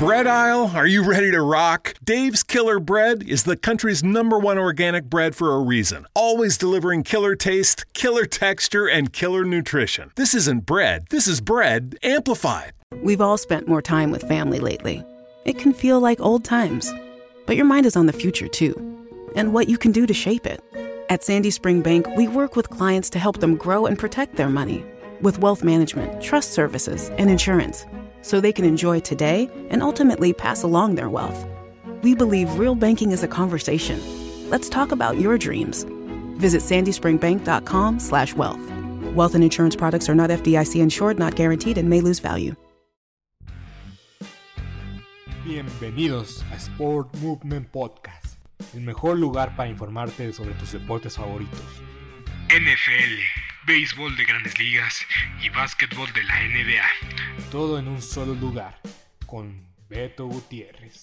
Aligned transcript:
bread 0.00 0.26
aisle, 0.26 0.72
are 0.74 0.86
you 0.86 1.04
ready 1.04 1.30
to 1.30 1.42
rock? 1.42 1.92
Dave's 2.02 2.42
Killer 2.42 2.80
Bread 2.80 3.22
is 3.28 3.42
the 3.42 3.54
country's 3.54 4.02
number 4.02 4.38
one 4.38 4.56
organic 4.56 5.04
bread 5.04 5.34
for 5.36 5.54
a 5.54 5.60
reason. 5.60 6.06
Always 6.14 6.56
delivering 6.56 7.02
killer 7.02 7.34
taste, 7.34 7.84
killer 7.92 8.24
texture, 8.24 8.88
and 8.88 9.12
killer 9.12 9.44
nutrition. 9.44 10.10
This 10.16 10.34
isn't 10.34 10.64
bread, 10.64 11.04
this 11.10 11.28
is 11.28 11.42
bread 11.42 11.98
amplified. 12.02 12.72
We've 13.02 13.20
all 13.20 13.36
spent 13.36 13.68
more 13.68 13.82
time 13.82 14.10
with 14.10 14.26
family 14.26 14.58
lately. 14.58 15.04
It 15.44 15.58
can 15.58 15.74
feel 15.74 16.00
like 16.00 16.18
old 16.18 16.46
times, 16.46 16.90
but 17.44 17.56
your 17.56 17.66
mind 17.66 17.84
is 17.84 17.94
on 17.94 18.06
the 18.06 18.14
future 18.14 18.48
too, 18.48 18.74
and 19.36 19.52
what 19.52 19.68
you 19.68 19.76
can 19.76 19.92
do 19.92 20.06
to 20.06 20.14
shape 20.14 20.46
it. 20.46 20.64
At 21.10 21.24
Sandy 21.24 21.50
Spring 21.50 21.82
Bank, 21.82 22.06
we 22.16 22.26
work 22.26 22.56
with 22.56 22.70
clients 22.70 23.10
to 23.10 23.18
help 23.18 23.40
them 23.40 23.54
grow 23.54 23.84
and 23.84 23.98
protect 23.98 24.36
their 24.36 24.48
money 24.48 24.82
with 25.20 25.40
wealth 25.40 25.62
management, 25.62 26.22
trust 26.22 26.52
services, 26.52 27.10
and 27.18 27.28
insurance 27.28 27.84
so 28.22 28.40
they 28.40 28.52
can 28.52 28.64
enjoy 28.64 29.00
today 29.00 29.50
and 29.70 29.82
ultimately 29.82 30.32
pass 30.32 30.62
along 30.62 30.94
their 30.94 31.08
wealth. 31.08 31.44
We 32.02 32.14
believe 32.14 32.58
real 32.58 32.74
banking 32.74 33.10
is 33.12 33.22
a 33.22 33.28
conversation. 33.28 34.00
Let's 34.50 34.68
talk 34.68 34.92
about 34.92 35.18
your 35.18 35.38
dreams. 35.38 35.84
Visit 36.38 36.62
sandyspringbank.com 36.62 37.98
slash 38.00 38.34
wealth. 38.34 38.60
Wealth 39.14 39.34
and 39.34 39.44
insurance 39.44 39.76
products 39.76 40.08
are 40.08 40.14
not 40.14 40.30
FDIC 40.30 40.80
insured, 40.80 41.18
not 41.18 41.34
guaranteed, 41.34 41.78
and 41.78 41.90
may 41.90 42.00
lose 42.00 42.18
value. 42.18 42.54
Bienvenidos 45.44 46.44
a 46.52 46.60
Sport 46.60 47.08
Movement 47.22 47.72
Podcast, 47.72 48.36
el 48.74 48.82
mejor 48.82 49.16
lugar 49.18 49.56
para 49.56 49.68
informarte 49.68 50.32
sobre 50.32 50.52
tus 50.54 50.72
deportes 50.72 51.16
favoritos. 51.16 51.60
NFL, 52.50 53.49
béisbol 53.66 54.16
de 54.16 54.24
grandes 54.24 54.58
ligas 54.58 55.06
y 55.42 55.50
básquetbol 55.50 56.12
de 56.12 56.24
la 56.24 56.40
NBA. 56.40 57.50
Todo 57.50 57.78
en 57.78 57.88
un 57.88 58.00
solo 58.00 58.34
lugar, 58.34 58.80
con 59.26 59.66
Beto 59.88 60.26
Gutiérrez. 60.26 61.02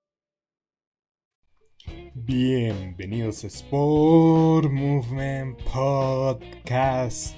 Bienvenidos 2.13 3.45
a 3.45 3.47
Sport 3.47 4.69
Movement 4.69 5.57
Podcast. 5.63 7.37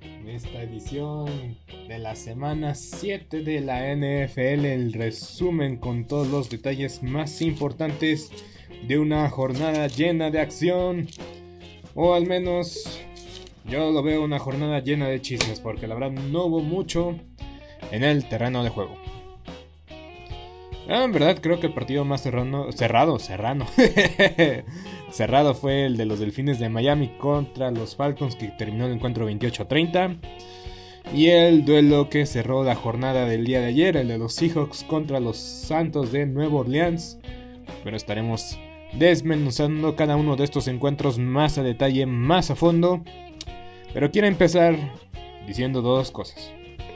En 0.00 0.28
esta 0.28 0.62
edición 0.62 1.58
de 1.88 1.98
la 1.98 2.14
semana 2.14 2.76
7 2.76 3.42
de 3.42 3.60
la 3.60 3.80
NFL, 3.96 4.64
el 4.64 4.92
resumen 4.92 5.78
con 5.78 6.06
todos 6.06 6.28
los 6.28 6.48
detalles 6.48 7.02
más 7.02 7.42
importantes 7.42 8.30
de 8.86 8.96
una 8.96 9.28
jornada 9.28 9.88
llena 9.88 10.30
de 10.30 10.38
acción. 10.40 11.08
O 11.96 12.14
al 12.14 12.26
menos 12.26 13.00
yo 13.64 13.90
lo 13.90 14.04
veo 14.04 14.22
una 14.22 14.38
jornada 14.38 14.78
llena 14.78 15.08
de 15.08 15.20
chismes, 15.20 15.58
porque 15.58 15.88
la 15.88 15.96
verdad 15.96 16.12
no 16.12 16.44
hubo 16.44 16.60
mucho 16.60 17.18
en 17.90 18.04
el 18.04 18.28
terreno 18.28 18.62
de 18.62 18.70
juego. 18.70 19.15
Ah, 20.88 21.02
en 21.04 21.12
verdad 21.12 21.38
creo 21.40 21.58
que 21.58 21.66
el 21.66 21.74
partido 21.74 22.04
más 22.04 22.22
cerrado, 22.22 22.70
cerrado, 22.70 23.18
cerrano, 23.18 23.66
cerrado 25.10 25.54
fue 25.54 25.86
el 25.86 25.96
de 25.96 26.06
los 26.06 26.20
Delfines 26.20 26.60
de 26.60 26.68
Miami 26.68 27.08
contra 27.18 27.72
los 27.72 27.96
Falcons 27.96 28.36
que 28.36 28.48
terminó 28.48 28.86
el 28.86 28.92
encuentro 28.92 29.28
28-30. 29.28 30.18
Y 31.14 31.28
el 31.28 31.64
duelo 31.64 32.08
que 32.08 32.26
cerró 32.26 32.64
la 32.64 32.74
jornada 32.74 33.26
del 33.26 33.44
día 33.44 33.60
de 33.60 33.66
ayer, 33.66 33.96
el 33.96 34.08
de 34.08 34.18
los 34.18 34.34
Seahawks 34.34 34.84
contra 34.84 35.20
los 35.20 35.36
Santos 35.36 36.10
de 36.12 36.26
Nueva 36.26 36.60
Orleans. 36.60 37.18
Pero 37.84 37.96
estaremos 37.96 38.58
desmenuzando 38.92 39.94
cada 39.94 40.16
uno 40.16 40.36
de 40.36 40.44
estos 40.44 40.66
encuentros 40.68 41.18
más 41.18 41.58
a 41.58 41.62
detalle, 41.62 42.06
más 42.06 42.50
a 42.50 42.56
fondo. 42.56 43.02
Pero 43.92 44.10
quiero 44.10 44.26
empezar 44.26 44.76
diciendo 45.46 45.80
dos 45.80 46.10
cosas. 46.10 46.52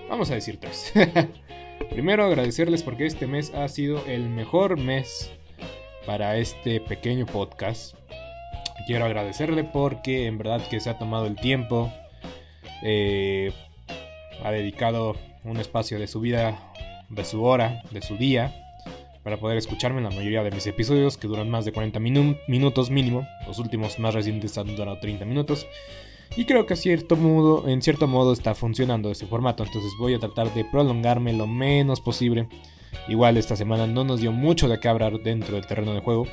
Vamos 0.08 0.30
a 0.30 0.34
decir 0.34 0.58
tres. 0.58 0.92
Primero 1.88 2.24
agradecerles 2.24 2.82
porque 2.82 3.06
este 3.06 3.26
mes 3.26 3.54
ha 3.54 3.66
sido 3.68 4.04
el 4.06 4.28
mejor 4.28 4.78
mes 4.78 5.30
para 6.06 6.36
este 6.36 6.80
pequeño 6.80 7.26
podcast. 7.26 7.96
Quiero 8.86 9.04
agradecerle 9.04 9.64
porque 9.64 10.26
en 10.26 10.38
verdad 10.38 10.60
que 10.68 10.80
se 10.80 10.90
ha 10.90 10.98
tomado 10.98 11.26
el 11.26 11.36
tiempo, 11.36 11.92
eh, 12.82 13.52
ha 14.42 14.50
dedicado 14.50 15.16
un 15.44 15.58
espacio 15.58 15.98
de 15.98 16.06
su 16.06 16.20
vida, 16.20 16.72
de 17.08 17.24
su 17.24 17.42
hora, 17.44 17.82
de 17.90 18.02
su 18.02 18.16
día, 18.16 18.54
para 19.22 19.36
poder 19.36 19.58
escucharme 19.58 19.98
en 19.98 20.04
la 20.04 20.10
mayoría 20.10 20.42
de 20.42 20.50
mis 20.50 20.66
episodios 20.66 21.16
que 21.16 21.28
duran 21.28 21.50
más 21.50 21.64
de 21.64 21.72
40 21.72 21.98
minutos 22.00 22.90
mínimo. 22.90 23.26
Los 23.46 23.58
últimos 23.58 23.98
más 23.98 24.14
recientes 24.14 24.56
han 24.58 24.74
durado 24.74 24.98
30 24.98 25.24
minutos. 25.24 25.66
Y 26.36 26.44
creo 26.44 26.64
que 26.66 26.74
en 26.74 27.82
cierto 27.82 28.06
modo 28.06 28.32
está 28.32 28.54
funcionando 28.54 29.10
ese 29.10 29.26
formato. 29.26 29.64
Entonces 29.64 29.92
voy 29.98 30.14
a 30.14 30.18
tratar 30.18 30.52
de 30.54 30.64
prolongarme 30.64 31.32
lo 31.32 31.46
menos 31.46 32.00
posible. 32.00 32.48
Igual 33.08 33.36
esta 33.36 33.56
semana 33.56 33.86
no 33.86 34.04
nos 34.04 34.20
dio 34.20 34.32
mucho 34.32 34.68
de 34.68 34.78
qué 34.78 34.88
hablar 34.88 35.20
dentro 35.22 35.56
del 35.56 35.66
terreno 35.66 35.92
de 35.92 36.00
juego. 36.00 36.26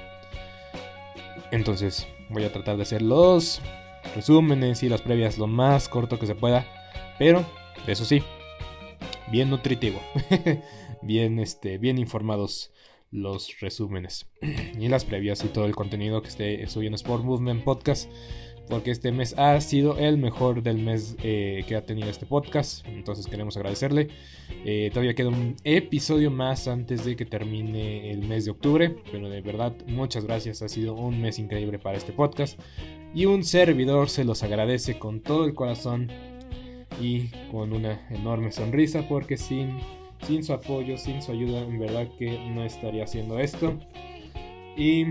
Entonces 1.51 2.07
voy 2.29 2.43
a 2.43 2.51
tratar 2.51 2.77
de 2.77 2.83
hacer 2.83 3.01
los 3.01 3.61
resúmenes 4.15 4.83
y 4.83 4.89
las 4.89 5.01
previas 5.01 5.37
lo 5.37 5.47
más 5.47 5.89
corto 5.89 6.19
que 6.19 6.27
se 6.27 6.35
pueda. 6.35 6.65
Pero, 7.17 7.43
eso 7.87 8.05
sí, 8.05 8.21
bien 9.31 9.49
nutritivo. 9.49 9.99
bien, 11.01 11.39
este, 11.39 11.77
bien 11.77 11.97
informados 11.97 12.71
los 13.09 13.59
resúmenes. 13.59 14.27
y 14.79 14.87
las 14.89 15.05
previas 15.05 15.43
y 15.43 15.47
todo 15.47 15.65
el 15.65 15.75
contenido 15.75 16.21
que 16.21 16.29
esté 16.29 16.67
subiendo 16.67 16.95
Sport 16.97 17.23
Movement 17.23 17.63
Podcast 17.63 18.09
porque 18.69 18.91
este 18.91 19.11
mes 19.11 19.33
ha 19.37 19.59
sido 19.61 19.97
el 19.97 20.17
mejor 20.17 20.63
del 20.63 20.77
mes 20.77 21.15
eh, 21.23 21.63
que 21.67 21.75
ha 21.75 21.85
tenido 21.85 22.09
este 22.09 22.25
podcast. 22.25 22.85
Entonces 22.87 23.27
queremos 23.27 23.57
agradecerle. 23.57 24.09
Eh, 24.65 24.89
todavía 24.91 25.15
queda 25.15 25.29
un 25.29 25.55
episodio 25.63 26.31
más 26.31 26.67
antes 26.67 27.05
de 27.05 27.15
que 27.15 27.25
termine 27.25 28.11
el 28.11 28.27
mes 28.27 28.45
de 28.45 28.51
octubre. 28.51 28.95
Pero 29.11 29.29
de 29.29 29.41
verdad, 29.41 29.73
muchas 29.87 30.25
gracias. 30.25 30.61
Ha 30.61 30.69
sido 30.69 30.93
un 30.93 31.21
mes 31.21 31.39
increíble 31.39 31.79
para 31.79 31.97
este 31.97 32.13
podcast. 32.13 32.59
Y 33.13 33.25
un 33.25 33.43
servidor 33.43 34.09
se 34.09 34.23
los 34.23 34.43
agradece 34.43 34.99
con 34.99 35.21
todo 35.21 35.45
el 35.45 35.53
corazón 35.53 36.11
y 37.01 37.27
con 37.51 37.73
una 37.73 38.07
enorme 38.09 38.51
sonrisa. 38.51 39.07
Porque 39.07 39.37
sin, 39.37 39.77
sin 40.27 40.43
su 40.43 40.53
apoyo, 40.53 40.97
sin 40.97 41.21
su 41.21 41.31
ayuda, 41.31 41.61
en 41.61 41.79
verdad 41.79 42.07
que 42.19 42.37
no 42.49 42.63
estaría 42.63 43.05
haciendo 43.05 43.39
esto. 43.39 43.79
Y 44.75 45.05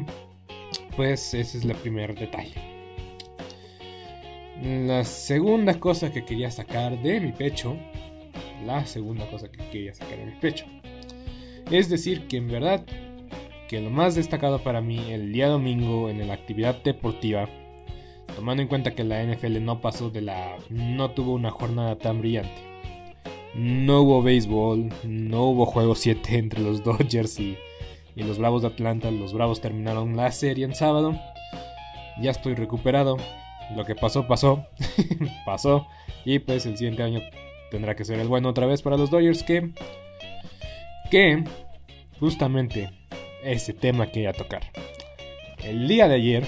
pues 0.97 1.35
ese 1.35 1.59
es 1.59 1.65
el 1.65 1.75
primer 1.75 2.15
detalle. 2.15 2.76
La 4.63 5.05
segunda 5.05 5.79
cosa 5.79 6.13
que 6.13 6.25
quería 6.25 6.51
sacar 6.51 7.01
de 7.03 7.21
mi 7.21 7.33
pecho 7.33 7.77
la 8.65 8.85
segunda 8.87 9.27
cosa 9.31 9.49
que 9.51 9.65
quería 9.69 9.95
sacar 9.95 10.19
en 10.19 10.29
el 10.29 10.39
pecho. 10.39 10.67
Es 11.71 11.89
decir, 11.89 12.27
que 12.29 12.37
en 12.37 12.49
verdad, 12.49 12.85
que 13.69 13.81
lo 13.81 13.91
más 13.91 14.15
destacado 14.15 14.61
para 14.61 14.81
mí 14.81 15.11
el 15.11 15.33
día 15.33 15.49
domingo 15.49 16.09
en 16.09 16.27
la 16.27 16.35
actividad 16.35 16.83
deportiva, 16.83 17.49
tomando 18.35 18.63
en 18.63 18.69
cuenta 18.69 18.95
que 18.95 19.05
la 19.05 19.23
NFL 19.23 19.63
no 19.65 19.81
pasó 19.81 20.11
de 20.11 20.23
la... 20.23 20.57
no 20.69 21.11
tuvo 21.11 21.35
una 21.35 21.51
jornada 21.51 21.97
tan 21.97 22.21
brillante. 22.21 22.77
No 23.55 24.03
hubo 24.03 24.23
béisbol, 24.23 24.91
no 25.05 25.45
hubo 25.47 25.65
juego 25.65 25.95
7 25.95 26.21
entre 26.39 26.61
los 26.61 26.85
Dodgers 26.85 27.41
y, 27.41 27.57
y 28.15 28.23
los 28.23 28.39
Bravos 28.39 28.63
de 28.63 28.69
Atlanta. 28.69 29.11
Los 29.11 29.33
Bravos 29.33 29.61
terminaron 29.61 30.17
la 30.17 30.31
serie 30.31 30.65
en 30.65 30.75
sábado. 30.75 31.19
Ya 32.21 32.31
estoy 32.31 32.55
recuperado. 32.55 33.17
Lo 33.75 33.85
que 33.85 33.95
pasó, 33.95 34.27
pasó. 34.27 34.67
pasó. 35.47 35.87
Y 36.25 36.39
pues 36.39 36.67
el 36.67 36.77
siguiente 36.77 37.03
año 37.03 37.21
tendrá 37.71 37.97
que 37.97 38.05
ser 38.05 38.21
el 38.21 38.29
bueno 38.29 38.51
otra 38.51 38.67
vez 38.67 38.83
para 38.83 38.97
los 38.97 39.11
Dodgers. 39.11 39.43
Que, 39.43 39.71
que 41.11 41.45
justamente 42.21 42.91
ese 43.43 43.73
tema 43.73 44.07
quería 44.09 44.33
tocar. 44.33 44.63
El 45.65 45.89
día 45.89 46.09
de 46.09 46.15
ayer, 46.15 46.45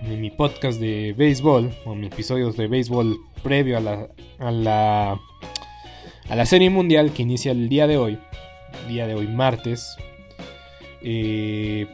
en 0.00 0.20
mi 0.20 0.30
podcast 0.30 0.80
de 0.80 1.14
béisbol, 1.16 1.72
o 1.84 1.94
mi 1.94 2.06
episodios 2.08 2.56
de 2.56 2.66
béisbol 2.66 3.16
previo 3.42 3.78
a 3.78 3.80
la, 3.80 4.08
a 4.38 4.50
la, 4.50 5.20
a 6.28 6.36
la 6.36 6.46
serie 6.46 6.70
mundial 6.70 7.12
que 7.12 7.22
inicia 7.22 7.52
el 7.52 7.68
día 7.68 7.86
de 7.86 7.96
hoy, 7.96 8.18
día 8.88 9.06
de 9.06 9.14
hoy 9.14 9.26
martes, 9.26 9.96
eh, 11.02 11.86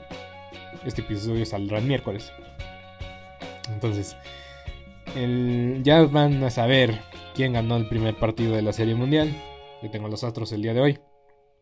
este 0.84 1.02
episodio 1.02 1.44
saldrá 1.44 1.78
el 1.78 1.84
miércoles. 1.84 2.32
Entonces, 3.72 4.16
ya 5.82 6.02
van 6.04 6.42
a 6.44 6.50
saber 6.50 7.00
quién 7.34 7.52
ganó 7.52 7.76
el 7.76 7.88
primer 7.88 8.16
partido 8.16 8.54
de 8.54 8.62
la 8.62 8.72
Serie 8.72 8.94
Mundial. 8.94 9.34
Yo 9.82 9.90
tengo 9.90 10.08
los 10.08 10.24
Astros 10.24 10.52
el 10.52 10.62
día 10.62 10.74
de 10.74 10.80
hoy. 10.80 10.98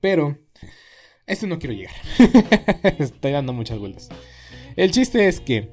Pero, 0.00 0.38
este 1.26 1.46
no 1.46 1.58
quiero 1.58 1.74
llegar. 1.74 1.94
Estoy 2.98 3.32
dando 3.32 3.52
muchas 3.52 3.78
vueltas. 3.78 4.08
El 4.76 4.90
chiste 4.90 5.28
es 5.28 5.40
que, 5.40 5.68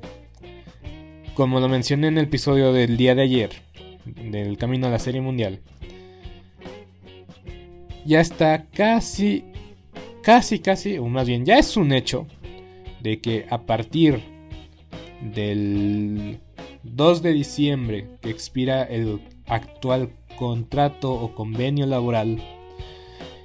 como 1.33 1.59
lo 1.59 1.69
mencioné 1.69 2.07
en 2.07 2.18
el 2.18 2.25
episodio 2.25 2.74
del 2.74 2.97
día 2.97 3.15
de 3.15 3.21
ayer, 3.21 3.51
del 4.06 4.57
camino 4.57 4.88
a 4.88 4.91
la 4.91 5.00
Serie 5.00 5.21
Mundial, 5.21 5.62
ya 8.06 8.21
está 8.21 8.65
casi, 8.65 9.45
casi, 10.24 10.59
casi, 10.59 10.97
o 10.97 11.06
más 11.07 11.27
bien, 11.27 11.45
ya 11.45 11.57
es 11.57 11.77
un 11.77 11.91
hecho 11.91 12.27
de 13.01 13.21
que 13.21 13.45
a 13.50 13.62
partir 13.65 14.21
del 15.21 16.39
2 16.83 17.21
de 17.21 17.33
diciembre 17.33 18.07
que 18.21 18.29
expira 18.29 18.83
el 18.83 19.21
actual 19.47 20.12
contrato 20.38 21.12
o 21.12 21.33
convenio 21.33 21.85
laboral 21.85 22.41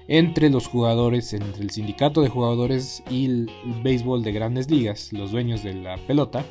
entre 0.08 0.50
los 0.50 0.66
jugadores, 0.66 1.32
entre 1.32 1.62
el 1.62 1.70
sindicato 1.70 2.22
de 2.22 2.28
jugadores 2.28 3.02
y 3.10 3.26
el, 3.26 3.50
béisbol 3.82 4.22
de 4.22 4.32
grandes 4.32 4.70
ligas, 4.70 5.12
los 5.12 5.30
dueños 5.30 5.62
de 5.62 5.74
la 5.74 5.96
pelota, 6.06 6.44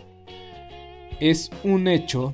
es 1.20 1.52
un 1.64 1.88
hecho. 1.88 2.34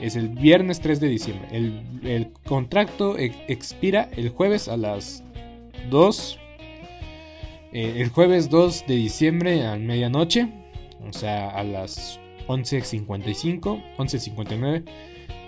Es 0.00 0.16
el 0.16 0.30
viernes 0.30 0.80
3 0.80 0.98
de 0.98 1.08
diciembre. 1.08 1.48
El, 1.52 2.32
contrato 2.46 3.18
expira 3.18 4.08
el 4.16 4.30
jueves 4.30 4.68
a 4.68 4.78
las 4.78 5.22
2. 5.90 6.38
Eh, 7.72 7.94
el 7.98 8.08
jueves 8.08 8.48
2 8.48 8.86
de 8.86 8.94
diciembre 8.96 9.66
a 9.66 9.76
medianoche. 9.76 10.48
O 11.06 11.12
sea, 11.12 11.50
a 11.50 11.62
las 11.64 12.18
11.55. 12.48 13.96
11.59. 13.98 14.84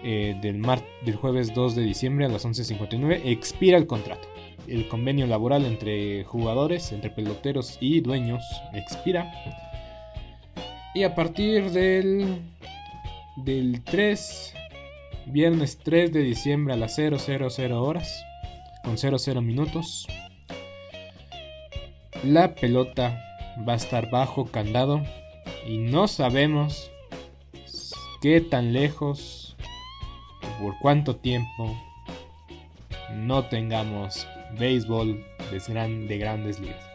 Eh, 0.04 0.36
del, 0.42 0.60
del 1.06 1.16
jueves 1.16 1.54
2 1.54 1.74
de 1.76 1.82
diciembre 1.82 2.26
a 2.26 2.28
las 2.28 2.44
11.59 2.44 3.22
expira 3.24 3.78
el 3.78 3.86
contrato 3.86 4.31
el 4.68 4.88
convenio 4.88 5.26
laboral 5.26 5.66
entre 5.66 6.24
jugadores, 6.24 6.92
entre 6.92 7.10
peloteros 7.10 7.78
y 7.80 8.00
dueños 8.00 8.42
expira. 8.72 9.32
Y 10.94 11.04
a 11.04 11.14
partir 11.14 11.70
del, 11.70 12.42
del 13.36 13.82
3, 13.82 14.54
viernes 15.26 15.78
3 15.82 16.12
de 16.12 16.20
diciembre 16.20 16.74
a 16.74 16.76
las 16.76 16.96
000 16.96 17.16
horas, 17.82 18.24
con 18.84 18.98
00 18.98 19.40
minutos, 19.40 20.06
la 22.24 22.54
pelota 22.54 23.20
va 23.66 23.74
a 23.74 23.76
estar 23.76 24.10
bajo 24.10 24.46
candado 24.46 25.02
y 25.66 25.78
no 25.78 26.08
sabemos 26.08 26.90
qué 28.20 28.40
tan 28.40 28.72
lejos, 28.72 29.56
por 30.60 30.78
cuánto 30.78 31.16
tiempo 31.16 31.76
no 33.12 33.46
tengamos 33.46 34.26
béisbol 34.58 35.24
de, 35.50 36.06
de 36.06 36.18
grandes 36.18 36.60
ligas. 36.60 36.92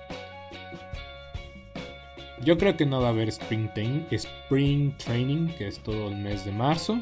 Yo 2.43 2.57
creo 2.57 2.77
que 2.77 2.85
no 2.85 3.01
va 3.01 3.07
a 3.07 3.09
haber 3.09 3.29
spring, 3.29 3.69
spring 4.11 4.95
Training, 4.97 5.47
que 5.57 5.67
es 5.67 5.79
todo 5.79 6.09
el 6.09 6.17
mes 6.17 6.45
de 6.45 6.51
marzo. 6.51 6.99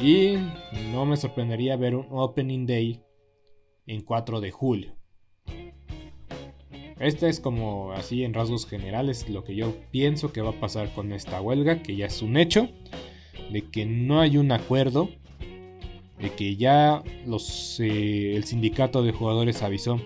Y 0.00 0.36
no 0.90 1.04
me 1.04 1.16
sorprendería 1.16 1.76
ver 1.76 1.94
un 1.94 2.06
Opening 2.10 2.66
Day 2.66 3.00
en 3.86 4.00
4 4.00 4.40
de 4.40 4.50
julio. 4.50 4.96
Este 6.98 7.28
es 7.28 7.40
como 7.40 7.92
así 7.92 8.24
en 8.24 8.32
rasgos 8.32 8.66
generales 8.66 9.28
lo 9.28 9.44
que 9.44 9.54
yo 9.54 9.74
pienso 9.90 10.32
que 10.32 10.40
va 10.40 10.50
a 10.50 10.60
pasar 10.60 10.92
con 10.94 11.12
esta 11.12 11.40
huelga, 11.40 11.82
que 11.82 11.96
ya 11.96 12.06
es 12.06 12.22
un 12.22 12.36
hecho, 12.36 12.68
de 13.50 13.70
que 13.70 13.84
no 13.84 14.20
hay 14.20 14.36
un 14.36 14.52
acuerdo 14.52 15.08
de 16.22 16.30
que 16.30 16.56
ya 16.56 17.02
los, 17.26 17.80
eh, 17.80 18.36
el 18.36 18.44
sindicato 18.44 19.02
de 19.02 19.12
jugadores 19.12 19.62
avisó. 19.62 20.00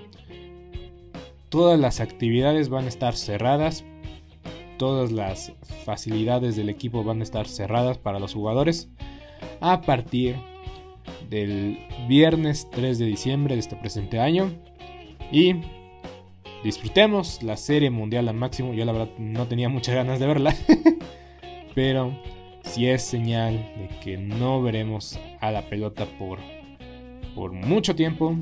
Todas 1.50 1.78
las 1.78 2.00
actividades 2.00 2.70
van 2.70 2.86
a 2.86 2.88
estar 2.88 3.14
cerradas. 3.14 3.84
Todas 4.78 5.12
las 5.12 5.52
facilidades 5.84 6.56
del 6.56 6.70
equipo 6.70 7.04
van 7.04 7.20
a 7.20 7.22
estar 7.22 7.46
cerradas 7.46 7.98
para 7.98 8.18
los 8.18 8.34
jugadores. 8.34 8.88
A 9.60 9.82
partir 9.82 10.36
del 11.28 11.78
viernes 12.08 12.68
3 12.72 12.98
de 12.98 13.06
diciembre 13.06 13.54
de 13.54 13.60
este 13.60 13.76
presente 13.76 14.18
año. 14.18 14.50
Y 15.30 15.56
disfrutemos 16.64 17.42
la 17.42 17.58
serie 17.58 17.90
mundial 17.90 18.28
al 18.28 18.36
máximo. 18.36 18.72
Yo 18.72 18.86
la 18.86 18.92
verdad 18.92 19.10
no 19.18 19.46
tenía 19.46 19.68
muchas 19.68 19.94
ganas 19.94 20.18
de 20.18 20.26
verla. 20.26 20.56
Pero 21.74 22.16
si 22.66 22.88
es 22.88 23.02
señal 23.02 23.54
de 23.76 23.88
que 24.02 24.16
no 24.18 24.62
veremos 24.62 25.18
a 25.40 25.50
la 25.50 25.62
pelota 25.62 26.06
por, 26.18 26.38
por 27.34 27.52
mucho 27.52 27.94
tiempo, 27.94 28.36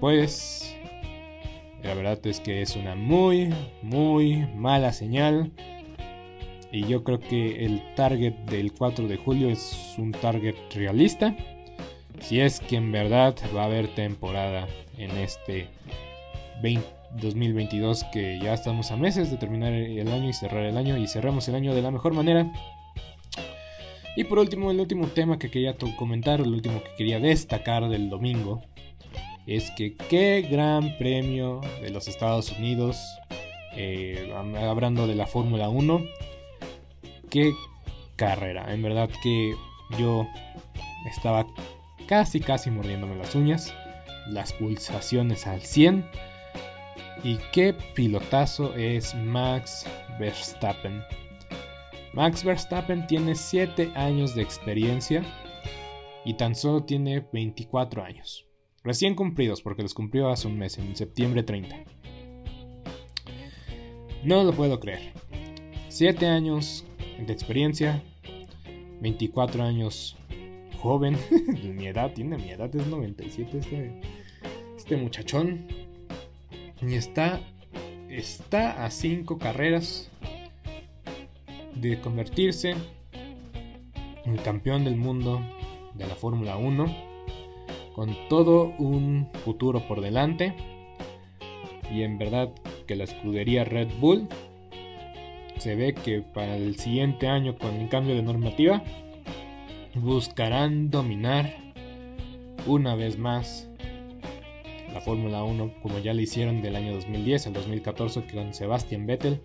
pues 0.00 0.74
la 1.82 1.94
verdad 1.94 2.18
es 2.26 2.40
que 2.40 2.62
es 2.62 2.76
una 2.76 2.94
muy, 2.94 3.52
muy 3.82 4.46
mala 4.54 4.92
señal. 4.92 5.52
Y 6.70 6.84
yo 6.86 7.02
creo 7.02 7.18
que 7.18 7.64
el 7.64 7.82
target 7.94 8.34
del 8.50 8.72
4 8.72 9.08
de 9.08 9.16
julio 9.16 9.48
es 9.48 9.94
un 9.96 10.12
target 10.12 10.54
realista. 10.74 11.34
Si 12.20 12.40
es 12.40 12.60
que 12.60 12.76
en 12.76 12.92
verdad 12.92 13.34
va 13.56 13.62
a 13.62 13.66
haber 13.66 13.94
temporada 13.94 14.66
en 14.98 15.10
este 15.12 15.68
2022 16.60 18.04
que 18.12 18.38
ya 18.42 18.52
estamos 18.52 18.90
a 18.90 18.96
meses 18.96 19.30
de 19.30 19.36
terminar 19.36 19.72
el 19.72 20.08
año 20.08 20.28
y 20.28 20.32
cerrar 20.32 20.64
el 20.64 20.76
año 20.76 20.96
y 20.98 21.06
cerramos 21.06 21.48
el 21.48 21.54
año 21.54 21.74
de 21.74 21.80
la 21.82 21.90
mejor 21.90 22.12
manera 22.12 22.50
Y 24.18 24.24
por 24.24 24.40
último, 24.40 24.72
el 24.72 24.80
último 24.80 25.06
tema 25.06 25.38
que 25.38 25.48
quería 25.48 25.76
comentar, 25.96 26.40
el 26.40 26.48
último 26.48 26.82
que 26.82 26.90
quería 26.96 27.20
destacar 27.20 27.88
del 27.88 28.10
domingo, 28.10 28.62
es 29.46 29.70
que 29.76 29.94
qué 29.94 30.44
gran 30.50 30.98
premio 30.98 31.60
de 31.80 31.90
los 31.90 32.08
Estados 32.08 32.50
Unidos, 32.50 32.96
eh, 33.76 34.34
hablando 34.34 35.06
de 35.06 35.14
la 35.14 35.28
Fórmula 35.28 35.68
1, 35.68 36.02
qué 37.30 37.52
carrera, 38.16 38.74
en 38.74 38.82
verdad 38.82 39.08
que 39.22 39.54
yo 40.00 40.26
estaba 41.08 41.46
casi 42.08 42.40
casi 42.40 42.72
mordiéndome 42.72 43.14
las 43.14 43.36
uñas, 43.36 43.72
las 44.26 44.52
pulsaciones 44.52 45.46
al 45.46 45.62
100 45.62 46.04
y 47.22 47.38
qué 47.52 47.72
pilotazo 47.94 48.74
es 48.74 49.14
Max 49.14 49.86
Verstappen. 50.18 51.04
Max 52.18 52.42
Verstappen 52.42 53.06
tiene 53.06 53.36
7 53.36 53.92
años 53.94 54.34
de 54.34 54.42
experiencia 54.42 55.22
y 56.24 56.34
tan 56.34 56.56
solo 56.56 56.82
tiene 56.82 57.24
24 57.32 58.02
años. 58.02 58.44
Recién 58.82 59.14
cumplidos 59.14 59.62
porque 59.62 59.82
los 59.84 59.94
cumplió 59.94 60.28
hace 60.28 60.48
un 60.48 60.58
mes, 60.58 60.78
en 60.78 60.96
septiembre 60.96 61.44
30. 61.44 61.76
No 64.24 64.42
lo 64.42 64.52
puedo 64.52 64.80
creer. 64.80 65.12
7 65.90 66.26
años 66.26 66.84
de 67.24 67.32
experiencia, 67.32 68.02
24 69.00 69.62
años 69.62 70.16
joven, 70.82 71.16
mi 71.76 71.86
edad, 71.86 72.12
tiene 72.14 72.36
mi 72.36 72.50
edad, 72.50 72.74
es 72.74 72.84
97 72.84 73.58
este, 73.58 74.00
este 74.76 74.96
muchachón. 74.96 75.68
Y 76.82 76.94
está, 76.94 77.38
está 78.08 78.84
a 78.84 78.90
5 78.90 79.38
carreras 79.38 80.10
de 81.80 82.00
convertirse 82.00 82.74
en 84.24 84.36
campeón 84.38 84.84
del 84.84 84.96
mundo 84.96 85.40
de 85.94 86.06
la 86.06 86.14
Fórmula 86.14 86.56
1, 86.56 86.86
con 87.94 88.16
todo 88.28 88.74
un 88.78 89.28
futuro 89.44 89.86
por 89.86 90.00
delante. 90.00 90.54
Y 91.90 92.02
en 92.02 92.18
verdad 92.18 92.50
que 92.86 92.96
la 92.96 93.04
escudería 93.04 93.64
Red 93.64 93.88
Bull 94.00 94.28
se 95.58 95.74
ve 95.74 95.94
que 95.94 96.20
para 96.20 96.56
el 96.56 96.76
siguiente 96.76 97.26
año 97.26 97.56
con 97.58 97.74
el 97.74 97.88
cambio 97.88 98.14
de 98.14 98.22
normativa 98.22 98.82
buscarán 99.94 100.90
dominar 100.90 101.52
una 102.66 102.94
vez 102.94 103.18
más 103.18 103.68
la 104.92 105.00
Fórmula 105.00 105.42
1 105.42 105.74
como 105.82 105.98
ya 105.98 106.14
lo 106.14 106.20
hicieron 106.20 106.62
del 106.62 106.76
año 106.76 106.94
2010 106.94 107.48
al 107.48 107.52
2014 107.54 108.24
con 108.32 108.54
Sebastian 108.54 109.06
Vettel 109.06 109.40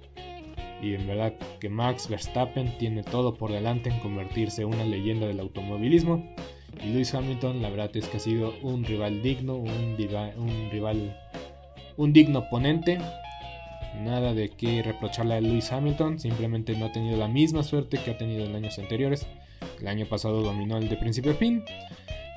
y 0.83 0.95
en 0.95 1.07
verdad 1.07 1.33
que 1.59 1.69
Max 1.69 2.09
Verstappen 2.09 2.77
tiene 2.77 3.03
todo 3.03 3.35
por 3.35 3.51
delante 3.51 3.89
en 3.89 3.99
convertirse 3.99 4.63
en 4.63 4.67
una 4.67 4.83
leyenda 4.83 5.27
del 5.27 5.39
automovilismo 5.39 6.35
y 6.83 6.87
Lewis 6.89 7.13
Hamilton 7.13 7.61
la 7.61 7.69
verdad 7.69 7.95
es 7.95 8.07
que 8.07 8.17
ha 8.17 8.19
sido 8.19 8.53
un 8.61 8.83
rival 8.83 9.21
digno, 9.21 9.55
un, 9.55 9.95
rival, 9.97 11.17
un 11.97 12.13
digno 12.13 12.39
oponente 12.39 12.99
Nada 14.01 14.33
de 14.33 14.49
qué 14.49 14.81
reprocharle 14.81 15.35
a 15.35 15.41
Lewis 15.41 15.71
Hamilton, 15.71 16.19
simplemente 16.19 16.75
no 16.75 16.87
ha 16.87 16.91
tenido 16.91 17.15
la 17.17 17.27
misma 17.27 17.63
suerte 17.63 17.99
que 17.99 18.11
ha 18.11 18.17
tenido 18.17 18.43
en 18.43 18.55
años 18.55 18.79
anteriores. 18.79 19.27
El 19.79 19.87
año 19.87 20.07
pasado 20.07 20.41
dominó 20.41 20.77
el 20.77 20.89
de 20.89 20.97
principio 20.97 21.31
a 21.31 21.35
fin. 21.35 21.63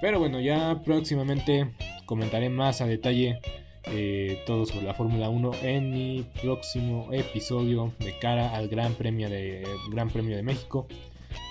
Pero 0.00 0.18
bueno, 0.18 0.38
ya 0.38 0.82
próximamente 0.84 1.70
comentaré 2.04 2.50
más 2.50 2.82
a 2.82 2.86
detalle 2.86 3.40
eh, 3.88 4.42
todo 4.46 4.66
sobre 4.66 4.86
la 4.86 4.94
Fórmula 4.94 5.28
1 5.28 5.50
en 5.62 5.90
mi 5.90 6.26
próximo 6.42 7.08
episodio 7.12 7.92
de 8.00 8.18
cara 8.18 8.54
al 8.54 8.68
Gran 8.68 8.94
Premio 8.94 9.30
de, 9.30 9.66
Gran 9.90 10.10
Premio 10.10 10.36
de 10.36 10.42
México, 10.42 10.86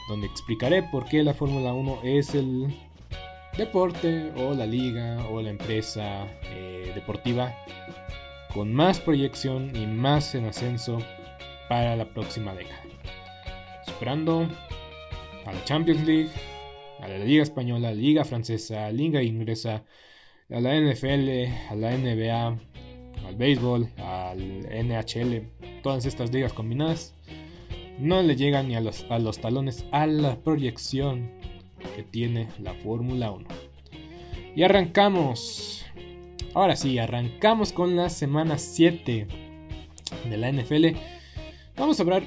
donde 0.09 0.27
explicaré 0.27 0.83
por 0.83 1.05
qué 1.05 1.23
la 1.23 1.33
Fórmula 1.33 1.73
1 1.73 1.99
es 2.03 2.35
el 2.35 2.67
deporte 3.57 4.31
o 4.35 4.53
la 4.53 4.65
liga 4.65 5.25
o 5.31 5.41
la 5.41 5.49
empresa 5.49 6.27
eh, 6.51 6.91
deportiva 6.93 7.55
con 8.53 8.73
más 8.73 8.99
proyección 8.99 9.75
y 9.75 9.85
más 9.85 10.35
en 10.35 10.45
ascenso 10.45 10.97
para 11.69 11.95
la 11.95 12.05
próxima 12.05 12.53
década. 12.53 12.81
Superando 13.85 14.47
a 15.45 15.53
la 15.53 15.63
Champions 15.63 16.05
League, 16.05 16.29
a 17.01 17.07
la 17.07 17.17
Liga 17.19 17.43
Española, 17.43 17.93
Liga 17.93 18.25
Francesa, 18.25 18.89
Liga 18.91 19.21
Inglesa, 19.21 19.83
a 20.49 20.59
la 20.59 20.79
NFL, 20.79 21.47
a 21.69 21.75
la 21.75 21.97
NBA, 21.97 22.47
al 23.27 23.35
béisbol, 23.35 23.89
al 23.97 24.59
NHL, 24.69 25.49
todas 25.81 26.05
estas 26.05 26.31
ligas 26.31 26.53
combinadas, 26.53 27.13
no 27.99 28.21
le 28.21 28.35
llegan 28.35 28.67
ni 28.67 28.75
a 28.75 28.81
los, 28.81 29.05
a 29.09 29.19
los 29.19 29.39
talones 29.39 29.85
a 29.91 30.05
la 30.07 30.35
proyección 30.37 31.31
que 31.95 32.03
tiene 32.03 32.47
la 32.59 32.73
Fórmula 32.73 33.31
1. 33.31 33.47
Y 34.55 34.63
arrancamos 34.63 35.85
Ahora 36.55 36.77
sí, 36.77 36.97
arrancamos 36.99 37.73
con 37.73 37.97
la 37.97 38.09
semana 38.09 38.57
7 38.57 39.27
de 40.29 40.37
la 40.37 40.49
NFL. 40.49 40.97
Vamos 41.75 41.99
a 41.99 42.03
hablar 42.03 42.23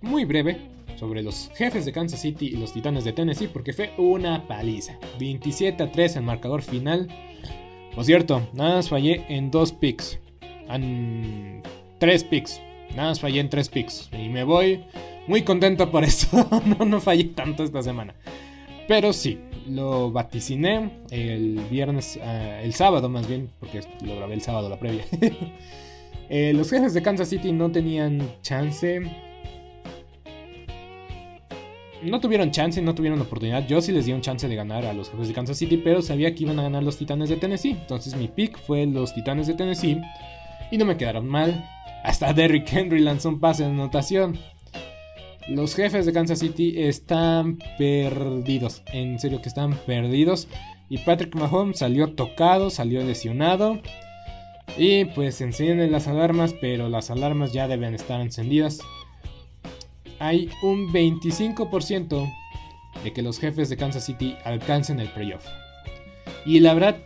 muy 0.00 0.24
breve 0.24 0.56
sobre 0.98 1.22
los 1.22 1.50
jefes 1.54 1.84
de 1.84 1.92
Kansas 1.92 2.20
City 2.20 2.46
y 2.46 2.56
los 2.56 2.72
titanes 2.72 3.04
de 3.04 3.12
Tennessee 3.12 3.48
porque 3.48 3.72
fue 3.72 3.92
una 3.98 4.46
paliza. 4.46 4.98
27 5.18 5.82
a 5.82 5.92
3 5.92 6.16
el 6.16 6.22
marcador 6.22 6.62
final. 6.62 7.08
Por 7.94 8.04
cierto, 8.04 8.48
nada 8.52 8.76
más 8.76 8.88
fallé 8.88 9.24
en 9.28 9.50
dos 9.50 9.72
picks. 9.72 10.18
En 10.68 11.62
tres 11.98 12.24
picks. 12.24 12.60
Nada 12.96 13.10
más 13.10 13.20
fallé 13.20 13.40
en 13.40 13.48
tres 13.48 13.68
picks. 13.68 14.10
Y 14.12 14.28
me 14.28 14.44
voy 14.44 14.84
muy 15.26 15.42
contento 15.42 15.90
por 15.90 16.04
eso. 16.04 16.48
no, 16.78 16.84
no 16.84 17.00
fallé 17.00 17.24
tanto 17.24 17.62
esta 17.64 17.82
semana. 17.82 18.14
Pero 18.88 19.12
sí, 19.12 19.38
lo 19.68 20.10
vaticiné 20.10 20.90
el 21.10 21.60
viernes, 21.70 22.18
ah, 22.22 22.60
el 22.62 22.72
sábado 22.74 23.08
más 23.08 23.28
bien, 23.28 23.50
porque 23.60 23.82
lo 24.04 24.16
grabé 24.16 24.34
el 24.34 24.42
sábado 24.42 24.68
la 24.68 24.78
previa. 24.78 25.04
Eh, 26.30 26.52
los 26.52 26.68
jefes 26.68 26.92
de 26.92 27.00
Kansas 27.00 27.30
City 27.30 27.52
no 27.52 27.72
tenían 27.72 28.20
chance. 28.42 29.00
No 32.02 32.20
tuvieron 32.20 32.50
chance, 32.50 32.80
no 32.80 32.94
tuvieron 32.94 33.20
oportunidad. 33.20 33.66
Yo 33.66 33.80
sí 33.80 33.92
les 33.92 34.06
di 34.06 34.12
un 34.12 34.20
chance 34.20 34.46
de 34.46 34.54
ganar 34.54 34.84
a 34.84 34.92
los 34.92 35.10
jefes 35.10 35.28
de 35.28 35.34
Kansas 35.34 35.58
City, 35.58 35.76
pero 35.78 36.00
sabía 36.00 36.34
que 36.34 36.44
iban 36.44 36.58
a 36.58 36.62
ganar 36.62 36.82
los 36.82 36.96
Titanes 36.96 37.28
de 37.28 37.36
Tennessee. 37.36 37.70
Entonces 37.70 38.14
mi 38.16 38.28
pick 38.28 38.58
fue 38.58 38.86
los 38.86 39.14
Titanes 39.14 39.46
de 39.46 39.54
Tennessee. 39.54 40.00
Y 40.70 40.78
no 40.78 40.84
me 40.84 40.96
quedaron 40.96 41.26
mal. 41.26 41.68
Hasta 42.04 42.32
Derrick 42.32 42.72
Henry 42.72 43.00
lanzó 43.00 43.30
un 43.30 43.40
pase 43.40 43.64
de 43.64 43.70
anotación. 43.70 44.38
Los 45.48 45.74
jefes 45.74 46.06
de 46.06 46.12
Kansas 46.12 46.38
City 46.38 46.74
están 46.76 47.58
perdidos. 47.78 48.82
En 48.92 49.18
serio 49.18 49.42
que 49.42 49.48
están 49.48 49.74
perdidos. 49.86 50.46
Y 50.88 50.98
Patrick 50.98 51.34
Mahomes 51.34 51.78
salió 51.78 52.12
tocado, 52.12 52.70
salió 52.70 53.02
lesionado. 53.02 53.80
Y 54.76 55.06
pues 55.06 55.40
encienden 55.40 55.90
las 55.90 56.06
alarmas, 56.06 56.54
pero 56.60 56.88
las 56.88 57.10
alarmas 57.10 57.52
ya 57.52 57.66
deben 57.66 57.94
estar 57.94 58.20
encendidas. 58.20 58.78
Hay 60.18 60.50
un 60.62 60.92
25% 60.92 62.34
de 63.04 63.12
que 63.12 63.22
los 63.22 63.38
jefes 63.38 63.68
de 63.68 63.76
Kansas 63.76 64.04
City 64.04 64.36
alcancen 64.44 65.00
el 65.00 65.08
playoff. 65.08 65.46
Y 66.44 66.60
la 66.60 66.74
verdad, 66.74 66.96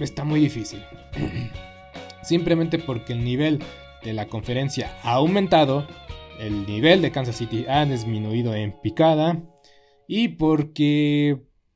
está 0.00 0.24
muy 0.24 0.40
difícil. 0.40 0.82
Simplemente 2.22 2.78
porque 2.78 3.12
el 3.12 3.24
nivel 3.24 3.62
de 4.02 4.12
la 4.12 4.26
conferencia 4.26 4.96
ha 5.02 5.12
aumentado 5.12 5.86
el 6.40 6.66
nivel 6.66 7.02
de 7.02 7.12
Kansas 7.12 7.36
City 7.36 7.66
ha 7.68 7.84
disminuido 7.84 8.54
en 8.54 8.72
picada 8.80 9.42
y 10.08 10.28
porque 10.28 11.38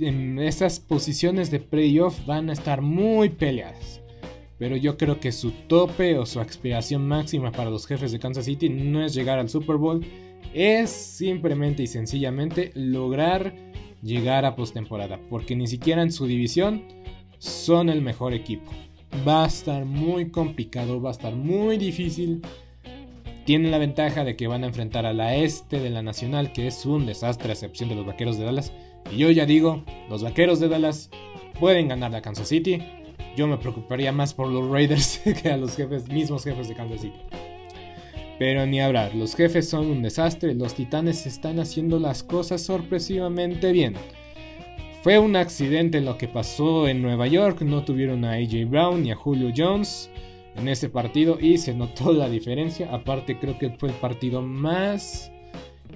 en 0.00 0.38
esas 0.38 0.80
posiciones 0.80 1.50
de 1.50 1.60
playoff 1.60 2.24
van 2.26 2.50
a 2.50 2.52
estar 2.52 2.82
muy 2.82 3.30
peleadas. 3.30 4.00
Pero 4.58 4.76
yo 4.76 4.96
creo 4.96 5.20
que 5.20 5.32
su 5.32 5.50
tope 5.50 6.16
o 6.16 6.26
su 6.26 6.40
aspiración 6.40 7.06
máxima 7.06 7.52
para 7.52 7.70
los 7.70 7.86
jefes 7.86 8.12
de 8.12 8.18
Kansas 8.18 8.44
City 8.44 8.68
no 8.68 9.04
es 9.04 9.14
llegar 9.14 9.38
al 9.38 9.48
Super 9.48 9.76
Bowl, 9.76 10.04
es 10.52 10.90
simplemente 10.90 11.82
y 11.82 11.86
sencillamente 11.86 12.70
lograr 12.74 13.54
llegar 14.02 14.44
a 14.44 14.54
postemporada, 14.54 15.18
porque 15.28 15.56
ni 15.56 15.66
siquiera 15.66 16.02
en 16.02 16.12
su 16.12 16.26
división 16.26 16.84
son 17.38 17.88
el 17.88 18.02
mejor 18.02 18.32
equipo. 18.34 18.70
Va 19.26 19.44
a 19.44 19.48
estar 19.48 19.84
muy 19.84 20.30
complicado, 20.30 21.00
va 21.00 21.10
a 21.10 21.12
estar 21.12 21.34
muy 21.34 21.76
difícil. 21.78 22.42
Tienen 23.44 23.70
la 23.70 23.78
ventaja 23.78 24.24
de 24.24 24.36
que 24.36 24.46
van 24.46 24.64
a 24.64 24.68
enfrentar 24.68 25.04
a 25.06 25.12
la 25.12 25.36
este 25.36 25.80
de 25.80 25.90
la 25.90 26.02
Nacional, 26.02 26.52
que 26.52 26.66
es 26.66 26.86
un 26.86 27.06
desastre 27.06 27.50
a 27.50 27.52
excepción 27.52 27.88
de 27.88 27.96
los 27.96 28.06
Vaqueros 28.06 28.38
de 28.38 28.44
Dallas. 28.44 28.72
Y 29.10 29.18
yo 29.18 29.30
ya 29.30 29.46
digo, 29.46 29.84
los 30.08 30.22
Vaqueros 30.22 30.60
de 30.60 30.68
Dallas 30.68 31.10
pueden 31.58 31.88
ganar 31.88 32.14
a 32.14 32.22
Kansas 32.22 32.48
City. 32.48 32.82
Yo 33.36 33.46
me 33.46 33.58
preocuparía 33.58 34.12
más 34.12 34.34
por 34.34 34.48
los 34.48 34.68
Raiders 34.68 35.20
que 35.42 35.50
a 35.50 35.56
los 35.56 35.76
jefes, 35.76 36.08
mismos 36.08 36.44
jefes 36.44 36.68
de 36.68 36.74
Kansas 36.74 37.00
City. 37.00 37.18
Pero 38.38 38.66
ni 38.66 38.80
hablar, 38.80 39.14
los 39.14 39.36
jefes 39.36 39.68
son 39.68 39.86
un 39.86 40.02
desastre, 40.02 40.54
los 40.54 40.74
titanes 40.74 41.24
están 41.26 41.60
haciendo 41.60 42.00
las 42.00 42.22
cosas 42.22 42.62
sorpresivamente 42.62 43.70
bien. 43.70 43.94
Fue 45.02 45.18
un 45.18 45.36
accidente 45.36 46.00
lo 46.00 46.18
que 46.18 46.28
pasó 46.28 46.88
en 46.88 47.02
Nueva 47.02 47.26
York, 47.26 47.60
no 47.60 47.84
tuvieron 47.84 48.24
a 48.24 48.32
AJ 48.32 48.68
Brown 48.68 49.02
ni 49.02 49.12
a 49.12 49.16
Julio 49.16 49.52
Jones 49.54 50.10
en 50.56 50.68
ese 50.68 50.88
partido 50.88 51.38
y 51.40 51.58
se 51.58 51.74
notó 51.74 52.12
la 52.12 52.28
diferencia. 52.28 52.92
Aparte 52.92 53.38
creo 53.38 53.58
que 53.58 53.70
fue 53.70 53.90
el 53.90 53.94
partido 53.96 54.42
más 54.42 55.30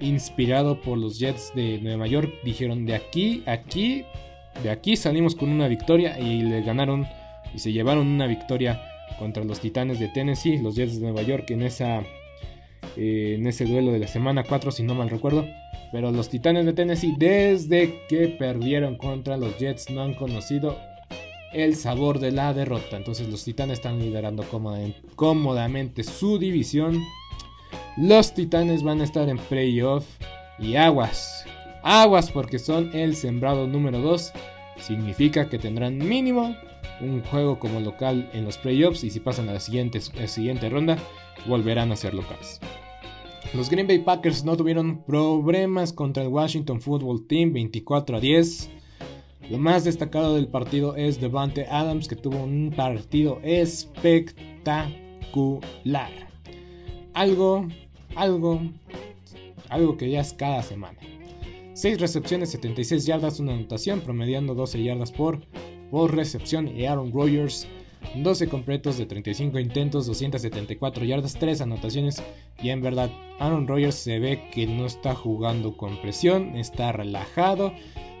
inspirado 0.01 0.81
por 0.81 0.97
los 0.97 1.19
Jets 1.19 1.53
de 1.55 1.79
Nueva 1.79 2.07
York. 2.07 2.33
Dijeron 2.43 2.85
de 2.85 2.95
aquí, 2.95 3.43
aquí, 3.45 4.05
de 4.63 4.69
aquí 4.69 4.95
salimos 4.95 5.35
con 5.35 5.49
una 5.49 5.67
victoria 5.67 6.19
y 6.19 6.41
le 6.41 6.61
ganaron 6.61 7.07
y 7.53 7.59
se 7.59 7.71
llevaron 7.71 8.07
una 8.07 8.27
victoria 8.27 8.81
contra 9.17 9.43
los 9.43 9.59
Titanes 9.59 9.99
de 9.99 10.07
Tennessee, 10.07 10.57
los 10.57 10.75
Jets 10.75 10.99
de 10.99 11.01
Nueva 11.01 11.21
York 11.23 11.49
en 11.51 11.63
esa 11.63 12.01
eh, 12.95 13.35
en 13.37 13.47
ese 13.47 13.65
duelo 13.65 13.91
de 13.91 13.99
la 13.99 14.07
semana 14.07 14.43
4 14.43 14.71
si 14.71 14.83
no 14.83 14.95
mal 14.95 15.09
recuerdo. 15.09 15.45
Pero 15.91 16.11
los 16.11 16.29
Titanes 16.29 16.65
de 16.65 16.73
Tennessee 16.73 17.15
desde 17.17 18.05
que 18.07 18.27
perdieron 18.27 18.95
contra 18.95 19.37
los 19.37 19.57
Jets 19.57 19.89
no 19.89 20.03
han 20.03 20.13
conocido 20.13 20.77
el 21.51 21.75
sabor 21.75 22.19
de 22.19 22.31
la 22.31 22.53
derrota. 22.53 22.97
Entonces 22.97 23.27
los 23.27 23.43
Titanes 23.43 23.79
están 23.79 23.99
liderando 23.99 24.45
cómodamente 25.15 26.03
su 26.03 26.37
división 26.37 27.01
los 27.99 28.33
Titanes 28.33 28.81
van 28.81 29.01
a 29.01 29.03
estar 29.03 29.27
en 29.27 29.37
playoff 29.37 30.05
y 30.57 30.77
aguas. 30.77 31.43
Aguas 31.83 32.31
porque 32.31 32.57
son 32.57 32.95
el 32.95 33.13
sembrado 33.13 33.67
número 33.67 33.99
2. 33.99 34.31
Significa 34.77 35.49
que 35.49 35.59
tendrán 35.59 35.97
mínimo 35.97 36.55
un 37.01 37.21
juego 37.23 37.59
como 37.59 37.81
local 37.81 38.29
en 38.31 38.45
los 38.45 38.57
playoffs 38.57 39.03
y 39.03 39.09
si 39.09 39.19
pasan 39.19 39.49
a 39.49 39.53
la 39.53 39.59
siguiente, 39.59 39.99
siguiente 39.99 40.69
ronda 40.69 40.97
volverán 41.45 41.91
a 41.91 41.97
ser 41.97 42.13
locales. 42.13 42.61
Los 43.53 43.69
Green 43.69 43.87
Bay 43.87 43.99
Packers 43.99 44.45
no 44.45 44.55
tuvieron 44.55 45.03
problemas 45.03 45.91
contra 45.91 46.23
el 46.23 46.29
Washington 46.29 46.79
Football 46.79 47.27
Team 47.27 47.51
24 47.51 48.15
a 48.15 48.19
10. 48.21 48.69
Lo 49.49 49.57
más 49.57 49.83
destacado 49.83 50.35
del 50.35 50.47
partido 50.47 50.95
es 50.95 51.19
Devante 51.19 51.65
Adams 51.65 52.07
que 52.07 52.15
tuvo 52.15 52.43
un 52.43 52.71
partido 52.73 53.41
espectacular. 53.43 56.29
Algo 57.13 57.67
algo, 58.15 58.61
algo 59.69 59.97
que 59.97 60.09
ya 60.09 60.21
es 60.21 60.33
cada 60.33 60.61
semana. 60.63 60.97
6 61.73 62.01
recepciones, 62.01 62.49
76 62.49 63.05
yardas, 63.05 63.39
una 63.39 63.53
anotación, 63.53 64.01
promediando 64.01 64.53
12 64.53 64.83
yardas 64.83 65.11
por, 65.11 65.39
por 65.91 66.13
recepción. 66.13 66.67
Y 66.67 66.85
Aaron 66.85 67.13
Rodgers, 67.13 67.67
12 68.15 68.49
completos 68.49 68.97
de 68.97 69.05
35 69.05 69.59
intentos, 69.59 70.05
274 70.05 71.05
yardas, 71.05 71.35
3 71.39 71.61
anotaciones. 71.61 72.21
Y 72.61 72.69
en 72.69 72.81
verdad, 72.81 73.09
Aaron 73.39 73.67
Rodgers 73.67 73.95
se 73.95 74.19
ve 74.19 74.49
que 74.51 74.67
no 74.67 74.85
está 74.85 75.15
jugando 75.15 75.77
con 75.77 76.01
presión, 76.01 76.57
está 76.57 76.91
relajado, 76.91 77.73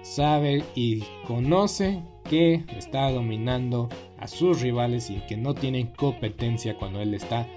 sabe 0.03 0.63
y 0.75 1.03
conoce 1.27 2.01
que 2.29 2.63
está 2.77 3.11
dominando 3.11 3.89
a 4.19 4.27
sus 4.27 4.61
rivales 4.61 5.09
y 5.09 5.15
que 5.27 5.35
no 5.35 5.53
tienen 5.55 5.87
competencia 5.87 6.77
cuando 6.77 7.01
él 7.01 7.13
está 7.13 7.47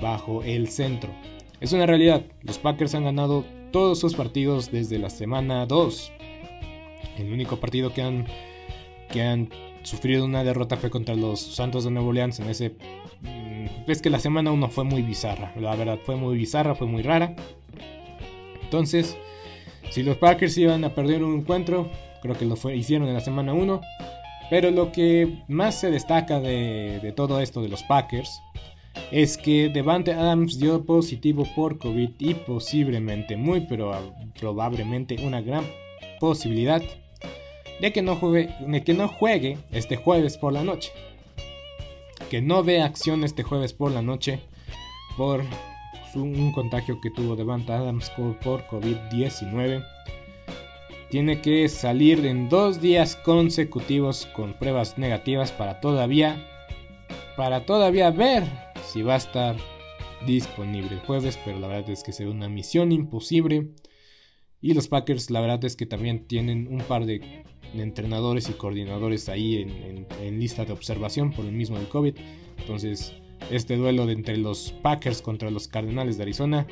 bajo 0.00 0.42
el 0.42 0.68
centro. 0.68 1.10
Es 1.60 1.72
una 1.72 1.86
realidad, 1.86 2.22
los 2.42 2.58
Packers 2.58 2.94
han 2.94 3.04
ganado 3.04 3.44
todos 3.70 3.98
sus 3.98 4.14
partidos 4.14 4.70
desde 4.70 4.98
la 4.98 5.08
semana 5.08 5.66
2. 5.66 6.12
El 7.18 7.32
único 7.32 7.56
partido 7.58 7.92
que 7.92 8.02
han, 8.02 8.26
que 9.10 9.22
han 9.22 9.48
sufrido 9.82 10.24
una 10.24 10.44
derrota 10.44 10.76
fue 10.76 10.90
contra 10.90 11.14
los 11.14 11.40
Santos 11.40 11.84
de 11.84 11.90
Nuevo 11.90 12.08
Orleans 12.08 12.40
en 12.40 12.48
ese... 12.50 12.70
Mm, 13.22 13.88
es 13.90 14.02
que 14.02 14.10
la 14.10 14.18
semana 14.18 14.50
1 14.50 14.68
fue 14.68 14.84
muy 14.84 15.02
bizarra, 15.02 15.52
la 15.58 15.76
verdad 15.76 15.98
fue 16.04 16.16
muy 16.16 16.36
bizarra, 16.36 16.74
fue 16.74 16.86
muy 16.86 17.02
rara. 17.02 17.34
Entonces, 18.62 19.16
si 19.90 20.02
los 20.02 20.16
Packers 20.16 20.58
iban 20.58 20.84
a 20.84 20.94
perder 20.94 21.22
un 21.22 21.38
encuentro, 21.38 21.88
creo 22.20 22.36
que 22.36 22.46
lo 22.46 22.56
hicieron 22.72 23.08
en 23.08 23.14
la 23.14 23.20
semana 23.20 23.52
1. 23.52 23.80
Pero 24.50 24.70
lo 24.70 24.92
que 24.92 25.42
más 25.48 25.80
se 25.80 25.90
destaca 25.90 26.40
de, 26.40 27.00
de 27.00 27.12
todo 27.12 27.40
esto 27.40 27.62
de 27.62 27.68
los 27.68 27.82
Packers 27.84 28.42
es 29.10 29.36
que 29.36 29.68
Devante 29.68 30.12
Adams 30.12 30.58
dio 30.58 30.84
positivo 30.84 31.46
por 31.54 31.78
COVID 31.78 32.10
y 32.18 32.34
posiblemente, 32.34 33.36
muy 33.36 33.60
pero 33.60 33.92
probablemente 34.38 35.16
una 35.24 35.40
gran 35.40 35.64
posibilidad 36.20 36.82
de 37.80 37.92
que 37.92 38.02
no 38.02 38.16
juegue, 38.16 38.54
de 38.66 38.82
que 38.84 38.94
no 38.94 39.08
juegue 39.08 39.58
este 39.72 39.96
jueves 39.96 40.38
por 40.38 40.52
la 40.52 40.64
noche. 40.64 40.92
Que 42.30 42.40
no 42.40 42.64
vea 42.64 42.86
acción 42.86 43.24
este 43.24 43.42
jueves 43.42 43.72
por 43.72 43.92
la 43.92 44.02
noche 44.02 44.40
por 45.16 45.42
un 46.14 46.52
contagio 46.52 47.00
que 47.00 47.10
tuvo 47.10 47.36
Devante 47.36 47.72
Adams 47.72 48.10
por 48.10 48.66
COVID-19. 48.66 49.84
Tiene 51.10 51.40
que 51.40 51.68
salir 51.68 52.24
en 52.26 52.48
dos 52.48 52.80
días 52.80 53.16
consecutivos 53.16 54.26
con 54.34 54.54
pruebas 54.54 54.98
negativas 54.98 55.52
para 55.52 55.80
todavía 55.80 56.36
para 57.36 57.66
todavía 57.66 58.10
ver 58.10 58.44
si 58.86 59.02
va 59.02 59.14
a 59.14 59.18
estar 59.18 59.56
disponible 60.26 60.88
el 60.92 61.00
jueves, 61.00 61.38
pero 61.44 61.58
la 61.58 61.68
verdad 61.68 61.90
es 61.90 62.02
que 62.02 62.12
será 62.12 62.30
una 62.30 62.48
misión 62.48 62.92
imposible. 62.92 63.68
Y 64.60 64.72
los 64.72 64.88
Packers, 64.88 65.30
la 65.30 65.40
verdad 65.40 65.64
es 65.64 65.76
que 65.76 65.86
también 65.86 66.26
tienen 66.26 66.68
un 66.68 66.78
par 66.78 67.04
de, 67.04 67.44
entrenadores 67.74 68.48
y 68.48 68.52
coordinadores 68.52 69.28
ahí 69.28 69.56
en, 69.56 70.38
lista 70.38 70.64
de 70.64 70.72
observación 70.72 71.32
por 71.32 71.44
el 71.44 71.52
mismo 71.52 71.76
del 71.76 71.88
COVID. 71.88 72.14
Entonces, 72.58 73.14
este 73.50 73.76
duelo 73.76 74.06
de 74.06 74.12
entre 74.12 74.36
los 74.36 74.72
Packers 74.82 75.20
contra 75.22 75.50
los 75.50 75.68
Cardenales 75.68 76.16
de 76.16 76.22
Arizona 76.22 76.66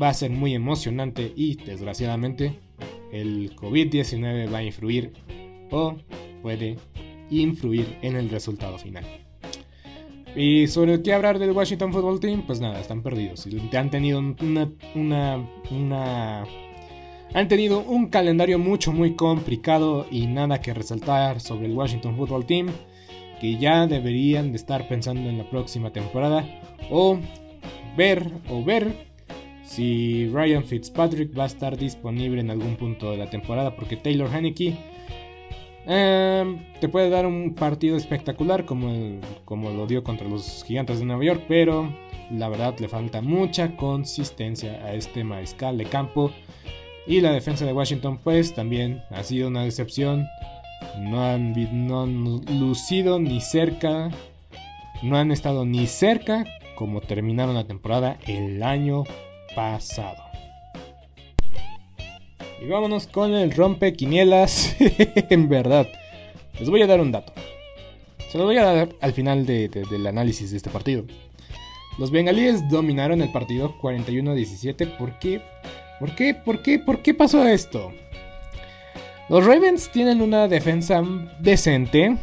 va 0.00 0.10
a 0.10 0.14
ser 0.14 0.30
muy 0.30 0.54
emocionante 0.54 1.32
y 1.34 1.56
desgraciadamente 1.56 2.60
el 3.12 3.56
COVID-19 3.56 4.52
va 4.52 4.58
a 4.58 4.64
influir 4.64 5.12
o 5.70 5.96
puede 6.42 6.76
influir 7.30 7.98
en 8.02 8.16
el 8.16 8.28
resultado 8.28 8.78
final. 8.78 9.04
Y 10.34 10.66
sobre 10.68 11.02
qué 11.02 11.12
hablar 11.12 11.38
del 11.38 11.52
Washington 11.52 11.92
Football 11.92 12.20
Team, 12.20 12.42
pues 12.46 12.60
nada, 12.60 12.80
están 12.80 13.02
perdidos. 13.02 13.46
Han 13.72 13.90
tenido 13.90 14.18
una, 14.18 14.70
una, 14.94 16.44
Han 17.34 17.48
tenido 17.48 17.80
un 17.80 18.08
calendario 18.08 18.58
mucho 18.58 18.92
muy 18.92 19.14
complicado 19.14 20.06
y 20.10 20.26
nada 20.26 20.60
que 20.60 20.72
resaltar 20.72 21.40
sobre 21.40 21.66
el 21.66 21.72
Washington 21.72 22.16
Football 22.16 22.46
Team, 22.46 22.68
que 23.40 23.58
ya 23.58 23.86
deberían 23.86 24.52
de 24.52 24.56
estar 24.56 24.88
pensando 24.88 25.28
en 25.28 25.36
la 25.36 25.50
próxima 25.50 25.92
temporada 25.92 26.46
o 26.90 27.18
ver 27.96 28.26
o 28.48 28.64
ver 28.64 29.12
si 29.64 30.28
Ryan 30.28 30.64
Fitzpatrick 30.64 31.38
va 31.38 31.44
a 31.44 31.46
estar 31.46 31.76
disponible 31.76 32.40
en 32.40 32.50
algún 32.50 32.76
punto 32.76 33.10
de 33.10 33.18
la 33.18 33.28
temporada 33.28 33.76
porque 33.76 33.96
Taylor 33.96 34.28
Haneke 34.32 34.76
em, 35.86 36.58
te 36.80 36.88
puede 36.88 37.10
dar 37.10 37.26
un 37.26 37.54
partido 37.54 37.96
espectacular 37.96 38.64
como, 38.64 39.20
como 39.44 39.70
lo 39.70 39.86
dio 39.86 40.02
contra 40.02 40.28
los 40.28 40.64
gigantes 40.64 40.98
de 40.98 41.04
Nueva 41.04 41.24
York, 41.24 41.44
pero 41.48 41.92
la 42.30 42.48
verdad 42.48 42.78
le 42.78 42.88
falta 42.88 43.20
mucha 43.20 43.76
consistencia 43.76 44.84
a 44.84 44.94
este 44.94 45.24
mariscal 45.24 45.78
de 45.78 45.84
campo. 45.84 46.30
Y 47.06 47.20
la 47.20 47.32
defensa 47.32 47.66
de 47.66 47.72
Washington 47.72 48.18
pues 48.22 48.54
también 48.54 49.02
ha 49.10 49.22
sido 49.22 49.48
una 49.48 49.64
decepción. 49.64 50.28
No 50.98 51.24
han, 51.24 51.52
no 51.86 52.02
han 52.02 52.24
lucido 52.60 53.18
ni 53.18 53.40
cerca. 53.40 54.10
No 55.02 55.16
han 55.16 55.32
estado 55.32 55.64
ni 55.64 55.86
cerca 55.86 56.44
como 56.76 57.00
terminaron 57.00 57.54
la 57.54 57.64
temporada 57.64 58.18
el 58.26 58.62
año 58.62 59.04
pasado. 59.54 60.31
Y 62.62 62.68
vámonos 62.68 63.08
con 63.08 63.34
el 63.34 63.50
rompe 63.50 63.92
quinielas. 63.92 64.76
en 65.30 65.48
verdad, 65.48 65.88
les 66.60 66.70
voy 66.70 66.82
a 66.82 66.86
dar 66.86 67.00
un 67.00 67.10
dato. 67.10 67.32
Se 68.30 68.38
lo 68.38 68.44
voy 68.44 68.56
a 68.56 68.64
dar 68.64 68.88
al 69.00 69.12
final 69.12 69.44
del 69.44 70.06
análisis 70.06 70.52
de 70.52 70.58
este 70.58 70.70
partido. 70.70 71.04
Los 71.98 72.12
bengalíes 72.12 72.68
dominaron 72.70 73.20
el 73.20 73.32
partido 73.32 73.74
41-17. 73.80 74.96
¿Por 74.96 75.18
qué? 75.18 75.42
¿Por 75.98 76.14
qué? 76.14 76.34
¿Por 76.34 76.62
qué? 76.62 76.78
¿Por 76.78 77.02
qué 77.02 77.14
pasó 77.14 77.46
esto? 77.46 77.92
Los 79.28 79.44
Ravens 79.44 79.90
tienen 79.90 80.22
una 80.22 80.46
defensa 80.46 81.02
decente. 81.40 82.16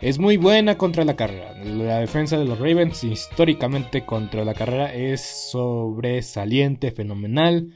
Es 0.00 0.18
muy 0.18 0.38
buena 0.38 0.78
contra 0.78 1.04
la 1.04 1.16
carrera. 1.16 1.52
La 1.62 1.98
defensa 1.98 2.38
de 2.38 2.46
los 2.46 2.58
Ravens 2.58 3.04
históricamente 3.04 4.06
contra 4.06 4.44
la 4.44 4.54
carrera 4.54 4.92
es 4.94 5.20
sobresaliente, 5.20 6.92
fenomenal. 6.92 7.72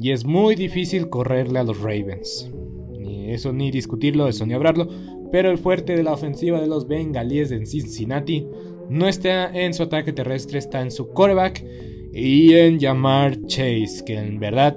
Y 0.00 0.12
es 0.12 0.24
muy 0.24 0.54
difícil 0.54 1.10
correrle 1.10 1.58
a 1.58 1.64
los 1.64 1.80
Ravens. 1.80 2.50
Ni 2.98 3.32
eso 3.32 3.52
ni 3.52 3.70
discutirlo, 3.70 4.28
eso 4.28 4.46
ni 4.46 4.54
hablarlo. 4.54 4.88
Pero 5.30 5.50
el 5.50 5.58
fuerte 5.58 5.94
de 5.94 6.02
la 6.02 6.14
ofensiva 6.14 6.58
de 6.58 6.66
los 6.66 6.88
Bengalíes 6.88 7.52
en 7.52 7.66
Cincinnati 7.66 8.46
no 8.88 9.06
está 9.06 9.52
en 9.52 9.74
su 9.74 9.82
ataque 9.82 10.14
terrestre, 10.14 10.58
está 10.58 10.80
en 10.80 10.90
su 10.90 11.08
quarterback 11.08 11.64
y 12.12 12.54
en 12.54 12.78
llamar 12.78 13.36
Chase, 13.46 14.02
que 14.04 14.18
en 14.18 14.40
verdad 14.40 14.76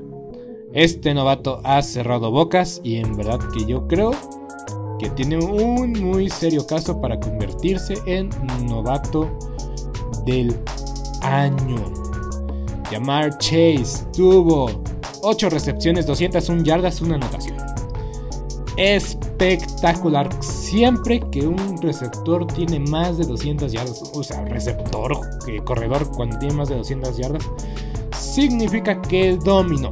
este 0.74 1.14
novato 1.14 1.62
ha 1.64 1.82
cerrado 1.82 2.30
bocas 2.30 2.82
y 2.84 2.98
en 2.98 3.16
verdad 3.16 3.40
que 3.54 3.66
yo 3.66 3.88
creo 3.88 4.12
que 5.00 5.10
tiene 5.12 5.38
un 5.38 5.94
muy 5.94 6.30
serio 6.30 6.68
caso 6.68 7.00
para 7.00 7.20
convertirse 7.20 7.96
en 8.06 8.30
novato 8.68 9.38
del 10.26 10.54
año. 11.22 11.94
Llamar 12.92 13.38
Chase 13.38 14.06
tuvo 14.16 14.84
8 15.24 15.50
recepciones, 15.50 16.06
201 16.06 16.64
yardas, 16.64 17.02
una 17.02 17.16
anotación 17.16 17.58
espectacular. 18.78 20.30
Siempre 20.42 21.20
que 21.32 21.48
un 21.48 21.82
receptor 21.82 22.48
tiene 22.48 22.80
más 22.80 23.18
de 23.18 23.26
200 23.26 23.72
yardas, 23.72 24.02
o 24.14 24.24
sea, 24.24 24.44
receptor, 24.46 25.20
que 25.46 25.64
corredor 25.64 26.10
cuando 26.12 26.38
tiene 26.40 26.56
más 26.56 26.70
de 26.70 26.76
200 26.78 27.18
yardas, 27.18 27.44
significa 28.18 29.02
que 29.02 29.38
dominó. 29.38 29.92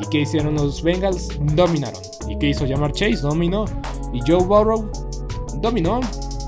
¿Y 0.00 0.06
qué 0.08 0.20
hicieron 0.20 0.54
los 0.54 0.82
Bengals? 0.82 1.28
Dominaron. 1.54 2.00
¿Y 2.28 2.38
qué 2.38 2.50
hizo 2.50 2.64
llamar 2.64 2.92
Chase? 2.92 3.18
Dominó. 3.20 3.66
¿Y 4.12 4.20
Joe 4.20 4.44
Burrow? 4.44 4.90
Dominó. 5.60 6.00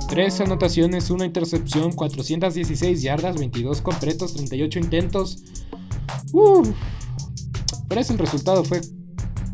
Tres 0.08 0.40
anotaciones, 0.40 1.10
una 1.10 1.24
intercepción, 1.24 1.92
416 1.92 3.02
yardas, 3.02 3.36
22 3.36 3.80
completos, 3.80 4.34
38 4.34 4.78
intentos. 4.78 5.42
Pero 7.92 8.00
ese 8.00 8.14
el 8.14 8.20
resultado 8.20 8.64
fue 8.64 8.80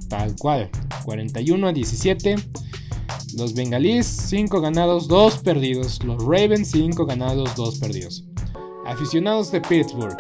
tal 0.09 0.37
cual. 0.37 0.71
41 1.05 1.67
a 1.67 1.73
17. 1.73 2.37
Los 3.37 3.53
Bengalíes 3.53 4.07
5 4.07 4.61
ganados, 4.61 5.09
2 5.09 5.39
perdidos. 5.39 6.01
Los 6.05 6.23
Ravens 6.23 6.71
5 6.71 7.05
ganados, 7.05 7.57
2 7.57 7.79
perdidos. 7.81 8.25
Aficionados 8.87 9.51
de 9.51 9.61
Pittsburgh, 9.61 10.17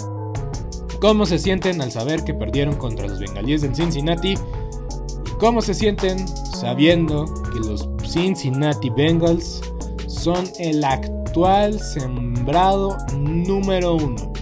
¿cómo 1.01 1.27
se 1.27 1.39
sienten 1.39 1.81
al 1.81 1.93
saber 1.93 2.25
que 2.25 2.35
perdieron 2.35 2.75
contra 2.75 3.07
los 3.07 3.21
Bengalíes 3.21 3.63
en 3.63 3.77
Cincinnati? 3.77 4.33
¿Y 4.33 5.39
cómo 5.39 5.63
se 5.63 5.73
sienten 5.73 6.27
sabiendo 6.27 7.25
que 7.53 7.61
los 7.61 7.89
Cincinnati 8.05 8.91
Bengals 8.91 9.61
son 10.09 10.45
el 10.59 10.83
actual 10.83 11.79
sembrado 11.79 12.97
número 13.17 13.95
1 13.95 14.33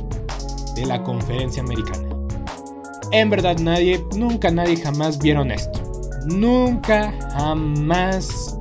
de 0.76 0.86
la 0.86 1.02
conferencia 1.02 1.62
americana? 1.62 2.05
En 3.12 3.30
verdad 3.30 3.58
nadie, 3.58 4.04
nunca 4.16 4.50
nadie 4.50 4.76
jamás 4.76 5.18
vieron 5.18 5.50
esto. 5.50 5.80
Nunca 6.26 7.12
jamás 7.32 8.58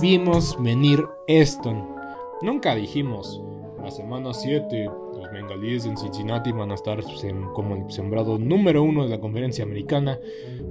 vimos 0.00 0.56
venir 0.60 1.04
esto. 1.28 1.72
Nunca 2.42 2.74
dijimos, 2.74 3.40
la 3.82 3.90
semana 3.90 4.34
7 4.34 4.90
los 5.16 5.30
bengalíes 5.32 5.86
en 5.86 5.96
Cincinnati 5.96 6.52
van 6.52 6.72
a 6.72 6.74
estar 6.74 6.98
como 7.54 7.76
el 7.76 7.90
sembrado 7.90 8.38
número 8.38 8.82
uno 8.82 9.04
de 9.04 9.10
la 9.10 9.20
conferencia 9.20 9.64
americana, 9.64 10.18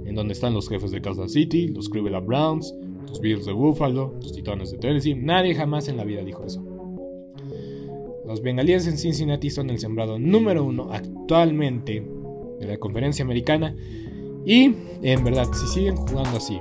en 0.05 0.13
donde 0.13 0.33
están 0.33 0.53
los 0.53 0.69
jefes 0.69 0.91
de 0.91 1.01
Kansas 1.01 1.31
City, 1.31 1.69
los 1.69 1.89
Cleveland 1.89 2.27
Browns, 2.27 2.75
los 3.07 3.19
Bills 3.21 3.45
de 3.45 3.53
Buffalo, 3.53 4.13
los 4.21 4.33
Titanes 4.33 4.71
de 4.71 4.77
Tennessee. 4.77 5.15
Nadie 5.15 5.55
jamás 5.55 5.87
en 5.87 5.97
la 5.97 6.03
vida 6.03 6.23
dijo 6.23 6.43
eso. 6.43 6.63
Los 8.25 8.41
bengalíes 8.41 8.85
en 8.87 8.97
Cincinnati 8.97 9.49
son 9.49 9.69
el 9.69 9.79
sembrado 9.79 10.19
número 10.19 10.63
uno 10.63 10.89
actualmente 10.91 12.03
de 12.59 12.67
la 12.67 12.77
conferencia 12.77 13.23
americana 13.23 13.75
y 14.45 14.75
en 15.01 15.23
verdad, 15.23 15.47
si 15.53 15.67
siguen 15.67 15.95
jugando 15.95 16.37
así, 16.37 16.59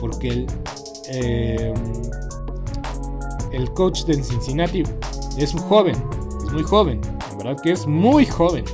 porque 0.00 0.28
el, 0.28 0.46
eh, 1.08 1.74
el 3.52 3.70
coach 3.72 4.04
de 4.04 4.22
Cincinnati 4.22 4.82
es 5.38 5.54
un 5.54 5.60
joven, 5.60 5.96
es 6.44 6.52
muy 6.52 6.62
joven, 6.62 7.00
en 7.30 7.38
verdad 7.38 7.60
que 7.62 7.72
es 7.72 7.86
muy 7.86 8.26
joven. 8.26 8.64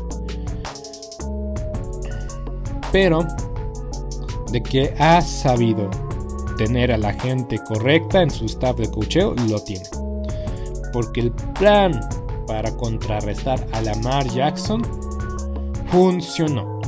Pero 2.91 3.27
de 4.51 4.63
que 4.63 4.95
ha 4.99 5.21
sabido 5.21 5.89
tener 6.57 6.93
a 6.93 6.99
la 6.99 7.13
gente 7.13 7.59
correcta 7.67 8.23
en 8.23 8.31
su 8.31 8.47
staff 8.47 8.77
de 8.77 8.91
cocheo, 8.91 9.35
lo 9.49 9.63
tiene. 9.63 9.85
Porque 10.93 11.21
el 11.21 11.33
plan 11.59 12.01
para 12.47 12.77
contrarrestar 12.77 13.67
a 13.73 13.81
Lamar 13.81 14.29
Jackson 14.29 14.83
funcionó. 15.95 16.81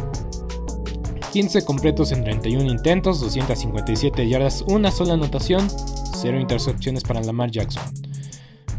15 1.32 1.64
completos 1.64 2.10
en 2.10 2.24
31 2.24 2.68
intentos, 2.68 3.20
257 3.20 4.28
yardas, 4.28 4.62
una 4.62 4.90
sola 4.90 5.14
anotación, 5.14 5.68
0 6.16 6.40
intercepciones 6.40 7.04
para 7.04 7.22
Lamar 7.22 7.52
Jackson. 7.52 7.84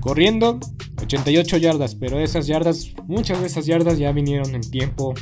Corriendo, 0.01 0.59
88 1.01 1.57
yardas, 1.57 1.95
pero 1.95 2.19
esas 2.19 2.45
yardas, 2.45 2.93
muchas 3.05 3.39
de 3.39 3.47
esas 3.47 3.67
yardas 3.67 3.97
ya 3.99 4.11
vinieron 4.11 4.53
en 4.53 4.69
tiempo 4.69 5.13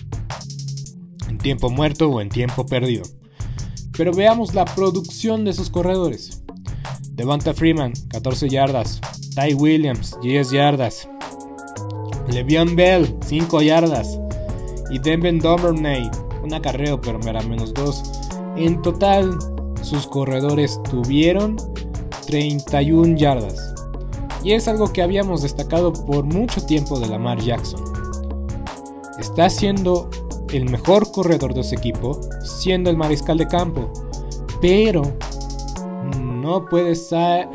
en 1.29 1.37
tiempo 1.37 1.69
muerto 1.69 2.09
o 2.09 2.19
en 2.19 2.29
tiempo 2.29 2.65
perdido. 2.65 3.03
Pero 3.95 4.11
veamos 4.11 4.55
la 4.55 4.65
producción 4.65 5.45
de 5.45 5.53
sus 5.53 5.69
corredores. 5.69 6.41
Devonta 7.11 7.53
Freeman, 7.53 7.93
14 8.09 8.49
yardas. 8.49 9.01
Ty 9.35 9.53
Williams, 9.53 10.17
10 10.23 10.49
yardas. 10.49 11.07
Le'Veon 12.27 12.75
Bell, 12.75 13.15
5 13.23 13.61
yardas. 13.61 14.19
Y 14.91 14.99
Devin 14.99 15.39
Duvernay, 15.39 16.09
un 16.43 16.53
acarreo, 16.53 16.99
pero 17.01 17.19
era 17.19 17.41
menos 17.41 17.73
2. 17.73 18.03
En 18.57 18.81
total, 18.81 19.37
sus 19.81 20.07
corredores 20.07 20.81
tuvieron 20.89 21.57
31 22.27 23.17
yardas. 23.17 23.73
Y 24.43 24.53
es 24.53 24.67
algo 24.67 24.91
que 24.93 25.01
habíamos 25.01 25.41
destacado 25.41 25.91
por 25.91 26.23
mucho 26.23 26.63
tiempo 26.65 26.99
de 26.99 27.07
Lamar 27.07 27.39
Jackson. 27.39 27.83
Está 29.19 29.49
siendo 29.49 30.09
el 30.53 30.69
mejor 30.69 31.11
corredor 31.11 31.53
de 31.53 31.63
su 31.63 31.75
equipo, 31.75 32.19
siendo 32.43 32.89
el 32.89 32.97
mariscal 32.97 33.37
de 33.37 33.47
campo. 33.47 33.91
Pero 34.61 35.01
no, 36.21 36.65
puede 36.65 36.93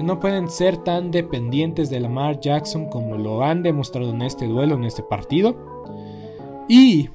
no 0.02 0.18
pueden 0.18 0.50
ser 0.50 0.78
tan 0.78 1.10
dependientes 1.10 1.90
de 1.90 2.00
Lamar 2.00 2.40
Jackson 2.40 2.86
como 2.86 3.16
lo 3.16 3.44
han 3.44 3.62
demostrado 3.62 4.10
en 4.10 4.22
este 4.22 4.46
duelo, 4.46 4.74
en 4.74 4.84
este 4.84 5.02
partido. 5.02 5.54
Y 6.68 7.08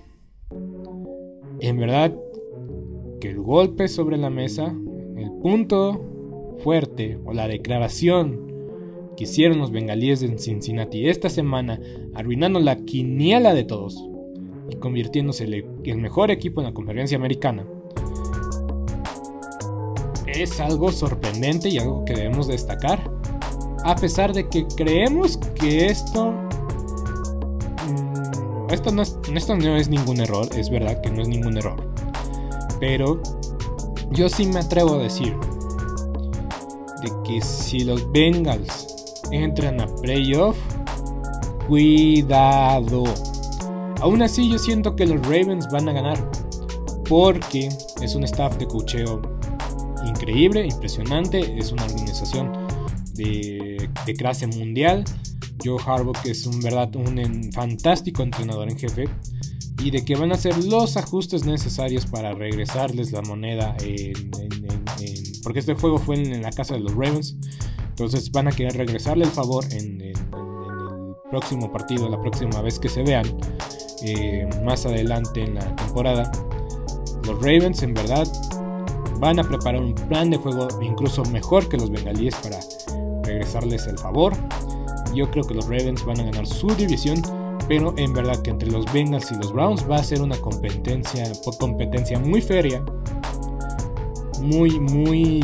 en 1.60 1.78
verdad 1.78 2.16
que 3.20 3.30
el 3.30 3.40
golpe 3.40 3.88
sobre 3.88 4.18
la 4.18 4.30
mesa, 4.30 4.76
el 5.18 5.32
punto 5.42 6.58
fuerte 6.64 7.20
o 7.26 7.34
la 7.34 7.48
declaración 7.48 8.54
que 9.18 9.24
hicieron 9.24 9.60
los 9.60 9.72
bengalíes 9.72 10.22
en 10.24 10.40
Cincinnati 10.40 11.08
esta 11.08 11.30
semana, 11.30 11.80
arruinando 12.14 12.60
la 12.60 12.76
quiniela 12.78 13.54
de 13.54 13.64
todos, 13.64 14.04
y 14.70 14.76
convirtiéndose 14.78 15.46
el 15.46 15.98
mejor 15.98 16.32
equipo 16.32 16.60
en 16.60 16.68
la 16.68 16.74
conferencia 16.74 17.18
americana, 17.18 17.66
es 20.28 20.60
algo 20.60 20.92
sorprendente 20.92 21.70
y 21.70 21.78
algo 21.78 22.04
que 22.06 22.14
debemos 22.14 22.48
destacar. 22.48 23.12
A 23.84 23.96
pesar 23.96 24.34
de 24.34 24.50
que 24.50 24.66
creemos 24.76 25.38
que 25.38 25.86
esto... 25.86 26.34
Esto 28.76 28.92
no, 28.92 29.04
es, 29.04 29.18
esto 29.34 29.56
no 29.56 29.78
es 29.78 29.88
ningún 29.88 30.20
error, 30.20 30.50
es 30.54 30.70
verdad 30.70 31.00
que 31.00 31.10
no 31.10 31.22
es 31.22 31.30
ningún 31.30 31.58
error. 31.58 31.82
Pero 32.78 33.22
yo 34.12 34.28
sí 34.28 34.46
me 34.48 34.60
atrevo 34.60 34.96
a 34.96 34.98
decir 34.98 35.34
de 37.02 37.10
que 37.24 37.42
si 37.42 37.86
los 37.86 38.12
Bengals 38.12 39.24
entran 39.32 39.80
a 39.80 39.88
playoff, 39.88 40.58
cuidado. 41.70 43.06
Aún 44.02 44.22
así 44.22 44.50
yo 44.50 44.60
siento 44.60 44.94
que 44.98 45.06
los 45.06 45.22
Ravens 45.22 45.70
van 45.72 45.88
a 45.88 45.94
ganar 45.94 46.30
porque 47.08 47.70
es 48.02 48.14
un 48.14 48.26
staff 48.26 48.58
de 48.58 48.68
cocheo 48.68 49.22
increíble, 50.06 50.66
impresionante, 50.66 51.58
es 51.58 51.72
una 51.72 51.86
organización 51.86 52.52
de, 53.14 53.90
clase 54.18 54.48
mundial. 54.48 55.06
Joe 55.64 55.82
Harbaugh 55.86 56.18
es 56.26 56.46
un 56.46 56.62
verdad 56.62 56.96
un 56.96 57.52
fantástico 57.54 58.24
entrenador 58.24 58.70
en 58.70 58.78
jefe 58.78 59.06
y 59.84 59.92
de 59.92 60.04
que 60.04 60.16
van 60.16 60.32
a 60.32 60.36
hacer 60.36 60.64
los 60.64 60.98
ajustes 60.98 61.46
necesarios 61.46 62.06
para 62.06 62.34
regresarles 62.34 63.12
la 63.12 63.22
moneda 63.22 63.76
porque 65.44 65.60
este 65.60 65.76
juego 65.76 66.00
fue 66.00 66.16
en, 66.16 66.42
la 66.42 66.52
casa 66.52 66.74
de 66.74 66.80
los 66.80 66.94
Ravens. 66.94 67.36
Entonces 67.90 68.32
van 68.32 68.48
a 68.48 68.52
querer 68.52 68.76
regresarle 68.76 69.26
el 69.26 69.32
favor 69.32 69.64
en, 69.72 70.02
el 70.02 70.16
próximo 71.30 71.72
partido 71.72 72.10
la 72.10 72.20
próxima 72.20 72.62
vez 72.62 72.80
que 72.80 72.90
se 72.90 73.04
vean 73.04 73.26
eh, 74.02 74.48
más 74.64 74.86
adelante 74.86 75.44
en 75.44 75.56
la 75.56 75.76
temporada. 75.76 76.32
Los 77.26 77.38
Ravens 77.38 77.84
en 77.84 77.94
verdad 77.94 78.28
van 79.20 79.40
a 79.40 79.44
preparar 79.44 79.82
un 79.82 79.94
plan 79.94 80.30
de 80.30 80.38
juego 80.38 80.68
incluso 80.82 81.24
mejor 81.26 81.70
que 81.70 81.78
los 81.78 81.90
bengalíes 81.90 82.36
para 82.36 82.60
regresarles 83.24 83.88
el 83.88 83.98
favor 83.98 84.34
yo 85.16 85.32
creo 85.32 85.44
que 85.44 85.54
los 85.54 85.66
Ravens 85.66 86.06
van 86.06 86.20
a 86.20 86.24
ganar 86.24 86.46
su 86.46 86.68
división 86.68 87.22
pero 87.68 87.94
en 87.98 88.14
verdad 88.14 88.42
que 88.42 88.52
entre 88.52 88.70
los 88.70 88.92
Bengals 88.94 89.32
y 89.32 89.36
los 89.36 89.52
Browns 89.52 89.90
va 89.90 89.96
a 89.96 90.04
ser 90.04 90.22
una 90.22 90.38
competencia, 90.38 91.24
competencia 91.60 92.20
muy 92.20 92.42
feria. 92.42 92.84
Muy, 94.42 94.80
muy, 94.80 95.42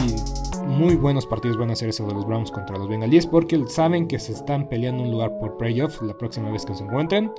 muy 0.67 0.95
buenos 0.95 1.25
partidos 1.25 1.57
van 1.57 1.71
a 1.71 1.75
ser 1.75 1.89
esos 1.89 2.07
de 2.07 2.13
los 2.13 2.27
Browns 2.27 2.51
contra 2.51 2.77
los 2.77 2.87
Bengals 2.87 3.25
porque 3.25 3.63
saben 3.67 4.07
que 4.07 4.19
se 4.19 4.33
están 4.33 4.69
peleando 4.69 5.03
un 5.03 5.11
lugar 5.11 5.39
por 5.39 5.57
playoff 5.57 6.01
la 6.03 6.15
próxima 6.17 6.51
vez 6.51 6.65
que 6.65 6.75
se 6.75 6.83
encuentren. 6.83 7.31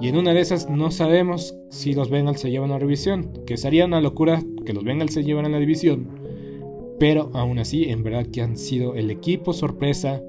Y 0.00 0.08
en 0.08 0.18
una 0.18 0.34
de 0.34 0.40
esas 0.40 0.68
no 0.68 0.90
sabemos 0.90 1.56
si 1.70 1.94
los 1.94 2.10
Bengals 2.10 2.40
se 2.40 2.50
llevan 2.50 2.72
a 2.72 2.78
revisión, 2.78 3.32
que 3.46 3.56
sería 3.56 3.86
una 3.86 4.00
locura 4.00 4.42
que 4.66 4.74
los 4.74 4.84
Bengals 4.84 5.14
se 5.14 5.24
llevaran 5.24 5.52
a 5.52 5.54
la 5.54 5.60
división. 5.60 6.08
Pero 6.98 7.30
aún 7.32 7.58
así, 7.58 7.84
en 7.84 8.02
verdad 8.02 8.26
que 8.26 8.42
han 8.42 8.58
sido 8.58 8.94
el 8.94 9.10
equipo 9.10 9.52
sorpresa 9.52 10.20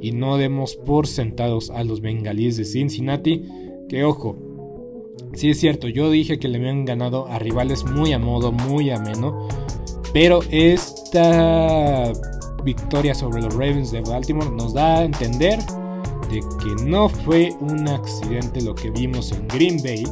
y 0.00 0.12
no 0.12 0.36
demos 0.36 0.76
por 0.76 1.06
sentados 1.06 1.70
a 1.70 1.84
los 1.84 2.00
bengalíes 2.00 2.56
de 2.56 2.64
Cincinnati, 2.64 3.44
que 3.88 4.04
ojo, 4.04 4.36
sí 5.34 5.50
es 5.50 5.58
cierto, 5.58 5.88
yo 5.88 6.10
dije 6.10 6.38
que 6.38 6.48
le 6.48 6.58
habían 6.58 6.84
ganado 6.84 7.26
a 7.26 7.38
rivales 7.38 7.84
muy 7.84 8.12
a 8.12 8.18
modo, 8.18 8.52
muy 8.52 8.90
ameno, 8.90 9.48
pero 10.12 10.40
esta 10.50 12.12
victoria 12.64 13.14
sobre 13.14 13.42
los 13.42 13.54
Ravens 13.54 13.90
de 13.90 14.00
Baltimore 14.00 14.50
nos 14.50 14.74
da 14.74 14.98
a 14.98 15.04
entender 15.04 15.58
de 16.30 16.40
que 16.40 16.84
no 16.84 17.08
fue 17.08 17.54
un 17.60 17.88
accidente 17.88 18.60
lo 18.60 18.74
que 18.74 18.90
vimos 18.90 19.32
en 19.32 19.46
Green 19.48 19.82
Bay, 19.82 20.04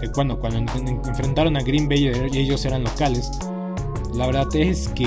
que 0.00 0.10
cuando, 0.12 0.38
cuando 0.38 0.58
enfrentaron 0.80 1.56
a 1.56 1.62
Green 1.62 1.88
Bay 1.88 2.10
y 2.32 2.38
ellos 2.38 2.64
eran 2.64 2.84
locales, 2.84 3.30
la 4.14 4.26
verdad 4.26 4.48
es 4.54 4.88
que 4.88 5.06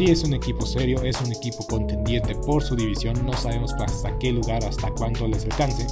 Sí 0.00 0.06
es 0.06 0.24
un 0.24 0.32
equipo 0.32 0.64
serio, 0.64 1.02
es 1.02 1.20
un 1.20 1.30
equipo 1.30 1.62
contendiente 1.66 2.34
por 2.34 2.62
su 2.62 2.74
división, 2.74 3.14
no 3.26 3.34
sabemos 3.34 3.74
hasta 3.74 4.18
qué 4.18 4.32
lugar, 4.32 4.64
hasta 4.64 4.90
cuánto 4.92 5.28
les 5.28 5.44
alcance, 5.44 5.86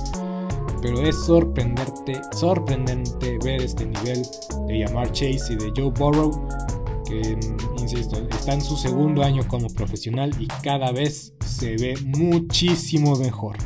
pero 0.81 1.03
es 1.03 1.14
sorprendente, 1.27 2.18
sorprendente 2.35 3.37
ver 3.44 3.61
este 3.61 3.85
nivel 3.85 4.23
de 4.66 4.79
Yamar 4.79 5.12
Chase 5.12 5.53
y 5.53 5.57
de 5.57 5.73
Joe 5.77 5.90
Burrow, 5.90 6.49
que, 7.07 7.38
insisto, 7.79 8.27
está 8.31 8.55
en 8.55 8.62
su 8.62 8.79
segundo 8.79 9.23
año 9.23 9.47
como 9.47 9.66
profesional 9.66 10.31
y 10.40 10.47
cada 10.62 10.90
vez 10.90 11.35
se 11.44 11.77
ve 11.77 11.94
muchísimo 12.03 13.14
mejor. 13.16 13.59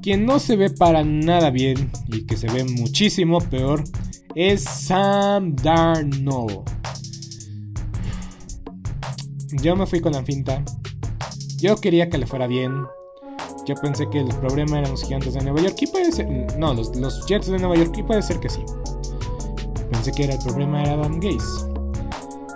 Quien 0.00 0.24
no 0.24 0.38
se 0.38 0.56
ve 0.56 0.70
para 0.70 1.04
nada 1.04 1.50
bien 1.50 1.90
y 2.08 2.22
que 2.24 2.38
se 2.38 2.46
ve 2.46 2.64
muchísimo 2.64 3.38
peor 3.38 3.84
es 4.34 4.64
Sam 4.64 5.54
Darnold. 5.56 6.62
Yo 9.60 9.76
me 9.76 9.86
fui 9.86 10.00
con 10.00 10.12
la 10.12 10.22
finta. 10.22 10.64
Yo 11.58 11.76
quería 11.76 12.08
que 12.08 12.16
le 12.16 12.26
fuera 12.26 12.46
bien. 12.46 12.86
Yo 13.66 13.74
pensé 13.74 14.08
que 14.08 14.20
el 14.20 14.28
problema 14.28 14.78
eran 14.78 14.92
los 14.92 15.04
gigantes 15.04 15.34
de 15.34 15.42
Nueva 15.42 15.60
York. 15.60 15.76
Y 15.80 15.86
puede 15.88 16.10
ser. 16.10 16.26
No, 16.58 16.72
los, 16.72 16.90
Jets 17.26 17.48
de 17.48 17.58
Nueva 17.58 17.76
York. 17.76 17.94
Y 17.98 18.02
puede 18.02 18.22
ser 18.22 18.40
que 18.40 18.48
sí. 18.48 18.64
Pensé 19.90 20.10
que 20.12 20.24
era 20.24 20.34
el 20.34 20.40
problema 20.40 20.82
era 20.82 20.94
Adam 20.94 21.20
Gaze. 21.20 21.70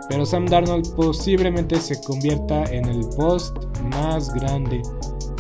Pero 0.09 0.25
Sam 0.25 0.47
Darnold 0.47 0.95
posiblemente 0.95 1.79
se 1.81 2.01
convierta 2.01 2.65
en 2.65 2.87
el 2.87 3.07
post 3.11 3.55
más 3.95 4.33
grande. 4.33 4.81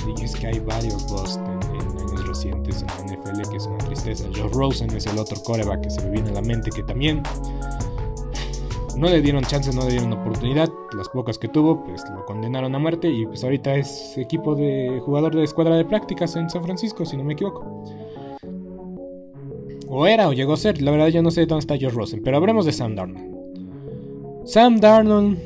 Y 0.06 0.22
es 0.22 0.36
que 0.36 0.48
hay 0.48 0.58
varios 0.60 1.04
posts 1.04 1.38
en, 1.38 1.98
años 1.98 2.28
recientes 2.28 2.82
en 2.82 2.88
la 2.88 3.16
NFL 3.16 3.50
que 3.50 3.56
es 3.56 3.66
una 3.66 3.78
tristeza. 3.78 4.24
Joe 4.36 4.50
Rosen 4.52 4.94
es 4.94 5.06
el 5.06 5.18
otro 5.18 5.42
coreback 5.42 5.82
que 5.82 5.90
se 5.90 6.02
me 6.02 6.10
viene 6.10 6.30
a 6.30 6.34
la 6.34 6.42
mente 6.42 6.70
que 6.70 6.82
también 6.82 7.22
no 8.96 9.08
le 9.08 9.20
dieron 9.20 9.44
chance, 9.44 9.72
no 9.72 9.84
le 9.84 9.92
dieron 9.92 10.12
oportunidad. 10.12 10.68
Las 10.96 11.08
pocas 11.08 11.38
que 11.38 11.48
tuvo, 11.48 11.84
pues 11.84 12.02
lo 12.14 12.24
condenaron 12.24 12.74
a 12.74 12.78
muerte. 12.78 13.08
Y 13.10 13.26
pues 13.26 13.44
ahorita 13.44 13.74
es 13.76 14.16
equipo 14.16 14.54
de 14.54 15.00
jugador 15.04 15.34
de 15.34 15.44
escuadra 15.44 15.76
de 15.76 15.84
prácticas 15.84 16.34
en 16.36 16.48
San 16.48 16.64
Francisco, 16.64 17.04
si 17.04 17.16
no 17.16 17.24
me 17.24 17.34
equivoco. 17.34 17.84
O 19.88 20.06
era, 20.06 20.28
o 20.28 20.32
llegó 20.32 20.54
a 20.54 20.56
ser. 20.56 20.80
La 20.82 20.90
verdad, 20.90 21.08
yo 21.08 21.22
no 21.22 21.30
sé 21.30 21.46
dónde 21.46 21.60
está 21.60 21.76
George 21.76 21.96
Rosen. 21.96 22.22
Pero 22.22 22.38
hablemos 22.38 22.64
de 22.64 22.72
Sam 22.72 22.94
Darnold. 22.94 24.46
Sam 24.46 24.80
Darnold. 24.80 25.38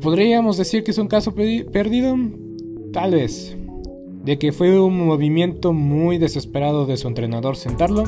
¿Podríamos 0.00 0.56
decir 0.56 0.84
que 0.84 0.90
es 0.90 0.98
un 0.98 1.08
caso 1.08 1.34
perdido? 1.34 2.16
Tal 2.92 3.12
vez. 3.12 3.56
De 4.24 4.38
que 4.38 4.52
fue 4.52 4.78
un 4.78 5.06
movimiento 5.06 5.72
muy 5.72 6.18
desesperado 6.18 6.86
de 6.86 6.96
su 6.96 7.08
entrenador 7.08 7.56
sentarlo. 7.56 8.04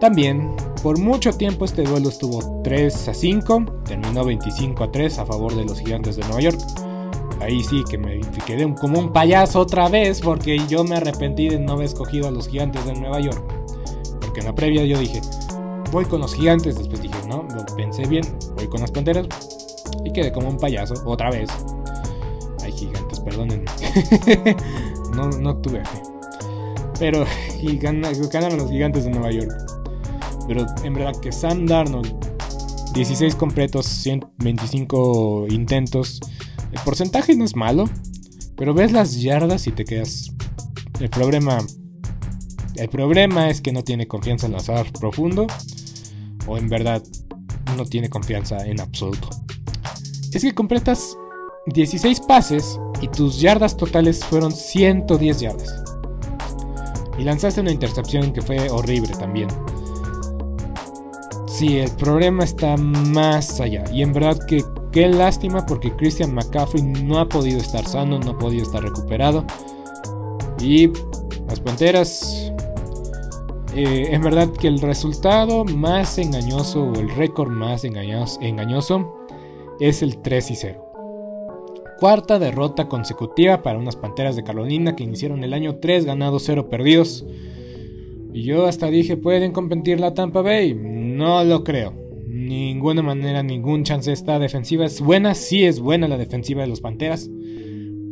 También, 0.00 0.50
por 0.86 1.00
mucho 1.00 1.32
tiempo 1.32 1.64
este 1.64 1.82
duelo 1.82 2.10
estuvo 2.10 2.62
3 2.62 3.08
a 3.08 3.12
5, 3.12 3.82
terminó 3.86 4.24
25 4.24 4.84
a 4.84 4.92
3 4.92 5.18
a 5.18 5.26
favor 5.26 5.52
de 5.52 5.64
los 5.64 5.80
gigantes 5.80 6.14
de 6.14 6.22
Nueva 6.22 6.40
York. 6.40 6.60
Ahí 7.40 7.64
sí 7.64 7.82
que 7.90 7.98
me 7.98 8.20
quedé 8.46 8.72
como 8.72 9.00
un 9.00 9.12
payaso 9.12 9.58
otra 9.58 9.88
vez 9.88 10.20
porque 10.20 10.60
yo 10.68 10.84
me 10.84 10.94
arrepentí 10.94 11.48
de 11.48 11.58
no 11.58 11.72
haber 11.72 11.86
escogido 11.86 12.28
a 12.28 12.30
los 12.30 12.46
gigantes 12.46 12.86
de 12.86 12.94
Nueva 12.94 13.18
York. 13.18 13.42
Porque 14.20 14.38
en 14.38 14.46
la 14.46 14.54
previa 14.54 14.84
yo 14.84 14.96
dije, 14.96 15.20
voy 15.90 16.04
con 16.04 16.20
los 16.20 16.36
gigantes, 16.36 16.78
después 16.78 17.02
dije, 17.02 17.16
no, 17.28 17.44
lo 17.52 17.66
pensé 17.74 18.06
bien, 18.06 18.22
voy 18.54 18.68
con 18.68 18.80
las 18.80 18.92
panteras. 18.92 19.26
Y 20.04 20.12
quedé 20.12 20.30
como 20.30 20.50
un 20.50 20.56
payaso 20.56 20.94
otra 21.04 21.30
vez. 21.30 21.50
Ay, 22.62 22.70
gigantes, 22.70 23.18
perdónenme. 23.18 23.64
no, 25.16 25.30
no 25.30 25.56
tuve 25.56 25.84
fe. 25.84 26.02
Pero 27.00 27.24
y 27.60 27.76
ganaron 27.76 28.56
los 28.56 28.70
gigantes 28.70 29.02
de 29.02 29.10
Nueva 29.10 29.32
York. 29.32 29.75
Pero 30.46 30.66
en 30.84 30.94
verdad 30.94 31.18
que 31.20 31.32
Sam 31.32 31.66
Darnold, 31.66 32.14
16 32.94 33.34
completos, 33.34 33.86
125 33.86 35.46
intentos. 35.50 36.20
El 36.72 36.80
porcentaje 36.80 37.36
no 37.36 37.44
es 37.44 37.56
malo, 37.56 37.84
pero 38.56 38.74
ves 38.74 38.92
las 38.92 39.20
yardas 39.20 39.66
y 39.66 39.72
te 39.72 39.84
quedas. 39.84 40.32
El 41.00 41.10
problema. 41.10 41.58
El 42.76 42.88
problema 42.88 43.50
es 43.50 43.60
que 43.60 43.72
no 43.72 43.82
tiene 43.82 44.06
confianza 44.06 44.46
en 44.46 44.52
lanzar 44.52 44.90
profundo. 44.92 45.46
O 46.46 46.56
en 46.58 46.68
verdad 46.68 47.02
no 47.76 47.84
tiene 47.84 48.08
confianza 48.08 48.66
en 48.66 48.80
absoluto. 48.80 49.28
Es 50.32 50.42
que 50.42 50.54
completas 50.54 51.16
16 51.66 52.20
pases 52.20 52.78
y 53.00 53.08
tus 53.08 53.40
yardas 53.40 53.76
totales 53.76 54.24
fueron 54.24 54.52
110 54.52 55.40
yardas. 55.40 55.84
Y 57.18 57.24
lanzaste 57.24 57.60
una 57.60 57.72
intercepción 57.72 58.32
que 58.32 58.42
fue 58.42 58.70
horrible 58.70 59.12
también. 59.18 59.48
Sí, 61.56 61.78
el 61.78 61.90
problema 61.92 62.44
está 62.44 62.76
más 62.76 63.62
allá. 63.62 63.82
Y 63.90 64.02
en 64.02 64.12
verdad 64.12 64.38
que 64.46 64.62
qué 64.92 65.08
lástima 65.08 65.64
porque 65.64 65.90
Christian 65.96 66.34
McCaffrey 66.34 66.82
no 66.82 67.18
ha 67.18 67.26
podido 67.30 67.56
estar 67.56 67.82
sano, 67.88 68.18
no 68.18 68.32
ha 68.32 68.38
podido 68.38 68.62
estar 68.62 68.82
recuperado. 68.82 69.42
Y 70.60 70.88
las 71.48 71.58
Panteras, 71.60 72.52
eh, 73.74 74.08
en 74.10 74.20
verdad 74.20 74.50
que 74.50 74.68
el 74.68 74.80
resultado 74.80 75.64
más 75.64 76.18
engañoso 76.18 76.90
o 76.90 76.94
el 76.94 77.08
récord 77.08 77.48
más 77.48 77.84
engañoso, 77.84 78.38
engañoso 78.42 79.16
es 79.80 80.02
el 80.02 80.18
3 80.18 80.50
y 80.50 80.56
0. 80.56 80.82
cuarta 81.98 82.38
derrota 82.38 82.86
consecutiva 82.86 83.62
para 83.62 83.78
unas 83.78 83.96
Panteras 83.96 84.36
de 84.36 84.44
Carolina 84.44 84.94
que 84.94 85.04
iniciaron 85.04 85.42
el 85.42 85.54
año 85.54 85.76
3 85.76 86.04
ganados 86.04 86.42
0 86.44 86.68
perdidos. 86.68 87.24
Y 88.34 88.42
yo 88.42 88.66
hasta 88.66 88.88
dije, 88.88 89.16
¿pueden 89.16 89.52
competir 89.52 90.00
la 90.00 90.12
Tampa 90.12 90.42
Bay? 90.42 90.74
No 91.16 91.42
lo 91.44 91.64
creo. 91.64 91.94
Ninguna 92.26 93.00
manera, 93.00 93.42
ningún 93.42 93.84
chance. 93.84 94.12
Esta 94.12 94.38
defensiva 94.38 94.84
es 94.84 95.00
buena, 95.00 95.34
sí 95.34 95.64
es 95.64 95.80
buena 95.80 96.08
la 96.08 96.18
defensiva 96.18 96.60
de 96.60 96.68
los 96.68 96.82
Panteras. 96.82 97.30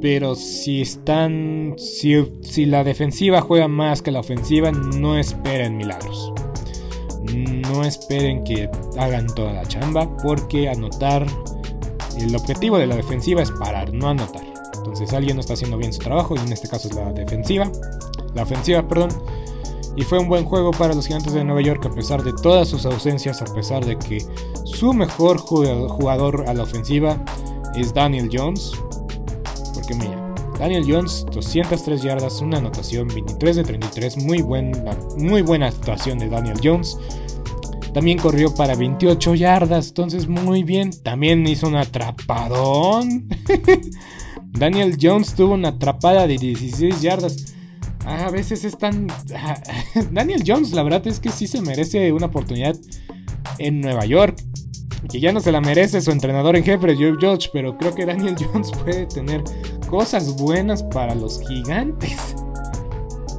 Pero 0.01 0.35
si 0.35 0.81
están. 0.81 1.75
Si, 1.77 2.15
si 2.41 2.65
la 2.65 2.83
defensiva 2.83 3.43
juega 3.43 3.69
más 3.69 4.01
que 4.01 4.11
la 4.11 4.21
ofensiva, 4.21 4.73
no 4.73 5.19
esperen 5.19 5.77
milagros. 5.77 6.33
No 7.35 7.85
esperen 7.85 8.43
que 8.43 8.71
hagan 8.99 9.27
toda 9.35 9.53
la 9.53 9.67
chamba. 9.67 10.17
Porque 10.23 10.71
anotar. 10.71 11.27
El 12.19 12.35
objetivo 12.35 12.79
de 12.79 12.87
la 12.87 12.97
defensiva 12.97 13.43
es 13.43 13.51
parar, 13.51 13.93
no 13.93 14.09
anotar. 14.09 14.45
Entonces 14.79 15.13
alguien 15.13 15.37
no 15.37 15.41
está 15.41 15.53
haciendo 15.53 15.77
bien 15.77 15.93
su 15.93 15.99
trabajo. 15.99 16.37
Y 16.37 16.39
en 16.39 16.55
este 16.55 16.69
caso 16.69 16.89
es 16.89 16.95
la 16.95 17.13
defensiva. 17.13 17.71
La 18.35 18.45
ofensiva, 18.45 18.89
perdón. 18.89 19.11
Y 19.97 20.03
fue 20.03 20.19
un 20.19 20.29
buen 20.29 20.45
juego 20.45 20.71
para 20.73 20.95
los 20.95 21.07
gigantes 21.07 21.33
de 21.33 21.45
Nueva 21.45 21.61
York 21.61 21.87
a 21.87 21.91
pesar 21.91 22.23
de 22.23 22.33
todas 22.33 22.69
sus 22.69 22.85
ausencias, 22.85 23.41
a 23.43 23.55
pesar 23.55 23.85
de 23.85 23.97
que 23.97 24.25
su 24.65 24.93
mejor 24.93 25.39
jugador 25.39 26.45
a 26.49 26.55
la 26.55 26.65
ofensiva 26.65 27.23
es 27.77 27.95
Daniel 27.95 28.29
Jones. 28.33 28.73
Porque 29.75 29.95
mira, 29.95 30.35
Daniel 30.59 30.85
Jones, 30.87 31.27
203 31.33 32.03
yardas, 32.03 32.41
una 32.41 32.59
anotación, 32.59 33.09
23 33.09 33.57
de 33.57 33.65
33, 33.65 34.25
muy 34.25 34.43
buena, 34.43 34.97
muy 35.17 35.43
buena 35.43 35.67
actuación 35.69 36.19
de 36.19 36.29
Daniel 36.29 36.59
Jones. 36.63 36.99
También 37.93 38.19
corrió 38.19 38.53
para 38.53 38.75
28 38.75 39.37
yardas, 39.37 39.89
entonces 39.89 40.27
muy 40.27 40.65
bien. 40.65 40.91
También 41.03 41.47
hizo 41.47 41.69
un 41.69 41.77
atrapadón. 41.77 43.29
Daniel 44.47 44.97
Jones 45.01 45.35
tuvo 45.35 45.55
una 45.55 45.71
atrapada 45.71 46.27
de 46.27 46.37
16 46.37 47.01
yardas. 47.01 47.55
Ah, 48.07 48.27
a 48.27 48.31
veces 48.31 48.65
es 48.65 48.77
tan... 48.77 49.07
Daniel 50.13 50.43
Jones, 50.47 50.73
la 50.73 50.83
verdad 50.83 51.07
es 51.07 51.21
que 51.21 51.31
sí 51.31 51.47
se 51.47 51.63
merece 51.63 52.13
una 52.13 52.27
oportunidad 52.27 52.77
en 53.59 53.81
Nueva 53.81 54.05
York. 54.05 54.37
Que 55.09 55.21
ya 55.21 55.33
no 55.33 55.41
se 55.41 55.53
la 55.53 55.61
merece 55.61 56.01
su 56.01 56.11
entrenador 56.11 56.57
en 56.57 56.65
jefe, 56.65 56.95
Joe 56.97 57.17
George, 57.21 57.51
pero 57.53 57.77
creo 57.77 57.95
que 57.95 58.07
Daniel 58.07 58.37
Jones 58.53 58.71
puede 58.73 59.07
tener 59.07 59.43
cosas 59.89 60.37
buenas 60.37 60.83
para 60.83 61.15
los 61.15 61.41
gigantes. 61.47 62.17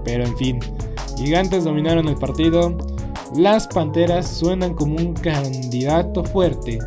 Pero 0.04 0.26
en 0.26 0.38
fin, 0.38 0.60
gigantes 1.18 1.64
dominaron 1.64 2.08
el 2.08 2.16
partido. 2.16 2.78
Las 3.36 3.68
Panteras 3.68 4.28
suenan 4.28 4.76
como 4.76 4.96
un 4.96 5.14
candidato 5.14 6.24
fuerte 6.24 6.80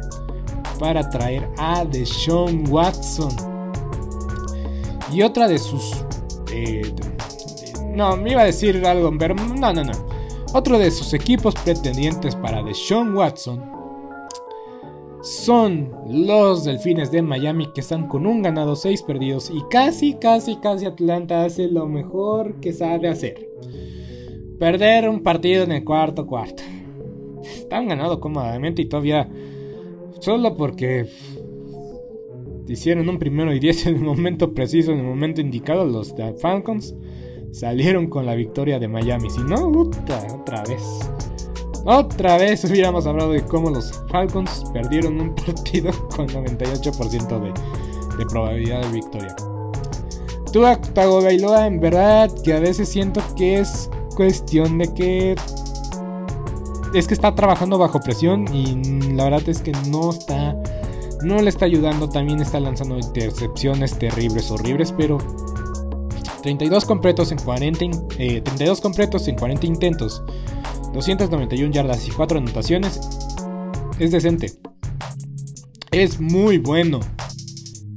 para 0.79 1.09
traer 1.11 1.49
a 1.59 1.85
Deshaun 1.85 2.65
Watson. 2.71 3.35
Y 5.13 5.23
otra 5.23 5.49
de 5.49 5.59
sus 5.59 6.05
eh, 6.53 6.83
no, 7.99 8.17
me 8.17 8.31
iba 8.31 8.43
a 8.43 8.45
decir 8.45 8.87
algo, 8.87 9.13
pero 9.19 9.35
no, 9.35 9.73
no, 9.73 9.83
no. 9.83 9.93
Otro 10.55 10.79
de 10.79 10.93
sus 10.93 11.13
equipos 11.15 11.53
pretendientes 11.65 12.37
para 12.37 12.63
Deshaun 12.63 13.13
Watson 13.15 13.61
son 15.21 15.91
los 16.09 16.65
Delfines 16.65 17.11
de 17.11 17.23
Miami 17.23 17.73
que 17.75 17.81
están 17.81 18.07
con 18.07 18.25
un 18.25 18.41
ganado, 18.41 18.77
6 18.77 19.03
perdidos 19.03 19.51
y 19.53 19.63
casi, 19.69 20.15
casi, 20.15 20.57
casi 20.57 20.87
Atlanta 20.87 21.45
hace 21.45 21.67
lo 21.67 21.89
mejor 21.89 22.61
que 22.61 22.73
sabe 22.73 23.09
hacer. 23.09 23.51
Perder 24.61 25.09
un 25.09 25.25
partido 25.25 25.65
en 25.65 25.73
el 25.73 25.85
cuarto 25.85 26.25
cuarto. 26.25 26.63
Están 27.43 27.89
ganado 27.89 28.21
cómodamente 28.21 28.83
y 28.83 28.87
todavía 28.87 29.29
solo 30.21 30.57
porque 30.57 31.09
hicieron 32.69 33.09
un 33.09 33.19
primero 33.19 33.53
y 33.53 33.59
10 33.59 33.87
en 33.87 33.97
el 33.97 34.03
momento 34.03 34.55
preciso, 34.55 34.93
en 34.93 35.01
el 35.01 35.05
momento 35.05 35.41
indicado 35.41 35.85
los 35.85 36.15
Falcons 36.41 36.95
salieron 37.53 38.09
con 38.09 38.27
la 38.27 38.35
victoria 38.35 38.79
de 38.79 38.89
Miami. 38.89 39.31
Si 39.31 39.41
no, 39.41 39.69
otra 39.69 40.63
vez. 40.65 40.83
Otra 41.85 42.37
vez 42.37 42.65
hubiéramos 42.65 43.07
hablado 43.07 43.33
de 43.33 43.43
cómo 43.43 43.71
los 43.71 43.93
Falcons 44.09 44.65
perdieron 44.73 45.21
un 45.21 45.35
partido 45.47 45.91
con 46.15 46.29
98% 46.29 47.41
de, 47.41 48.19
de, 48.19 48.27
probabilidad 48.27 48.83
de 48.83 48.93
victoria. 48.93 49.37
Tua 50.53 50.81
Tagovailoa, 50.81 51.67
en 51.67 51.81
verdad, 51.81 52.31
que 52.43 52.53
a 52.55 52.61
veces 52.61 52.89
siento 52.89 53.23
que 53.37 53.61
es 53.61 53.91
cuestión 54.17 54.79
de 54.79 54.93
que 54.93 55.37
es 56.95 57.07
que 57.07 57.15
está 57.15 57.35
trabajando 57.35 57.79
bajo 57.79 58.01
presión 58.01 58.47
y 58.53 59.13
la 59.13 59.25
verdad 59.25 59.49
es 59.49 59.61
que 59.61 59.73
no 59.91 60.11
está 60.11 60.57
no 61.23 61.41
le 61.43 61.51
está 61.51 61.65
ayudando, 61.65 62.09
también 62.09 62.41
está 62.41 62.61
lanzando 62.61 62.99
intercepciones 62.99 63.99
terribles, 63.99 64.51
horribles, 64.51 64.93
pero 64.97 65.19
32 66.43 66.85
completos 66.85 67.33
en 67.33 67.39
40, 67.39 67.79
32 68.17 68.79
eh, 68.79 68.83
completos 68.83 69.29
en 69.29 69.37
40 69.37 69.67
intentos, 69.67 70.23
291 70.93 71.73
yardas 71.73 72.07
y 72.07 72.11
4 72.11 72.39
anotaciones. 72.39 73.01
Es 73.99 74.13
decente. 74.13 74.53
Es 75.91 76.21
muy 76.21 76.59
bueno. 76.59 77.01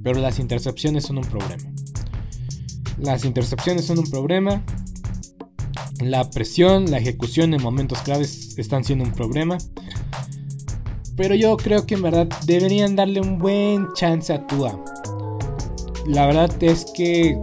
Pero 0.03 0.19
las 0.19 0.39
intercepciones 0.39 1.05
son 1.05 1.19
un 1.19 1.25
problema. 1.25 1.63
Las 2.97 3.25
intercepciones 3.25 3.85
son 3.85 3.99
un 3.99 4.09
problema. 4.09 4.63
La 5.99 6.29
presión, 6.31 6.89
la 6.89 6.97
ejecución 6.97 7.53
en 7.53 7.61
momentos 7.61 7.99
claves 7.99 8.57
están 8.57 8.83
siendo 8.83 9.05
un 9.05 9.11
problema. 9.11 9.57
Pero 11.15 11.35
yo 11.35 11.55
creo 11.57 11.85
que 11.85 11.95
en 11.95 12.01
verdad 12.01 12.27
deberían 12.45 12.95
darle 12.95 13.21
un 13.21 13.37
buen 13.37 13.87
chance 13.93 14.33
a 14.33 14.47
Tua. 14.47 14.83
La 16.07 16.25
verdad 16.25 16.51
es 16.63 16.85
que 16.95 17.37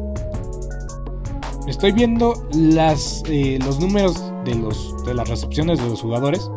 Estoy 1.68 1.92
viendo 1.92 2.33
eh, 2.54 3.59
los 3.62 3.78
números 3.78 4.33
de, 4.46 4.54
los, 4.54 5.04
de 5.04 5.12
las 5.12 5.28
recepciones 5.28 5.78
de 5.78 5.90
los 5.90 6.00
jugadores. 6.00 6.50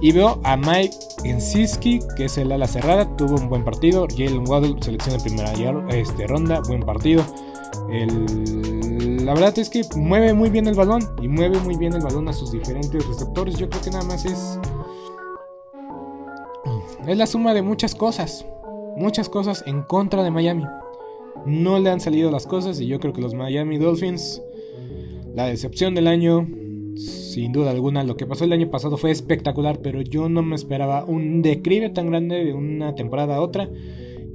Y 0.00 0.10
veo 0.10 0.40
a 0.42 0.56
Mike 0.56 0.96
Ensiski, 1.22 2.00
que 2.16 2.24
es 2.24 2.36
el 2.36 2.50
ala 2.50 2.66
cerrada, 2.66 3.16
tuvo 3.16 3.36
un 3.36 3.48
buen 3.48 3.64
partido. 3.64 4.08
Jalen 4.10 4.46
Waddle, 4.48 4.74
selección 4.82 5.16
de 5.16 5.22
primera 5.22 5.52
este, 5.90 6.26
ronda, 6.26 6.60
buen 6.66 6.82
partido. 6.82 7.24
la 7.88 9.34
verdad 9.34 9.56
es 9.56 9.70
que 9.70 9.82
mueve 9.96 10.34
muy 10.34 10.50
bien 10.50 10.66
el 10.66 10.74
balón 10.74 11.08
y 11.22 11.28
mueve 11.28 11.60
muy 11.60 11.76
bien 11.76 11.94
el 11.94 12.02
balón 12.02 12.28
a 12.28 12.32
sus 12.32 12.50
diferentes 12.50 13.06
receptores. 13.06 13.56
Yo 13.56 13.70
creo 13.70 13.82
que 13.82 13.90
nada 13.90 14.04
más 14.04 14.24
es. 14.24 14.58
Es 17.06 17.16
la 17.16 17.26
suma 17.26 17.54
de 17.54 17.62
muchas 17.62 17.94
cosas. 17.94 18.44
Muchas 18.96 19.28
cosas 19.28 19.62
en 19.66 19.82
contra 19.82 20.24
de 20.24 20.32
Miami 20.32 20.64
no 21.46 21.78
le 21.78 21.90
han 21.90 22.00
salido 22.00 22.30
las 22.30 22.46
cosas 22.46 22.80
y 22.80 22.86
yo 22.86 23.00
creo 23.00 23.12
que 23.12 23.20
los 23.20 23.34
Miami 23.34 23.78
Dolphins, 23.78 24.42
la 25.34 25.46
decepción 25.46 25.94
del 25.94 26.06
año, 26.06 26.48
sin 26.96 27.52
duda 27.52 27.70
alguna, 27.70 28.04
lo 28.04 28.16
que 28.16 28.26
pasó 28.26 28.44
el 28.44 28.52
año 28.52 28.70
pasado 28.70 28.96
fue 28.96 29.10
espectacular, 29.10 29.80
pero 29.82 30.00
yo 30.00 30.28
no 30.28 30.42
me 30.42 30.54
esperaba 30.54 31.04
un 31.04 31.42
declive 31.42 31.90
tan 31.90 32.08
grande 32.08 32.44
de 32.44 32.52
una 32.52 32.94
temporada 32.94 33.36
a 33.36 33.40
otra. 33.40 33.68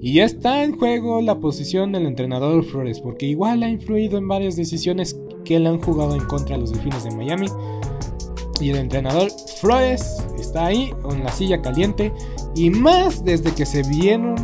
Y 0.02 0.13
ya 0.13 0.24
está 0.24 0.63
en 0.63 0.78
juego 0.78 1.22
la 1.22 1.39
posición 1.39 1.91
del 1.91 2.06
entrenador 2.06 2.63
Flores, 2.63 3.02
porque 3.02 3.26
igual 3.26 3.63
ha 3.63 3.69
influido 3.69 4.17
en 4.17 4.30
varias 4.30 4.56
decisiones 4.56 5.19
que 5.43 5.60
le 5.60 5.67
han 5.67 5.82
jugado 5.82 6.15
en 6.15 6.24
contra 6.26 6.56
a 6.56 6.58
los 6.58 6.72
Delfines 6.72 7.04
de 7.04 7.12
Miami. 7.12 7.48
Y 8.62 8.69
el 8.69 8.78
entrenador 8.78 9.30
Flores 9.60 10.24
está 10.39 10.67
ahí, 10.67 10.93
en 11.12 11.24
la 11.24 11.32
silla 11.32 11.62
caliente, 11.62 12.13
y 12.56 12.69
más 12.69 13.26
desde 13.26 13.54
que 13.54 13.65
se 13.65 13.84
vieron 13.84 14.36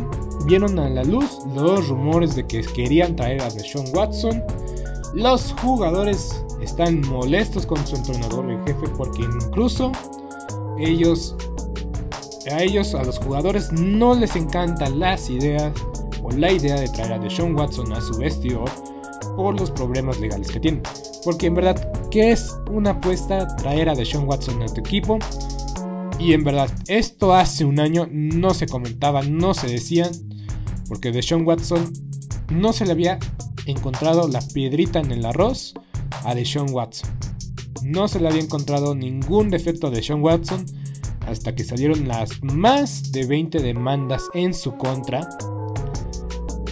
vieron 0.46 0.78
a 0.78 0.88
la 0.88 1.04
luz 1.04 1.38
los 1.54 1.88
rumores 1.88 2.34
de 2.34 2.46
que 2.46 2.62
querían 2.62 3.16
traer 3.16 3.42
a 3.42 3.50
Deshaun 3.50 3.86
Watson. 3.94 4.42
Los 5.14 5.52
jugadores 5.60 6.44
están 6.62 7.00
molestos 7.02 7.66
con 7.66 7.84
su 7.86 7.96
entrenador 7.96 8.50
en 8.50 8.64
jefe 8.66 8.88
porque 8.96 9.22
incluso 9.22 9.92
ellos 10.78 11.36
a 12.50 12.62
ellos, 12.62 12.94
a 12.94 13.02
los 13.02 13.18
jugadores, 13.18 13.72
no 13.72 14.14
les 14.14 14.36
encantan 14.36 15.00
las 15.00 15.30
ideas 15.30 15.72
o 16.22 16.30
la 16.30 16.52
idea 16.52 16.76
de 16.76 16.88
traer 16.88 17.14
a 17.14 17.18
Deshaun 17.18 17.56
Watson 17.56 17.92
a 17.92 18.00
su 18.00 18.16
vestidor 18.18 18.70
por 19.36 19.58
los 19.58 19.70
problemas 19.70 20.20
legales 20.20 20.50
que 20.50 20.60
tiene. 20.60 20.80
Porque 21.24 21.46
en 21.46 21.54
verdad, 21.54 21.90
¿qué 22.10 22.30
es 22.32 22.56
una 22.70 22.90
apuesta 22.90 23.46
traer 23.56 23.88
a 23.88 23.94
Deshaun 23.94 24.28
Watson 24.28 24.62
a 24.62 24.66
tu 24.66 24.80
equipo? 24.80 25.18
Y 26.18 26.32
en 26.32 26.44
verdad, 26.44 26.70
esto 26.88 27.34
hace 27.34 27.64
un 27.64 27.78
año 27.78 28.08
no 28.10 28.54
se 28.54 28.66
comentaba, 28.66 29.22
no 29.22 29.54
se 29.54 29.66
decían 29.68 30.10
porque 30.88 31.12
de 31.12 31.22
Sean 31.22 31.46
Watson 31.46 31.92
no 32.50 32.72
se 32.72 32.86
le 32.86 32.92
había 32.92 33.18
encontrado 33.66 34.28
la 34.28 34.40
piedrita 34.40 35.00
en 35.00 35.12
el 35.12 35.26
arroz 35.26 35.74
a 36.24 36.34
Deshaun 36.34 36.72
Watson. 36.72 37.10
No 37.82 38.08
se 38.08 38.20
le 38.20 38.28
había 38.28 38.42
encontrado 38.42 38.94
ningún 38.94 39.50
defecto 39.50 39.90
de 39.90 40.02
Sean 40.02 40.22
Watson 40.22 40.64
hasta 41.26 41.54
que 41.54 41.64
salieron 41.64 42.06
las 42.06 42.42
más 42.42 43.12
de 43.12 43.26
20 43.26 43.60
demandas 43.60 44.22
en 44.34 44.54
su 44.54 44.76
contra. 44.76 45.28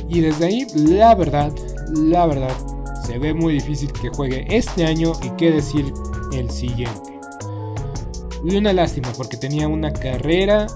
Y 0.08 0.20
desde 0.20 0.46
ahí, 0.46 0.66
la 0.74 1.14
verdad, 1.14 1.52
la 1.88 2.26
verdad, 2.26 2.56
se 3.04 3.18
ve 3.18 3.34
muy 3.34 3.54
difícil 3.54 3.92
que 3.92 4.10
juegue 4.10 4.46
este 4.48 4.86
año 4.86 5.12
y 5.22 5.30
qué 5.30 5.50
decir 5.50 5.92
el 6.32 6.50
siguiente. 6.50 7.13
Y 8.44 8.56
una 8.56 8.72
lástima 8.72 9.10
porque 9.16 9.36
tenía 9.36 9.66
una 9.68 9.92
carrera 9.92 10.66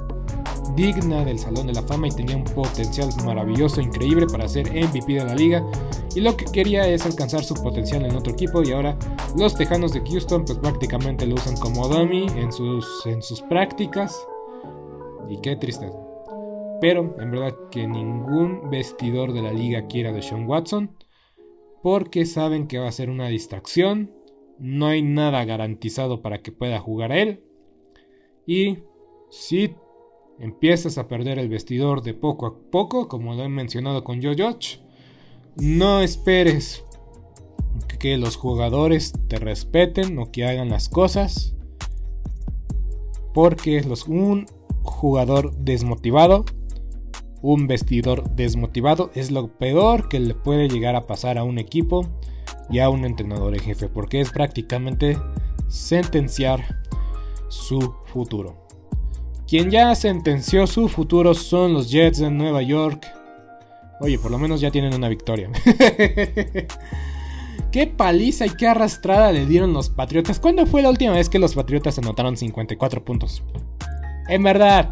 digna 0.75 1.25
del 1.25 1.39
Salón 1.39 1.67
de 1.67 1.73
la 1.73 1.83
Fama 1.83 2.09
y 2.09 2.13
tenía 2.13 2.37
un 2.37 2.45
potencial 2.45 3.09
maravilloso, 3.25 3.81
increíble 3.81 4.27
para 4.27 4.49
ser 4.49 4.71
MVP 4.71 5.15
de 5.15 5.25
la 5.25 5.35
liga. 5.35 5.65
Y 6.15 6.21
lo 6.21 6.37
que 6.37 6.47
quería 6.47 6.89
es 6.89 7.05
alcanzar 7.05 7.45
su 7.45 7.55
potencial 7.55 8.05
en 8.05 8.17
otro 8.17 8.33
equipo 8.33 8.63
y 8.63 8.73
ahora 8.73 8.97
los 9.37 9.55
Tejanos 9.55 9.93
de 9.93 10.01
Houston 10.01 10.45
pues 10.45 10.59
prácticamente 10.59 11.27
lo 11.27 11.35
usan 11.35 11.57
como 11.57 11.89
dummy 11.89 12.27
en 12.37 12.53
sus, 12.53 13.05
en 13.07 13.23
sus 13.23 13.43
prácticas. 13.43 14.17
Y 15.29 15.41
qué 15.41 15.57
tristeza. 15.57 15.99
Pero 16.81 17.17
en 17.19 17.31
verdad 17.31 17.55
que 17.71 17.87
ningún 17.87 18.71
vestidor 18.71 19.33
de 19.33 19.43
la 19.43 19.53
liga 19.53 19.87
quiera 19.89 20.13
de 20.13 20.23
Sean 20.23 20.49
Watson. 20.49 20.97
Porque 21.83 22.25
saben 22.25 22.67
que 22.67 22.79
va 22.79 22.89
a 22.89 22.93
ser 22.93 23.11
una 23.11 23.29
distracción. 23.29 24.13
No 24.59 24.87
hay 24.87 25.03
nada 25.03 25.45
garantizado 25.45 26.23
para 26.23 26.39
que 26.39 26.53
pueda 26.53 26.79
jugar 26.81 27.13
a 27.13 27.19
él. 27.19 27.48
Y 28.49 28.79
si 29.29 29.75
empiezas 30.39 30.97
a 30.97 31.07
perder 31.07 31.39
el 31.39 31.51
vestidor 31.51 32.03
de 32.03 32.15
poco 32.15 32.47
a 32.47 32.55
poco, 32.71 33.07
como 33.07 33.35
lo 33.35 33.43
he 33.43 33.49
mencionado 33.51 34.05
con 34.05 34.23
Joe 34.23 34.37
Josh, 34.39 34.79
no 35.57 36.01
esperes 36.01 36.83
que 37.99 38.17
los 38.17 38.37
jugadores 38.37 39.13
te 39.29 39.37
respeten 39.37 40.19
o 40.19 40.33
que 40.33 40.47
hagan 40.47 40.71
las 40.71 40.89
cosas. 40.89 41.57
Porque 43.35 43.83
los, 43.83 44.09
un 44.09 44.47
jugador 44.83 45.55
desmotivado, 45.59 46.47
un 47.43 47.67
vestidor 47.67 48.31
desmotivado 48.31 49.11
es 49.15 49.31
lo 49.31 49.59
peor 49.59 50.09
que 50.09 50.21
le 50.21 50.35
puede 50.35 50.71
llegar 50.71 50.97
a 50.97 51.07
pasar 51.07 51.37
a 51.37 51.45
un 51.45 51.59
equipo 51.59 52.09
y 52.71 52.79
a 52.79 52.89
un 52.89 53.05
entrenador 53.05 53.53
en 53.53 53.61
jefe. 53.61 53.91
Porque 53.91 54.23
es 54.23 54.31
prácticamente 54.31 55.19
sentenciar 55.69 56.79
su 57.49 57.95
futuro. 58.07 58.69
Quien 59.47 59.71
ya 59.71 59.95
sentenció 59.95 60.67
su 60.67 60.89
futuro 60.89 61.33
son 61.35 61.73
los 61.73 61.91
Jets 61.91 62.19
de 62.19 62.31
Nueva 62.31 62.63
York. 62.63 63.07
Oye, 64.01 64.19
por 64.19 64.31
lo 64.31 64.39
menos 64.39 64.61
ya 64.61 64.71
tienen 64.71 64.95
una 64.95 65.09
victoria. 65.09 65.51
qué 67.73 67.87
paliza 67.87 68.47
y 68.47 68.51
qué 68.51 68.67
arrastrada 68.67 69.33
le 69.33 69.47
dieron 69.47 69.73
los 69.73 69.89
Patriotas. 69.89 70.39
¿Cuándo 70.39 70.67
fue 70.67 70.83
la 70.83 70.91
última 70.91 71.15
vez 71.15 71.31
que 71.31 71.39
los 71.39 71.55
Patriotas 71.55 71.99
anotaron 71.99 72.37
54 72.37 73.05
puntos? 73.05 73.43
En 74.29 74.43
verdad. 74.43 74.91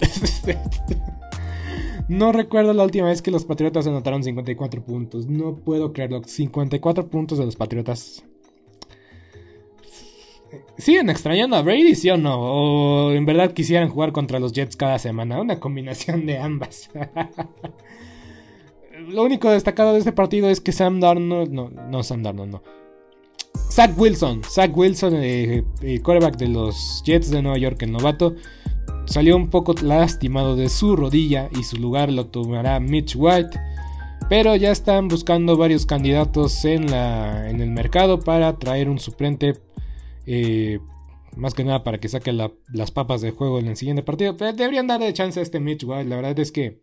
no 2.08 2.32
recuerdo 2.32 2.72
la 2.72 2.84
última 2.84 3.08
vez 3.08 3.20
que 3.20 3.30
los 3.30 3.44
Patriotas 3.44 3.86
anotaron 3.86 4.24
54 4.24 4.82
puntos. 4.84 5.26
No 5.26 5.56
puedo 5.56 5.92
creerlo. 5.92 6.22
54 6.24 7.08
puntos 7.10 7.38
de 7.38 7.44
los 7.44 7.56
Patriotas 7.56 8.24
¿Siguen 10.78 11.10
extrañando 11.10 11.56
a 11.56 11.62
Brady, 11.62 11.94
sí 11.94 12.10
o 12.10 12.16
no? 12.16 12.36
¿O 12.38 13.12
en 13.12 13.26
verdad 13.26 13.52
quisieran 13.52 13.88
jugar 13.88 14.12
contra 14.12 14.38
los 14.38 14.52
Jets 14.52 14.76
cada 14.76 14.98
semana? 14.98 15.40
Una 15.40 15.60
combinación 15.60 16.26
de 16.26 16.38
ambas. 16.38 16.90
Lo 19.08 19.22
único 19.22 19.50
destacado 19.50 19.92
de 19.92 19.98
este 19.98 20.12
partido 20.12 20.48
es 20.48 20.60
que 20.60 20.72
Sam 20.72 21.00
Darnold. 21.00 21.50
No, 21.50 21.70
no 21.70 22.02
Sam 22.02 22.22
Darnold, 22.22 22.52
no. 22.52 22.62
Zach 23.70 23.92
Wilson. 23.96 24.42
Zach 24.44 24.76
Wilson, 24.76 25.14
eh, 25.16 25.64
eh, 25.82 26.00
quarterback 26.00 26.36
de 26.36 26.48
los 26.48 27.02
Jets 27.04 27.30
de 27.30 27.42
Nueva 27.42 27.58
York, 27.58 27.82
el 27.82 27.92
novato. 27.92 28.34
Salió 29.06 29.36
un 29.36 29.50
poco 29.50 29.74
lastimado 29.82 30.56
de 30.56 30.68
su 30.68 30.96
rodilla 30.96 31.50
y 31.58 31.64
su 31.64 31.76
lugar 31.76 32.10
lo 32.10 32.26
tomará 32.26 32.80
Mitch 32.80 33.16
White. 33.16 33.58
Pero 34.28 34.56
ya 34.56 34.70
están 34.70 35.08
buscando 35.08 35.56
varios 35.56 35.86
candidatos 35.86 36.64
en, 36.64 36.90
la, 36.90 37.50
en 37.50 37.60
el 37.60 37.70
mercado 37.70 38.20
para 38.20 38.58
traer 38.58 38.88
un 38.88 38.98
suplente 38.98 39.54
eh, 40.26 40.78
más 41.36 41.54
que 41.54 41.64
nada 41.64 41.84
para 41.84 41.98
que 41.98 42.08
saque 42.08 42.32
las 42.32 42.90
papas 42.90 43.20
de 43.20 43.30
juego 43.30 43.58
en 43.58 43.66
el 43.66 43.76
siguiente 43.76 44.02
partido. 44.02 44.34
Deberían 44.34 44.86
darle 44.86 45.12
chance 45.12 45.40
a 45.40 45.42
este 45.42 45.60
Mitch. 45.60 45.84
La 45.84 46.16
verdad 46.16 46.38
es 46.38 46.52
que 46.52 46.82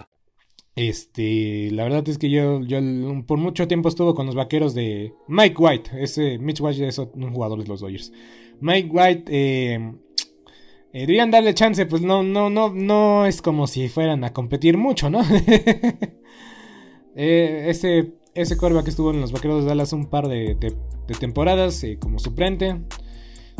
Este, 0.75 1.69
la 1.71 1.83
verdad 1.83 2.07
es 2.07 2.17
que 2.17 2.29
yo, 2.29 2.61
yo 2.61 2.79
por 3.27 3.37
mucho 3.37 3.67
tiempo 3.67 3.89
estuve 3.89 4.15
con 4.15 4.25
los 4.25 4.35
vaqueros 4.35 4.73
de 4.73 5.13
Mike 5.27 5.55
White. 5.57 5.91
Ese 6.01 6.37
Mitch 6.39 6.61
White 6.61 6.87
es 6.87 6.97
un 6.97 7.33
jugador 7.33 7.61
de 7.61 7.67
los 7.67 7.81
Dodgers. 7.81 8.13
Mike 8.61 8.89
White, 8.91 9.23
eh, 9.27 9.93
eh, 10.93 10.99
deberían 11.01 11.31
darle 11.31 11.53
chance, 11.53 11.85
pues 11.85 12.01
no, 12.01 12.21
no, 12.21 12.49
no, 12.49 12.73
no 12.73 13.25
es 13.25 13.41
como 13.41 13.65
si 13.65 13.87
fueran 13.87 14.25
a 14.25 14.33
competir 14.33 14.77
mucho, 14.77 15.09
¿no? 15.09 15.21
eh, 17.15 17.65
ese, 17.69 18.11
ese 18.33 18.57
que 18.57 18.89
estuvo 18.89 19.11
en 19.11 19.21
los 19.21 19.31
vaqueros 19.31 19.63
de 19.63 19.69
Dallas 19.69 19.93
un 19.93 20.07
par 20.07 20.27
de, 20.27 20.57
temporadas 21.19 21.81
eh, 21.85 21.97
como 21.97 22.19
suplente. 22.19 22.81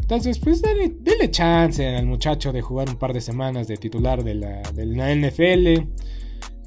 Entonces, 0.02 0.40
pues 0.40 0.62
dale, 0.62 1.32
chance 1.32 1.88
al 1.88 2.06
muchacho 2.06 2.52
de 2.52 2.62
jugar 2.62 2.90
un 2.90 2.98
par 2.98 3.14
de 3.14 3.22
semanas 3.22 3.68
de 3.68 3.78
titular 3.78 4.26
de 4.26 4.36
la, 4.36 4.62
de 4.74 4.86
la 4.86 5.16
NFL. 5.16 5.88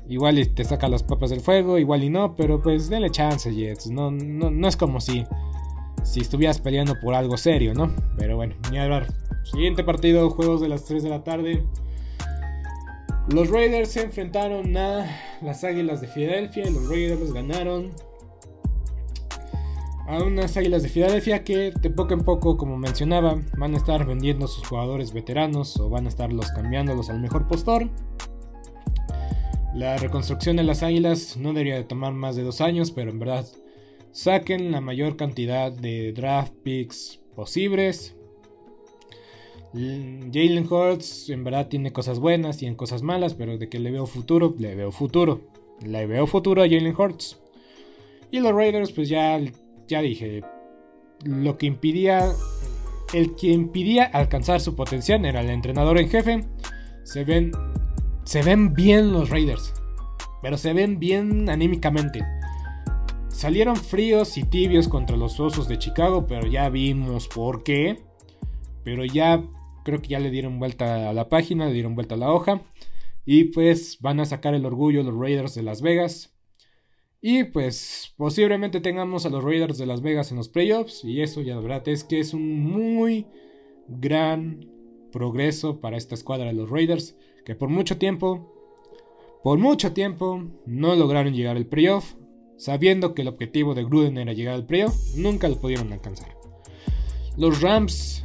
Igual 0.09 0.49
te 0.55 0.65
saca 0.65 0.89
las 0.89 1.03
papas 1.03 1.31
del 1.31 1.41
fuego, 1.41 1.79
igual 1.79 2.05
y 2.05 2.11
no, 2.11 2.37
pero 2.37 2.63
pues 2.63 2.91
denle 2.91 3.11
chance, 3.11 3.53
Jets. 3.55 3.91
No, 3.91 4.11
no, 4.11 4.51
no 4.51 4.69
es 4.69 4.77
como 4.77 5.01
si, 5.01 5.25
si 6.03 6.21
estuvieras 6.21 6.61
peleando 6.61 7.01
por 7.01 7.15
algo 7.15 7.37
serio, 7.37 7.73
¿no? 7.75 7.91
Pero 8.19 8.37
bueno, 8.37 8.55
ni 8.71 8.79
hablar. 8.79 9.07
Siguiente 9.45 9.83
partido, 9.83 10.31
juegos 10.31 10.61
de 10.61 10.69
las 10.69 10.85
3 10.85 11.03
de 11.03 11.09
la 11.09 11.25
tarde. 11.25 11.65
Los 13.29 13.49
Raiders 13.49 13.91
se 13.91 14.03
enfrentaron 14.03 14.77
a 14.77 15.07
las 15.41 15.65
Águilas 15.65 16.03
de 16.03 16.09
Filadelfia. 16.09 16.65
Los 16.71 16.89
Raiders 16.89 17.33
ganaron 17.33 17.91
a 20.07 20.23
unas 20.23 20.55
Águilas 20.59 20.83
de 20.83 20.91
Filadelfia 20.91 21.45
que 21.45 21.71
de 21.71 21.91
poco 21.91 22.13
en 22.13 22.25
poco, 22.25 22.59
como 22.59 22.77
mencionaba, 22.77 23.41
van 23.57 23.75
a 23.75 23.79
estar 23.79 24.05
vendiendo 24.07 24.47
sus 24.47 24.67
jugadores 24.67 25.15
veteranos 25.15 25.79
o 25.81 25.89
van 25.89 26.05
a 26.05 26.09
estarlos 26.09 26.51
cambiándolos 26.53 27.09
al 27.09 27.21
mejor 27.21 27.49
postor. 27.49 27.89
La 29.75 29.97
reconstrucción 29.97 30.57
de 30.57 30.62
las 30.62 30.85
águilas 30.85 31.37
no 31.37 31.53
debería 31.53 31.75
de 31.75 31.85
tomar 31.85 32.12
más 32.12 32.37
de 32.37 32.45
dos 32.45 32.61
años, 32.61 32.93
pero 32.93 33.11
en 33.11 33.18
verdad 33.18 33.45
saquen 34.12 34.70
la 34.70 34.81
mayor 34.81 35.16
cantidad 35.16 35.72
de 35.72 36.12
draft 36.12 36.53
picks 36.62 37.20
posibles. 37.35 38.14
Jalen 39.72 40.72
Hurts 40.72 41.29
en 41.31 41.43
verdad 41.43 41.66
tiene 41.66 41.93
cosas 41.93 42.20
buenas, 42.20 42.62
y 42.62 42.66
en 42.66 42.77
cosas 42.77 43.03
malas, 43.03 43.35
pero 43.35 43.59
de 43.59 43.68
que 43.68 43.81
le 43.81 43.91
veo 43.91 44.07
futuro, 44.07 44.55
le 44.57 44.77
veo 44.77 44.93
futuro. 44.93 45.41
Le 45.85 46.07
veo 46.07 46.29
futuro 46.29 46.62
a 46.62 46.68
Jalen 46.68 46.95
Hurts. 46.97 47.41
Y 48.31 48.39
los 48.39 48.53
Raiders, 48.53 48.93
pues 48.93 49.09
ya, 49.09 49.41
ya 49.89 50.01
dije, 50.01 50.45
lo 51.25 51.59
que 51.59 51.66
impidía 51.66 52.33
el 53.12 53.35
que 53.35 53.49
impidía 53.49 54.05
alcanzar 54.05 54.61
su 54.61 54.75
potencial 54.75 55.25
era 55.25 55.41
el 55.41 55.51
entrenador 55.51 55.99
en 55.99 56.09
jefe. 56.09 56.45
Se 57.05 57.25
ven, 57.25 57.53
se 58.25 58.43
ven 58.43 58.75
bien 58.75 59.12
los 59.12 59.31
Raiders, 59.31 59.75
pero 60.43 60.57
se 60.57 60.72
ven 60.72 60.99
bien 60.99 61.49
anímicamente. 61.49 62.25
Salieron 63.29 63.77
fríos 63.77 64.39
y 64.39 64.45
tibios 64.45 64.89
contra 64.89 65.16
los 65.16 65.39
Osos 65.41 65.68
de 65.68 65.79
Chicago, 65.79 66.27
pero 66.27 66.47
ya 66.47 66.68
vimos 66.68 67.29
por 67.29 67.62
qué. 67.62 68.01
Pero 68.85 69.05
ya 69.05 69.43
creo 69.85 70.01
que 70.01 70.09
ya 70.09 70.20
le 70.20 70.31
dieron 70.31 70.59
vuelta 70.59 71.11
a 71.11 71.12
la 71.12 71.29
página, 71.29 71.66
le 71.66 71.72
dieron 71.72 71.95
vuelta 71.95 72.14
a 72.14 72.18
la 72.18 72.33
hoja. 72.33 72.62
Y 73.27 73.45
pues 73.45 73.99
van 74.01 74.20
a 74.20 74.25
sacar 74.25 74.55
el 74.55 74.66
orgullo 74.66 75.03
los 75.03 75.18
Raiders 75.18 75.55
de 75.55 75.62
Las 75.62 75.83
Vegas. 75.83 76.35
Y 77.20 77.45
pues 77.45 78.14
posiblemente 78.16 78.81
tengamos 78.81 79.27
a 79.27 79.31
los 79.31 79.43
Raiders 79.43 79.79
de 79.79 79.87
Las 79.87 80.03
Vegas 80.03 80.31
en 80.31 80.37
los 80.37 80.49
playoffs. 80.49 81.05
Y 81.05 81.20
eso 81.22 81.43
ya 81.43 81.57
de 81.57 81.62
verdad 81.62 81.89
es 81.89 82.05
que 82.05 82.20
es 82.20 82.35
un 82.35 82.62
muy 82.62 83.27
gran 83.89 84.70
progreso 85.11 85.81
para 85.81 85.97
esta 85.97 86.14
escuadra 86.14 86.47
de 86.47 86.55
los 86.55 86.70
Raiders. 86.70 87.16
Que 87.45 87.55
por 87.55 87.69
mucho 87.69 87.99
tiempo, 87.99 88.53
por 89.43 89.59
mucho 89.59 89.93
tiempo, 89.93 90.43
no 90.67 90.95
lograron 90.95 91.35
llegar 91.35 91.57
al 91.57 91.67
playoff. 91.67 92.15
Sabiendo 92.57 93.15
que 93.15 93.23
el 93.23 93.29
objetivo 93.29 93.75
de 93.75 93.85
Gruden 93.85 94.17
era 94.17 94.33
llegar 94.33 94.55
al 94.55 94.67
playoff, 94.67 95.17
nunca 95.17 95.49
lo 95.49 95.57
pudieron 95.57 95.93
alcanzar. 95.93 96.35
Los 97.37 97.61
Rams 97.61 98.25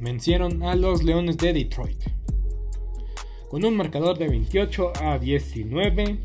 vencieron 0.00 0.62
a 0.62 0.76
los 0.76 1.02
Leones 1.02 1.38
de 1.38 1.52
Detroit. 1.52 1.98
Con 3.48 3.64
un 3.64 3.76
marcador 3.76 4.18
de 4.18 4.28
28 4.28 4.92
a 5.00 5.18
19 5.18 6.18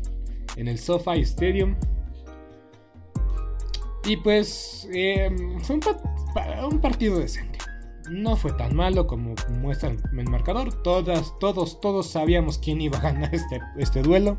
en 0.56 0.68
el 0.68 0.78
SoFi 0.78 1.20
Stadium. 1.20 1.76
Y 4.04 4.16
pues 4.16 4.88
em, 4.92 5.60
fue 5.60 5.78
un, 6.70 6.80
partido 6.80 7.18
decente. 7.18 7.49
No 8.10 8.36
fue 8.36 8.52
tan 8.52 8.74
malo 8.74 9.06
como 9.06 9.34
muestra 9.60 9.90
el 9.90 10.28
marcador. 10.28 10.82
Todas, 10.82 11.32
todos, 11.38 11.80
todos 11.80 12.08
sabíamos 12.08 12.58
quién 12.58 12.80
iba 12.80 12.98
a 12.98 13.02
ganar 13.02 13.32
este, 13.32 13.60
este 13.78 14.02
duelo. 14.02 14.36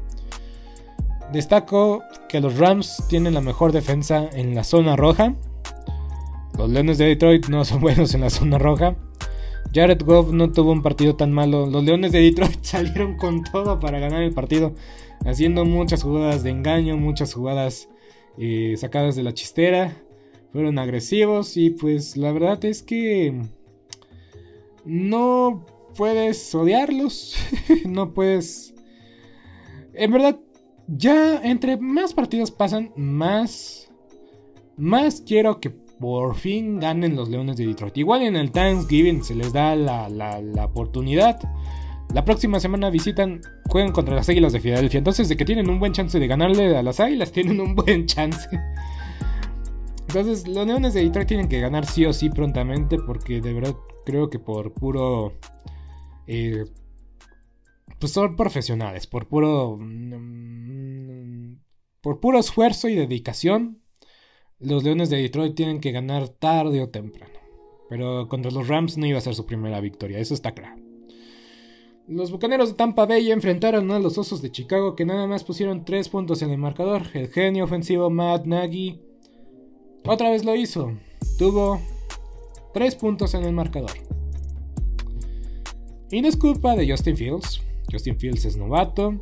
Destaco 1.31 2.03
que 2.27 2.41
los 2.41 2.57
Rams 2.57 3.05
tienen 3.07 3.33
la 3.33 3.41
mejor 3.41 3.71
defensa 3.71 4.29
en 4.33 4.53
la 4.53 4.65
zona 4.65 4.97
roja. 4.97 5.35
Los 6.57 6.69
Leones 6.69 6.97
de 6.97 7.05
Detroit 7.05 7.47
no 7.47 7.63
son 7.63 7.79
buenos 7.81 8.13
en 8.13 8.21
la 8.21 8.29
zona 8.29 8.57
roja. 8.57 8.97
Jared 9.73 10.03
Goff 10.03 10.33
no 10.33 10.51
tuvo 10.51 10.73
un 10.73 10.81
partido 10.81 11.15
tan 11.15 11.31
malo. 11.31 11.65
Los 11.65 11.83
Leones 11.83 12.11
de 12.11 12.19
Detroit 12.19 12.57
salieron 12.63 13.15
con 13.15 13.41
todo 13.43 13.79
para 13.79 13.99
ganar 13.99 14.21
el 14.21 14.33
partido 14.33 14.75
haciendo 15.25 15.63
muchas 15.63 16.03
jugadas 16.03 16.43
de 16.43 16.49
engaño, 16.49 16.97
muchas 16.97 17.33
jugadas 17.33 17.87
eh, 18.37 18.75
sacadas 18.75 19.15
de 19.15 19.23
la 19.23 19.33
chistera. 19.33 19.95
Fueron 20.51 20.77
agresivos 20.79 21.55
y 21.55 21.69
pues 21.69 22.17
la 22.17 22.33
verdad 22.33 22.65
es 22.65 22.83
que 22.83 23.41
no 24.85 25.65
puedes 25.95 26.53
odiarlos, 26.55 27.35
no 27.85 28.13
puedes... 28.13 28.73
En 29.93 30.11
verdad, 30.11 30.39
ya 30.87 31.41
entre 31.43 31.77
más 31.77 32.13
partidos 32.13 32.51
pasan, 32.51 32.91
más... 32.95 33.91
Más 34.77 35.21
quiero 35.21 35.59
que 35.59 35.69
por 35.69 36.35
fin 36.35 36.79
ganen 36.79 37.15
los 37.15 37.29
Leones 37.29 37.57
de 37.57 37.67
Detroit. 37.67 37.97
Igual 37.97 38.23
en 38.23 38.35
el 38.35 38.51
Thanksgiving 38.51 39.23
se 39.23 39.35
les 39.35 39.53
da 39.53 39.75
la, 39.75 40.09
la 40.09 40.65
oportunidad. 40.65 41.39
La 42.13 42.25
próxima 42.25 42.59
semana 42.59 42.89
visitan, 42.89 43.39
juegan 43.69 43.93
contra 43.93 44.15
las 44.15 44.27
Águilas 44.27 44.51
de 44.51 44.59
Filadelfia. 44.59 44.97
Entonces, 44.97 45.29
de 45.29 45.37
que 45.37 45.45
tienen 45.45 45.69
un 45.69 45.79
buen 45.79 45.93
chance 45.93 46.19
de 46.19 46.27
ganarle 46.27 46.75
a 46.75 46.83
las 46.83 46.99
Águilas, 46.99 47.31
tienen 47.33 47.61
un 47.61 47.75
buen 47.75 48.05
chance. 48.05 48.49
Entonces, 50.07 50.45
los 50.47 50.67
Leones 50.67 50.93
de 50.93 51.03
Detroit 51.03 51.27
tienen 51.27 51.47
que 51.47 51.61
ganar 51.61 51.85
sí 51.85 52.05
o 52.05 52.11
sí 52.11 52.29
prontamente. 52.29 52.97
Porque 52.97 53.39
de 53.39 53.53
verdad 53.53 53.75
creo 54.05 54.29
que 54.29 54.39
por 54.39 54.73
puro. 54.73 55.33
Eh, 56.27 56.65
pues 57.99 58.11
son 58.11 58.35
profesionales. 58.35 59.07
Por 59.07 59.27
puro. 59.27 59.77
Mm, 59.79 61.57
por 62.01 62.19
puro 62.19 62.39
esfuerzo 62.39 62.89
y 62.89 62.95
dedicación. 62.95 63.81
Los 64.59 64.83
Leones 64.83 65.09
de 65.09 65.17
Detroit 65.17 65.55
tienen 65.55 65.79
que 65.79 65.91
ganar 65.91 66.29
tarde 66.29 66.81
o 66.81 66.89
temprano. 66.89 67.33
Pero 67.89 68.27
contra 68.27 68.51
los 68.51 68.67
Rams 68.67 68.97
no 68.97 69.05
iba 69.05 69.17
a 69.17 69.21
ser 69.21 69.35
su 69.35 69.45
primera 69.45 69.81
victoria. 69.81 70.19
Eso 70.19 70.33
está 70.33 70.53
claro. 70.53 70.81
Los 72.07 72.31
bucaneros 72.31 72.69
de 72.69 72.75
Tampa 72.75 73.05
Bay 73.05 73.31
enfrentaron 73.31 73.89
a 73.91 73.99
los 73.99 74.17
osos 74.17 74.41
de 74.41 74.51
Chicago 74.51 74.95
que 74.95 75.05
nada 75.05 75.27
más 75.27 75.43
pusieron 75.43 75.85
3 75.85 76.09
puntos 76.09 76.41
en 76.41 76.51
el 76.51 76.57
marcador. 76.57 77.03
El 77.13 77.29
genio 77.29 77.63
ofensivo 77.63 78.09
Matt 78.09 78.45
Nagy 78.45 78.99
otra 80.05 80.31
vez 80.31 80.43
lo 80.43 80.55
hizo. 80.55 80.93
Tuvo 81.37 81.79
3 82.73 82.95
puntos 82.95 83.33
en 83.33 83.43
el 83.43 83.53
marcador. 83.53 83.91
Y 86.09 86.21
no 86.21 86.27
es 86.27 86.35
culpa 86.35 86.75
de 86.75 86.89
Justin 86.89 87.15
Fields. 87.15 87.61
Justin 87.91 88.17
Fields 88.17 88.45
es 88.45 88.57
novato. 88.57 89.15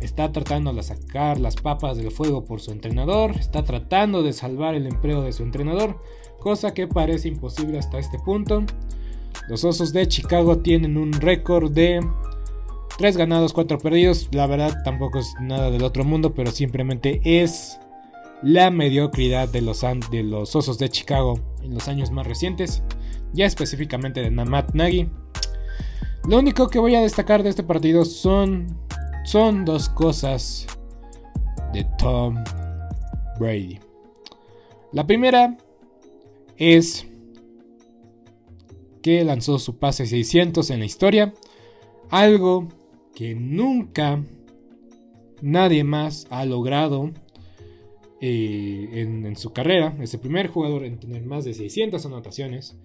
Está 0.00 0.30
tratando 0.30 0.72
de 0.72 0.82
sacar 0.84 1.40
las 1.40 1.56
papas 1.56 1.96
del 1.96 2.12
fuego 2.12 2.44
por 2.44 2.60
su 2.60 2.70
entrenador. 2.70 3.32
Está 3.32 3.64
tratando 3.64 4.22
de 4.22 4.32
salvar 4.32 4.74
el 4.76 4.86
empleo 4.86 5.22
de 5.22 5.32
su 5.32 5.42
entrenador. 5.42 6.00
Cosa 6.38 6.72
que 6.72 6.86
parece 6.86 7.28
imposible 7.28 7.78
hasta 7.78 7.98
este 7.98 8.18
punto. 8.20 8.64
Los 9.48 9.64
Osos 9.64 9.92
de 9.92 10.06
Chicago 10.06 10.58
tienen 10.58 10.96
un 10.96 11.12
récord 11.12 11.72
de 11.72 12.06
3 12.96 13.16
ganados, 13.16 13.52
4 13.52 13.78
perdidos. 13.78 14.28
La 14.30 14.46
verdad 14.46 14.76
tampoco 14.84 15.18
es 15.18 15.34
nada 15.40 15.70
del 15.70 15.82
otro 15.82 16.04
mundo, 16.04 16.34
pero 16.34 16.52
simplemente 16.52 17.20
es 17.24 17.80
la 18.42 18.70
mediocridad 18.70 19.48
de 19.48 19.62
los, 19.62 19.80
de 20.10 20.22
los 20.22 20.54
Osos 20.54 20.78
de 20.78 20.88
Chicago 20.88 21.40
en 21.68 21.74
los 21.74 21.88
años 21.88 22.10
más 22.10 22.26
recientes. 22.26 22.82
Ya 23.32 23.46
específicamente 23.46 24.20
de 24.20 24.30
Namat 24.30 24.74
Nagy. 24.74 25.08
Lo 26.28 26.38
único 26.38 26.68
que 26.68 26.78
voy 26.78 26.94
a 26.94 27.00
destacar 27.00 27.42
de 27.42 27.50
este 27.50 27.62
partido 27.62 28.04
son, 28.04 28.66
son 29.24 29.64
dos 29.64 29.88
cosas 29.88 30.66
de 31.72 31.84
Tom 31.98 32.42
Brady. 33.38 33.78
La 34.92 35.06
primera 35.06 35.56
es 36.56 37.06
que 39.02 39.24
lanzó 39.24 39.58
su 39.58 39.78
pase 39.78 40.06
600 40.06 40.70
en 40.70 40.80
la 40.80 40.86
historia, 40.86 41.34
algo 42.10 42.68
que 43.14 43.34
nunca 43.34 44.22
nadie 45.40 45.84
más 45.84 46.26
ha 46.30 46.44
logrado 46.44 47.12
eh, 48.20 48.88
en, 48.92 49.36
su 49.36 49.52
carrera. 49.52 49.96
Es 50.00 50.14
el 50.14 50.20
primer 50.20 50.48
jugador 50.48 50.84
en 50.84 50.98
tener 50.98 51.24
más 51.24 51.44
de 51.44 51.54
600 51.54 52.04
anotaciones. 52.06 52.76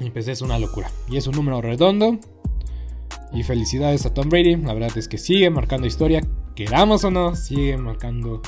Y 0.00 0.10
pues 0.10 0.26
es 0.28 0.42
una 0.42 0.58
locura. 0.58 0.90
Y 1.08 1.16
es 1.16 1.26
un 1.26 1.36
número 1.36 1.60
redondo. 1.60 2.18
Y 3.32 3.42
felicidades 3.42 4.06
a 4.06 4.14
Tom 4.14 4.28
Brady. 4.28 4.56
La 4.56 4.74
verdad 4.74 4.96
es 4.96 5.08
que 5.08 5.18
sigue 5.18 5.50
marcando 5.50 5.86
historia. 5.86 6.20
Queramos 6.54 7.04
o 7.04 7.10
no, 7.10 7.34
sigue 7.36 7.76
marcando 7.76 8.42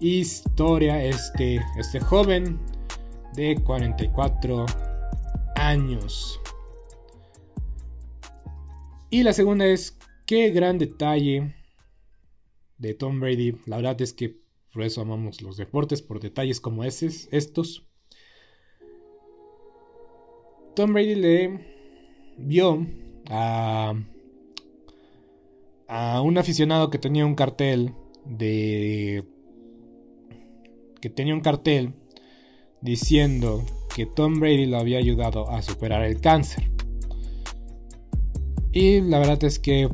historia 0.00 1.02
este, 1.02 1.60
este 1.78 2.00
joven 2.00 2.58
de 3.34 3.56
44 3.62 4.66
años. 5.56 6.40
Y 9.10 9.22
la 9.22 9.32
segunda 9.32 9.66
es, 9.66 9.96
qué 10.26 10.50
gran 10.50 10.78
detalle 10.78 11.54
de 12.78 12.94
Tom 12.94 13.20
Brady. 13.20 13.56
La 13.66 13.76
verdad 13.76 14.00
es 14.02 14.12
que 14.12 14.43
por 14.74 14.82
eso 14.82 15.00
amamos 15.00 15.40
los 15.40 15.56
deportes, 15.56 16.02
por 16.02 16.18
detalles 16.18 16.60
como 16.60 16.82
estos. 16.82 17.86
Tom 20.74 20.92
Brady 20.92 21.14
le 21.14 21.60
vio 22.36 22.84
a, 23.30 23.94
a 25.86 26.20
un 26.22 26.38
aficionado 26.38 26.90
que 26.90 26.98
tenía 26.98 27.24
un 27.24 27.36
cartel 27.36 27.94
de... 28.24 29.24
que 31.00 31.08
tenía 31.08 31.34
un 31.34 31.40
cartel 31.40 31.94
diciendo 32.80 33.64
que 33.94 34.06
Tom 34.06 34.40
Brady 34.40 34.66
lo 34.66 34.78
había 34.78 34.98
ayudado 34.98 35.48
a 35.50 35.62
superar 35.62 36.02
el 36.02 36.20
cáncer. 36.20 36.68
Y 38.72 39.00
la 39.02 39.20
verdad 39.20 39.44
es 39.44 39.60
que 39.60 39.88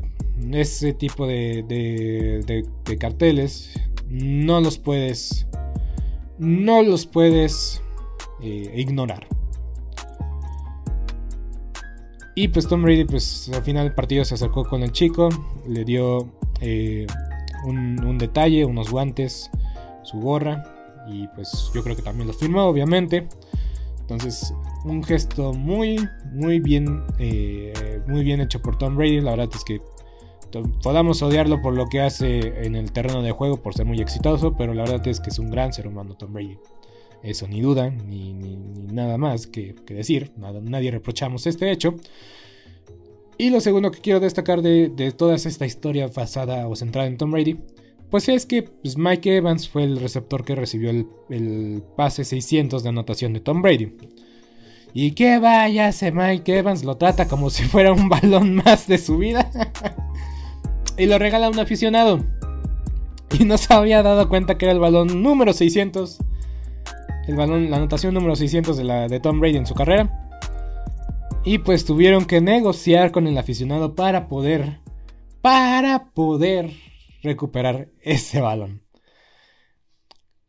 ese 0.51 0.93
tipo 0.93 1.27
de, 1.27 2.65
carteles 2.99 3.79
no 4.11 4.59
los 4.59 4.77
puedes 4.77 5.47
no 6.37 6.81
los 6.81 7.05
puedes 7.05 7.81
eh, 8.41 8.73
ignorar. 8.75 9.27
Y 12.33 12.47
pues 12.47 12.67
Tom 12.67 12.81
Brady, 12.81 13.05
pues 13.05 13.49
al 13.53 13.61
final 13.61 13.85
del 13.85 13.93
partido 13.93 14.25
se 14.25 14.33
acercó 14.33 14.63
con 14.65 14.81
el 14.81 14.91
chico, 14.91 15.29
le 15.67 15.85
dio 15.85 16.31
eh, 16.61 17.05
un, 17.65 18.17
detalle, 18.17 18.65
unos 18.65 18.89
guantes, 18.89 19.51
su 20.01 20.19
gorra, 20.19 20.63
y 21.07 21.27
pues 21.35 21.71
yo 21.75 21.83
creo 21.83 21.95
que 21.95 22.01
también 22.01 22.27
lo 22.27 22.33
firmó, 22.33 22.63
obviamente. 22.63 23.27
Entonces, 23.99 24.53
un 24.83 25.03
gesto 25.03 25.53
muy, 25.53 25.97
muy 26.31 26.59
bien, 26.59 27.03
eh, 27.19 28.01
muy 28.07 28.23
bien 28.23 28.41
hecho 28.41 28.61
por 28.61 28.77
Tom 28.77 28.95
Brady. 28.95 29.21
La 29.21 29.31
verdad 29.31 29.49
es 29.53 29.63
que 29.63 29.79
podamos 30.83 31.21
odiarlo 31.21 31.61
por 31.61 31.73
lo 31.73 31.87
que 31.87 32.01
hace 32.01 32.65
en 32.65 32.75
el 32.75 32.91
terreno 32.91 33.21
de 33.21 33.31
juego, 33.31 33.61
por 33.61 33.73
ser 33.73 33.85
muy 33.85 33.99
exitoso, 33.99 34.55
pero 34.57 34.73
la 34.73 34.83
verdad 34.83 35.07
es 35.07 35.19
que 35.19 35.29
es 35.29 35.39
un 35.39 35.49
gran 35.49 35.73
ser 35.73 35.87
humano 35.87 36.15
Tom 36.15 36.33
Brady. 36.33 36.57
Eso 37.23 37.47
ni 37.47 37.61
duda, 37.61 37.89
ni, 37.89 38.33
nada 38.91 39.17
más 39.17 39.45
que, 39.47 39.75
decir, 39.87 40.31
nadie 40.37 40.91
reprochamos 40.91 41.45
este 41.45 41.71
hecho. 41.71 41.95
Y 43.37 43.49
lo 43.49 43.61
segundo 43.61 43.91
que 43.91 44.01
quiero 44.01 44.19
destacar 44.19 44.61
de, 44.61 45.13
toda 45.15 45.35
esta 45.35 45.65
historia 45.65 46.07
basada 46.07 46.67
o 46.67 46.75
centrada 46.75 47.07
en 47.07 47.17
Tom 47.17 47.31
Brady, 47.31 47.59
pues 48.09 48.27
es 48.29 48.45
que 48.45 48.63
pues, 48.63 48.97
Mike 48.97 49.37
Evans 49.37 49.69
fue 49.69 49.83
el 49.83 49.99
receptor 49.99 50.43
que 50.43 50.55
recibió 50.55 50.89
el, 50.89 51.07
el, 51.29 51.83
pase 51.95 52.25
600 52.25 52.83
de 52.83 52.89
anotación 52.89 53.33
de 53.33 53.39
Tom 53.39 53.61
Brady. 53.61 53.95
Y 54.93 55.11
que 55.11 55.39
vaya, 55.39 55.87
ese 55.89 56.11
Mike 56.11 56.57
Evans 56.57 56.83
lo 56.83 56.97
trata 56.97 57.27
como 57.27 57.49
si 57.49 57.63
fuera 57.63 57.93
un 57.93 58.09
balón 58.09 58.55
más 58.55 58.87
de 58.87 58.97
su 58.97 59.17
vida. 59.17 59.49
Y 61.01 61.07
lo 61.07 61.17
regala 61.17 61.47
a 61.47 61.49
un 61.49 61.59
aficionado. 61.59 62.23
Y 63.39 63.45
no 63.45 63.57
se 63.57 63.73
había 63.73 64.03
dado 64.03 64.27
cuenta 64.27 64.57
que 64.57 64.65
era 64.65 64.73
el 64.73 64.79
balón 64.79 65.23
número 65.23 65.53
600. 65.53 66.19
El 67.27 67.35
balón, 67.37 67.71
la 67.71 67.77
anotación 67.77 68.13
número 68.13 68.35
600 68.35 68.75
de, 68.75 68.83
la, 68.83 69.07
de 69.07 69.21
Tom 69.21 69.39
Brady 69.39 69.55
en 69.55 69.65
su 69.65 69.73
carrera. 69.73 70.29
Y 71.45 71.59
pues 71.59 71.85
tuvieron 71.85 72.25
que 72.25 72.41
negociar 72.41 73.11
con 73.11 73.27
el 73.27 73.37
aficionado 73.37 73.95
para 73.95 74.27
poder, 74.27 74.81
para 75.39 76.11
poder 76.11 76.71
recuperar 77.23 77.87
ese 78.01 78.41
balón. 78.41 78.81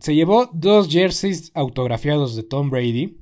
Se 0.00 0.16
llevó 0.16 0.50
dos 0.52 0.88
jerseys 0.90 1.52
autografiados 1.54 2.34
de 2.34 2.42
Tom 2.42 2.68
Brady 2.68 3.21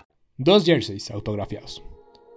dos 0.43 0.65
jerseys 0.65 1.11
autografiados. 1.11 1.83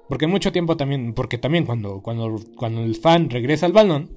Porque 0.08 0.26
mucho 0.26 0.52
tiempo 0.52 0.76
también, 0.76 1.14
porque 1.14 1.38
también 1.38 1.64
cuando, 1.64 2.02
cuando, 2.02 2.36
cuando 2.56 2.82
el 2.82 2.94
fan 2.96 3.30
regresa 3.30 3.66
al 3.66 3.72
balón, 3.72 4.10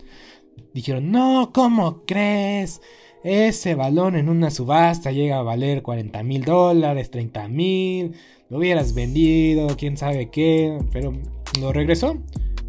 dijeron, 0.73 1.11
no, 1.11 1.51
¿cómo 1.53 2.03
crees? 2.05 2.81
Ese 3.23 3.75
balón 3.75 4.15
en 4.15 4.29
una 4.29 4.49
subasta 4.51 5.11
llega 5.11 5.39
a 5.39 5.43
valer 5.43 5.81
40 5.81 6.21
mil 6.23 6.43
dólares, 6.43 7.09
30 7.09 7.47
mil, 7.47 8.13
lo 8.49 8.57
hubieras 8.57 8.93
vendido, 8.93 9.75
quién 9.77 9.97
sabe 9.97 10.29
qué, 10.29 10.77
pero 10.91 11.13
lo 11.59 11.73
regresó. 11.73 12.17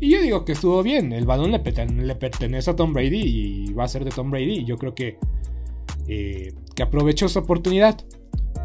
Y 0.01 0.11
yo 0.11 0.23
digo 0.23 0.45
que 0.45 0.53
estuvo 0.53 0.83
bien, 0.83 1.13
el 1.13 1.27
balón 1.27 1.51
le, 1.51 1.59
pertenece 1.59 2.71
a 2.71 2.77
Tom 2.77 2.93
Brady 2.93 3.21
y 3.21 3.73
va 3.73 3.85
a 3.85 3.89
ser 3.89 4.05
de 4.05 4.11
Tom 4.11 4.31
Brady. 4.31 4.65
Yo 4.65 4.79
creo 4.79 4.95
que, 4.95 5.19
eh, 6.07 6.53
que 6.75 6.83
aprovechó 6.83 7.29
su 7.29 7.41
oportunidad. 7.41 8.05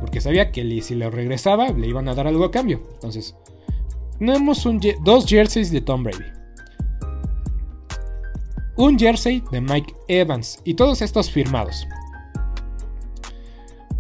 Porque 0.04 0.20
sabía 0.20 0.52
que 0.52 0.82
si 0.82 0.96
lo 0.96 1.10
regresaba 1.10 1.70
le 1.70 1.88
iban 1.88 2.10
a 2.10 2.14
dar 2.14 2.28
algo 2.28 2.44
a 2.44 2.52
cambio. 2.52 2.82
Entonces, 2.96 3.38
tenemos 4.20 4.68
dos 5.02 5.26
jerseys 5.26 5.72
de 5.72 5.80
Tom 5.80 6.04
Brady. 6.04 6.26
Un 8.76 9.00
jersey 9.00 9.42
de 9.50 9.62
Mike 9.62 9.96
Evans. 10.10 10.60
Y 10.66 10.74
todos 10.74 11.02
estos 11.02 11.32
firmados. 11.32 11.88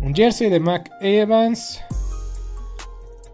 Un 0.01 0.13
jersey 0.13 0.49
de 0.49 0.59
Mike 0.59 0.91
Evans. 0.99 1.79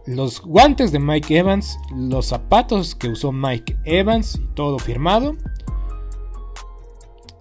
Los 0.05 0.39
guantes 0.39 0.91
de 0.91 0.99
Mike 0.99 1.39
Evans. 1.39 1.79
Los 1.91 2.27
zapatos 2.27 2.93
que 2.93 3.09
usó 3.09 3.31
Mike 3.31 3.77
Evans. 3.83 4.39
Todo 4.53 4.77
firmado. 4.77 5.35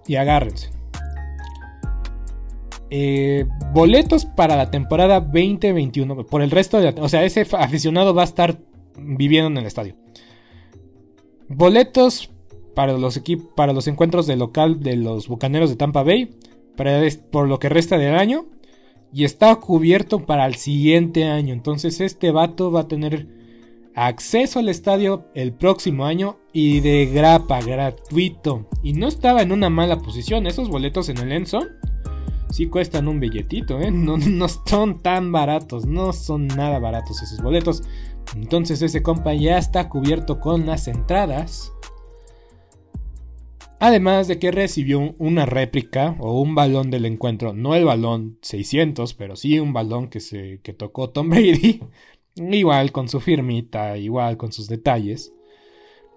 Y 0.07 0.15
agárrense. 0.15 0.78
Eh, 2.91 3.45
boletos 3.73 4.25
para 4.25 4.55
la 4.55 4.71
temporada 4.71 5.19
2021. 5.19 6.25
Por 6.25 6.41
el 6.41 6.51
resto 6.51 6.79
de 6.79 6.89
O 6.99 7.09
sea, 7.09 7.23
ese 7.23 7.45
aficionado 7.57 8.13
va 8.13 8.23
a 8.23 8.25
estar 8.25 8.57
viviendo 8.97 9.49
en 9.49 9.57
el 9.57 9.65
estadio. 9.65 9.95
Boletos 11.47 12.31
para 12.75 12.93
los, 12.93 13.21
para 13.55 13.73
los 13.73 13.87
encuentros 13.87 14.27
de 14.27 14.37
local 14.37 14.81
de 14.81 14.95
los 14.95 15.27
Bucaneros 15.27 15.69
de 15.69 15.75
Tampa 15.75 16.03
Bay. 16.03 16.35
Para, 16.75 17.01
por 17.31 17.47
lo 17.47 17.59
que 17.59 17.69
resta 17.69 17.97
del 17.97 18.15
año. 18.15 18.45
Y 19.13 19.23
está 19.23 19.55
cubierto 19.55 20.25
para 20.25 20.45
el 20.45 20.55
siguiente 20.55 21.25
año. 21.25 21.53
Entonces 21.53 22.01
este 22.01 22.31
vato 22.31 22.71
va 22.71 22.81
a 22.81 22.87
tener 22.87 23.27
acceso 23.95 24.59
al 24.59 24.69
estadio 24.69 25.25
el 25.33 25.51
próximo 25.51 26.05
año 26.05 26.37
y 26.53 26.79
de 26.79 27.07
grapa, 27.07 27.61
gratuito. 27.61 28.67
Y 28.81 28.93
no 28.93 29.07
estaba 29.07 29.41
en 29.41 29.51
una 29.51 29.69
mala 29.69 29.97
posición. 29.97 30.47
Esos 30.47 30.69
boletos 30.69 31.09
en 31.09 31.17
el 31.17 31.31
Enzo 31.31 31.61
sí 32.51 32.67
cuestan 32.67 33.07
un 33.07 33.19
billetito, 33.19 33.79
¿eh? 33.79 33.91
No, 33.91 34.17
no 34.17 34.47
son 34.47 35.01
tan 35.01 35.31
baratos, 35.31 35.85
no 35.85 36.13
son 36.13 36.47
nada 36.47 36.79
baratos 36.79 37.21
esos 37.21 37.41
boletos. 37.41 37.83
Entonces 38.35 38.81
ese 38.81 39.01
compa 39.01 39.33
ya 39.33 39.57
está 39.57 39.89
cubierto 39.89 40.39
con 40.39 40.65
las 40.65 40.87
entradas. 40.87 41.73
Además 43.79 44.27
de 44.27 44.39
que 44.39 44.51
recibió 44.51 45.15
una 45.19 45.45
réplica 45.45 46.17
o 46.19 46.41
un 46.41 46.53
balón 46.53 46.91
del 46.91 47.05
encuentro, 47.05 47.53
no 47.53 47.75
el 47.75 47.85
balón 47.85 48.37
600, 48.41 49.13
pero 49.13 49.37
sí 49.37 49.57
un 49.59 49.71
balón 49.71 50.09
que, 50.09 50.19
se, 50.19 50.59
que 50.63 50.73
tocó 50.73 51.11
Tom 51.11 51.29
Brady, 51.29 51.79
igual 52.35 52.91
con 52.91 53.07
su 53.07 53.21
firmita, 53.21 53.97
igual 53.97 54.35
con 54.35 54.51
sus 54.51 54.67
detalles. 54.67 55.33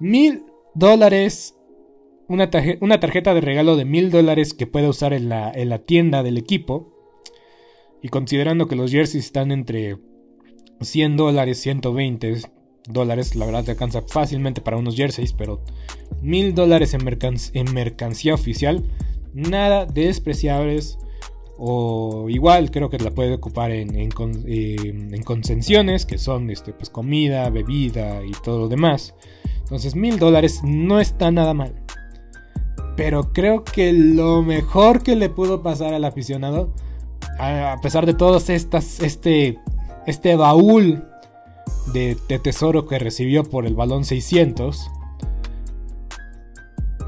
Mil 0.00 0.44
dólares 0.74 1.54
una, 2.32 2.50
tarjeta 3.00 3.34
de 3.34 3.40
regalo 3.40 3.76
de 3.76 3.84
mil 3.84 4.10
dólares 4.10 4.54
que 4.54 4.66
puede 4.66 4.88
usar 4.88 5.12
en 5.12 5.28
la, 5.28 5.52
en 5.54 5.68
la 5.68 5.78
tienda 5.78 6.22
del 6.22 6.38
equipo. 6.38 6.92
Y 8.02 8.08
considerando 8.08 8.66
que 8.66 8.76
los 8.76 8.90
jerseys 8.90 9.26
están 9.26 9.52
entre 9.52 9.98
100 10.80 11.16
dólares, 11.16 11.58
120 11.60 12.40
dólares, 12.88 13.36
la 13.36 13.46
verdad 13.46 13.64
te 13.64 13.72
alcanza 13.72 14.02
fácilmente 14.02 14.60
para 14.60 14.76
unos 14.76 14.96
jerseys, 14.96 15.34
pero 15.34 15.62
mil 16.20 16.54
dólares 16.54 16.94
en, 16.94 17.04
mercancía 17.74 18.34
oficial, 18.34 18.90
nada 19.34 19.86
despreciables. 19.86 20.98
O 21.64 22.28
igual 22.28 22.72
creo 22.72 22.90
que 22.90 22.98
la 22.98 23.12
puede 23.12 23.34
ocupar 23.34 23.70
en, 23.70 23.94
en, 23.94 24.10
concesiones, 25.22 26.06
que 26.06 26.18
son 26.18 26.50
este, 26.50 26.72
pues, 26.72 26.90
comida, 26.90 27.48
bebida 27.50 28.24
y 28.24 28.32
todo 28.42 28.58
lo 28.58 28.68
demás. 28.68 29.14
Entonces 29.60 29.94
mil 29.94 30.18
dólares 30.18 30.62
no 30.64 30.98
está 30.98 31.30
nada 31.30 31.54
mal. 31.54 31.81
Pero 32.96 33.32
creo 33.32 33.64
que 33.64 33.92
lo 33.92 34.42
mejor 34.42 35.02
que 35.02 35.16
le 35.16 35.28
pudo 35.30 35.62
pasar 35.62 35.94
al 35.94 36.04
aficionado, 36.04 36.70
a 37.38 37.78
pesar 37.82 38.06
de 38.06 38.14
todos 38.14 38.50
estas, 38.50 39.00
este, 39.00 39.58
este 40.06 40.36
baúl 40.36 41.04
de, 41.92 42.16
tesoro 42.42 42.86
que 42.86 42.98
recibió 42.98 43.44
por 43.44 43.66
el 43.66 43.74
balón 43.74 44.04
600, 44.04 44.90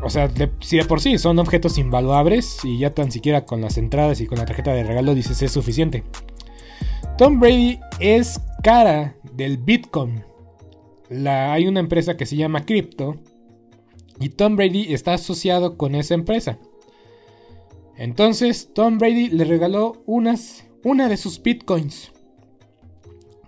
o 0.03 0.11
sea, 0.11 0.31
si 0.61 0.77
de 0.77 0.85
por 0.85 1.01
sí 1.01 1.17
son 1.19 1.39
objetos 1.39 1.79
invaluables 1.79 2.59
y 2.65 2.79
ya 2.79 2.91
tan 2.91 3.11
siquiera 3.11 3.47
con 3.47 3.61
las 3.61 3.79
entradas 3.79 4.21
y 4.21 4.27
con 4.27 4.39
la 4.39 4.45
tarjeta 4.45 4.73
de 4.73 4.85
regalo 4.85 5.15
dices 5.15 5.41
es 5.43 5.53
suficiente. 5.53 6.05
Tom 7.17 7.41
Brady 7.41 7.79
es 8.01 8.41
cara 8.63 9.17
del 9.33 9.57
Bitcoin. 9.57 10.25
hay 11.27 11.67
una 11.67 11.81
empresa 11.81 12.17
que 12.17 12.27
se 12.27 12.37
llama 12.37 12.67
Crypto 12.67 13.17
y 14.21 14.31
Tom 14.31 14.57
Brady 14.57 14.93
está 14.93 15.15
asociado 15.15 15.77
con 15.77 15.95
esa 15.95 16.15
empresa. 16.15 16.59
Entonces 17.97 18.71
Tom 18.75 18.99
Brady 18.99 19.29
le 19.29 19.45
regaló 19.45 20.03
unas, 20.07 20.67
una 20.83 21.09
de 21.09 21.17
sus 21.17 21.43
bitcoins. 21.43 22.13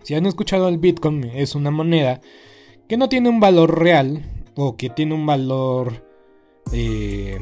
Si 0.02 0.14
han 0.14 0.26
escuchado 0.26 0.68
el 0.68 0.78
bitcoin, 0.78 1.24
es 1.24 1.54
una 1.54 1.70
moneda 1.70 2.20
que 2.88 2.96
no 2.96 3.08
tiene 3.08 3.28
un 3.28 3.40
valor 3.40 3.78
real 3.78 4.22
o 4.54 4.76
que 4.76 4.90
tiene 4.90 5.14
un 5.14 5.26
valor... 5.26 6.04
Eh, 6.72 7.38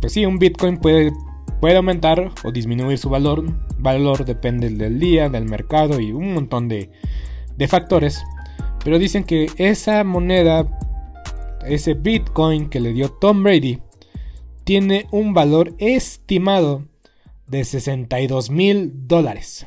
pues 0.00 0.12
sí, 0.12 0.26
un 0.26 0.38
bitcoin 0.38 0.78
puede 0.78 1.12
Puede 1.62 1.76
aumentar 1.76 2.32
o 2.42 2.50
disminuir 2.50 2.98
su 2.98 3.08
valor. 3.08 3.44
Valor 3.78 4.24
depende 4.24 4.68
del 4.68 4.98
día, 4.98 5.28
del 5.28 5.44
mercado 5.44 6.00
y 6.00 6.10
un 6.10 6.34
montón 6.34 6.66
de, 6.66 6.90
de 7.56 7.68
factores. 7.68 8.20
Pero 8.82 8.98
dicen 8.98 9.22
que 9.22 9.48
esa 9.58 10.02
moneda, 10.02 10.66
ese 11.66 11.94
Bitcoin 11.94 12.68
que 12.68 12.80
le 12.80 12.92
dio 12.92 13.10
Tom 13.10 13.42
Brady, 13.42 13.78
tiene 14.64 15.06
un 15.10 15.34
valor 15.34 15.74
estimado 15.78 16.86
de 17.46 17.64
62 17.64 18.50
mil 18.50 19.08
dólares. 19.08 19.66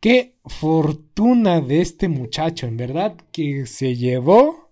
Qué 0.00 0.36
fortuna 0.46 1.60
de 1.60 1.82
este 1.82 2.08
muchacho, 2.08 2.66
en 2.66 2.78
verdad, 2.78 3.16
que 3.32 3.66
se 3.66 3.96
llevó 3.96 4.70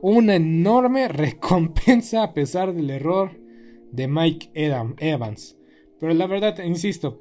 una 0.00 0.36
enorme 0.36 1.08
recompensa 1.08 2.22
a 2.22 2.32
pesar 2.32 2.72
del 2.72 2.90
error 2.90 3.32
de 3.90 4.06
Mike 4.06 4.52
Evans. 4.54 5.56
Pero 5.98 6.14
la 6.14 6.28
verdad, 6.28 6.56
insisto, 6.62 7.20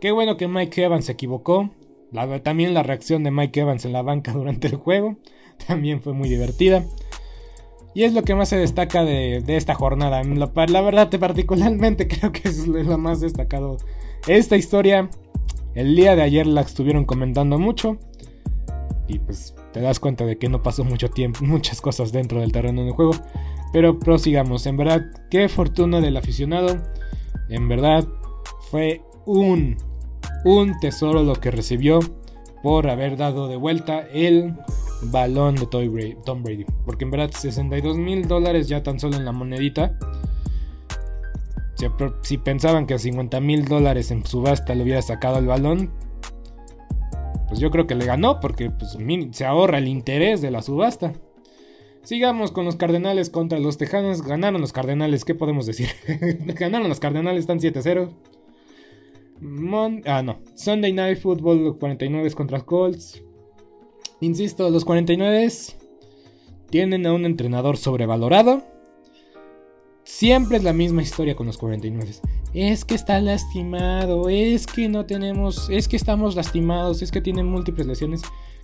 qué 0.00 0.10
bueno 0.10 0.36
que 0.36 0.48
Mike 0.48 0.82
Evans 0.82 1.04
se 1.04 1.12
equivocó. 1.12 1.70
también 2.42 2.74
la 2.74 2.82
reacción 2.82 3.22
de 3.22 3.30
Mike 3.30 3.60
Evans 3.60 3.84
en 3.84 3.92
la 3.92 4.02
banca 4.02 4.32
durante 4.34 4.66
el 4.66 4.74
juego 4.74 5.18
también 5.68 6.02
fue 6.02 6.14
muy 6.14 6.28
divertida. 6.28 6.84
Y 7.94 8.02
es 8.02 8.12
lo 8.12 8.22
que 8.22 8.34
más 8.34 8.48
se 8.48 8.56
destaca 8.56 9.04
de, 9.04 9.44
esta 9.46 9.74
jornada. 9.74 10.24
La, 10.24 10.50
la 10.66 10.80
verdad, 10.80 11.10
particularmente 11.20 12.08
creo 12.08 12.32
que 12.32 12.48
es 12.48 12.66
lo 12.66 12.98
más 12.98 13.20
destacado. 13.20 13.76
Esta 14.26 14.56
historia 14.56 15.08
el 15.78 15.94
día 15.94 16.16
de 16.16 16.22
ayer 16.22 16.44
la 16.44 16.62
estuvieron 16.62 17.04
comentando 17.04 17.56
mucho. 17.56 17.98
Y 19.06 19.20
pues 19.20 19.54
te 19.72 19.80
das 19.80 20.00
cuenta 20.00 20.26
de 20.26 20.36
que 20.36 20.48
no 20.48 20.60
pasó 20.60 20.84
mucho 20.84 21.08
tiempo, 21.08 21.38
muchas 21.44 21.80
cosas 21.80 22.10
dentro 22.10 22.40
del 22.40 22.50
terreno 22.50 22.82
del 22.82 22.92
juego. 22.92 23.12
Pero 23.72 24.00
prosigamos. 24.00 24.66
En 24.66 24.76
verdad, 24.76 25.06
qué 25.30 25.48
fortuna 25.48 26.00
del 26.00 26.16
aficionado. 26.16 26.76
En 27.48 27.68
verdad, 27.68 28.08
fue 28.70 29.02
un, 29.24 29.76
un 30.44 30.80
tesoro 30.80 31.22
lo 31.22 31.36
que 31.36 31.52
recibió 31.52 32.00
por 32.64 32.90
haber 32.90 33.16
dado 33.16 33.46
de 33.46 33.56
vuelta 33.56 34.00
el 34.12 34.56
balón 35.02 35.54
de 35.54 35.66
Tom 35.66 36.42
Brady. 36.42 36.66
Porque 36.84 37.04
en 37.04 37.12
verdad, 37.12 37.30
62 37.30 37.96
mil 37.98 38.26
dólares 38.26 38.66
ya 38.66 38.82
tan 38.82 38.98
solo 38.98 39.16
en 39.16 39.24
la 39.24 39.30
monedita 39.32 39.96
si, 42.22 42.38
pensaban 42.38 42.86
que 42.86 42.94
a 42.94 42.98
50 42.98 43.40
mil 43.40 43.64
dólares 43.64 44.10
en 44.10 44.26
subasta 44.26 44.74
le 44.74 44.82
hubiera 44.82 45.02
sacado 45.02 45.38
el 45.38 45.46
balón, 45.46 45.92
pues 47.46 47.60
yo 47.60 47.70
creo 47.70 47.86
que 47.86 47.94
le 47.94 48.04
ganó 48.04 48.40
porque 48.40 48.70
pues, 48.70 48.96
se 49.32 49.44
ahorra 49.44 49.78
el 49.78 49.88
interés 49.88 50.40
de 50.40 50.50
la 50.50 50.62
subasta. 50.62 51.12
Sigamos 52.02 52.52
con 52.52 52.64
los 52.64 52.76
Cardenales 52.76 53.30
contra 53.30 53.58
los 53.58 53.76
Tejanos. 53.76 54.22
Ganaron 54.22 54.60
los 54.60 54.72
Cardenales, 54.72 55.24
¿qué 55.24 55.34
podemos 55.34 55.66
decir? 55.66 55.88
Ganaron 56.58 56.88
los 56.88 57.00
Cardenales, 57.00 57.40
están 57.40 57.60
7-0. 57.60 58.10
ah, 60.06 60.22
no. 60.22 60.38
Sunday 60.54 60.92
Night 60.92 61.18
Football 61.18 61.78
49 61.78 62.30
contra 62.32 62.60
Colts. 62.60 63.22
Insisto, 64.20 64.68
los 64.70 64.84
49 64.84 65.48
tienen 66.70 67.06
a 67.06 67.12
un 67.12 67.24
entrenador 67.24 67.76
sobrevalorado 67.76 68.77
Siempre 70.08 70.56
es 70.56 70.64
la 70.64 70.72
misma 70.72 71.02
historia 71.02 71.36
con 71.36 71.46
los 71.46 71.58
49. 71.58 72.12
Es 72.54 72.86
que 72.86 72.94
está 72.94 73.20
lastimado, 73.20 74.30
es 74.30 74.66
que 74.66 74.88
no 74.88 75.04
tenemos, 75.04 75.68
es 75.70 75.86
que 75.86 75.96
estamos 75.96 76.34
lastimados, 76.34 77.02
es 77.02 77.12
que 77.12 77.20
tienen 77.20 77.46
múltiples 77.46 77.86
lesiones. 77.86 78.22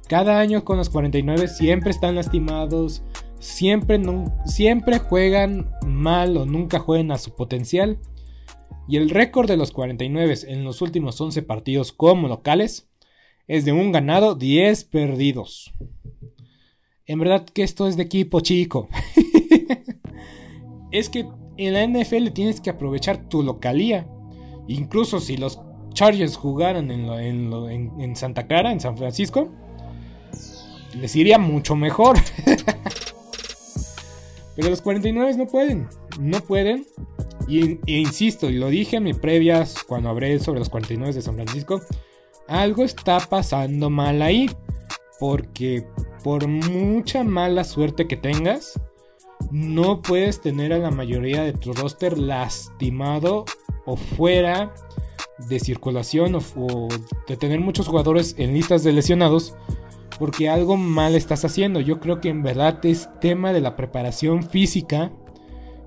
Cada 0.08 0.40
año 0.40 0.64
con 0.64 0.78
los 0.78 0.88
49 0.88 1.46
siempre 1.48 1.90
están 1.90 2.14
lastimados, 2.14 3.02
siempre, 3.38 4.00
siempre 4.46 4.98
juegan 4.98 5.70
mal 5.86 6.38
o 6.38 6.46
nunca 6.46 6.78
juegan 6.80 7.12
a 7.12 7.18
su 7.18 7.36
potencial. 7.36 7.98
Y 8.88 8.96
el 8.96 9.10
récord 9.10 9.46
de 9.46 9.58
los 9.58 9.70
49 9.70 10.34
en 10.48 10.64
los 10.64 10.80
últimos 10.80 11.20
11 11.20 11.42
partidos 11.42 11.92
como 11.92 12.26
locales 12.26 12.88
es 13.46 13.66
de 13.66 13.72
un 13.72 13.92
ganado, 13.92 14.34
10 14.34 14.84
perdidos. 14.84 15.74
En 17.04 17.18
verdad 17.18 17.44
que 17.44 17.62
esto 17.62 17.86
es 17.86 17.98
de 17.98 18.04
equipo 18.04 18.40
chico. 18.40 18.88
es 20.94 21.10
que 21.10 21.26
en 21.56 21.72
la 21.74 21.84
NFL 21.86 22.28
tienes 22.28 22.60
que 22.60 22.70
aprovechar 22.70 23.28
tu 23.28 23.42
localía. 23.42 24.06
Incluso 24.68 25.18
si 25.18 25.36
los 25.36 25.60
Chargers 25.92 26.36
jugaran 26.36 26.90
en, 26.90 28.16
Santa 28.16 28.46
Clara, 28.46 28.70
en 28.70 28.78
San 28.78 28.96
Francisco, 28.96 29.50
les 30.98 31.16
iría 31.16 31.38
mucho 31.38 31.74
mejor. 31.74 32.16
Pero 34.56 34.70
los 34.70 34.80
49 34.82 35.34
no 35.36 35.46
pueden. 35.46 35.88
No 36.20 36.40
pueden. 36.40 36.86
Y, 37.48 37.80
e 37.86 37.98
insisto, 37.98 38.48
y 38.48 38.54
lo 38.54 38.68
dije 38.68 38.98
en 38.98 39.02
mi 39.02 39.14
previas 39.14 39.82
cuando 39.82 40.10
hablé 40.10 40.38
sobre 40.38 40.60
los 40.60 40.68
49 40.68 41.12
de 41.12 41.22
San 41.22 41.34
Francisco. 41.34 41.80
Algo 42.46 42.84
está 42.84 43.18
pasando 43.18 43.90
mal 43.90 44.22
ahí. 44.22 44.48
Porque 45.18 45.84
por 46.22 46.46
mucha 46.46 47.24
mala 47.24 47.64
suerte 47.64 48.06
que 48.06 48.16
tengas, 48.16 48.80
no 49.54 50.02
puedes 50.02 50.40
tener 50.40 50.72
a 50.72 50.78
la 50.78 50.90
mayoría 50.90 51.44
de 51.44 51.52
tu 51.52 51.72
roster 51.72 52.18
lastimado 52.18 53.44
o 53.86 53.96
fuera 53.96 54.74
de 55.48 55.60
circulación 55.60 56.34
o, 56.56 56.88
de 57.28 57.36
tener 57.36 57.60
muchos 57.60 57.86
jugadores 57.86 58.34
en 58.36 58.52
listas 58.52 58.82
de 58.82 58.92
lesionados 58.92 59.54
porque 60.18 60.48
algo 60.48 60.76
mal 60.76 61.14
estás 61.14 61.44
haciendo. 61.44 61.78
Yo 61.78 62.00
creo 62.00 62.20
que 62.20 62.30
en 62.30 62.42
verdad 62.42 62.84
es 62.84 63.08
tema 63.20 63.52
de 63.52 63.60
la 63.60 63.76
preparación 63.76 64.42
física 64.42 65.12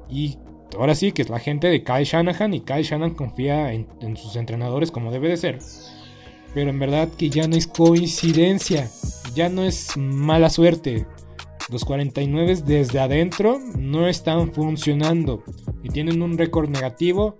y 0.09 0.37
ahora 0.79 0.95
sí 0.95 1.11
que 1.11 1.23
es 1.23 1.29
la 1.29 1.39
gente 1.39 1.67
de 1.67 1.83
Kyle 1.83 2.05
Shanahan 2.05 2.53
y 2.53 2.61
Kyle 2.61 2.83
Shanahan 2.83 3.15
confía 3.15 3.73
en, 3.73 3.85
en 3.99 4.15
sus 4.15 4.37
entrenadores 4.37 4.91
como 4.91 5.11
debe 5.11 5.27
de 5.27 5.35
ser. 5.35 5.59
Pero 6.53 6.69
en 6.69 6.79
verdad 6.79 7.09
que 7.17 7.29
ya 7.29 7.49
no 7.49 7.57
es 7.57 7.67
coincidencia, 7.67 8.89
ya 9.35 9.49
no 9.49 9.63
es 9.63 9.97
mala 9.97 10.49
suerte. 10.49 11.05
Los 11.69 11.83
49 11.83 12.61
desde 12.65 12.99
adentro 12.99 13.59
no 13.77 14.07
están 14.07 14.53
funcionando 14.53 15.43
y 15.83 15.89
tienen 15.89 16.21
un 16.21 16.37
récord 16.37 16.69
negativo. 16.69 17.37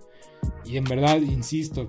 Y 0.66 0.76
en 0.76 0.84
verdad, 0.84 1.16
insisto, 1.16 1.88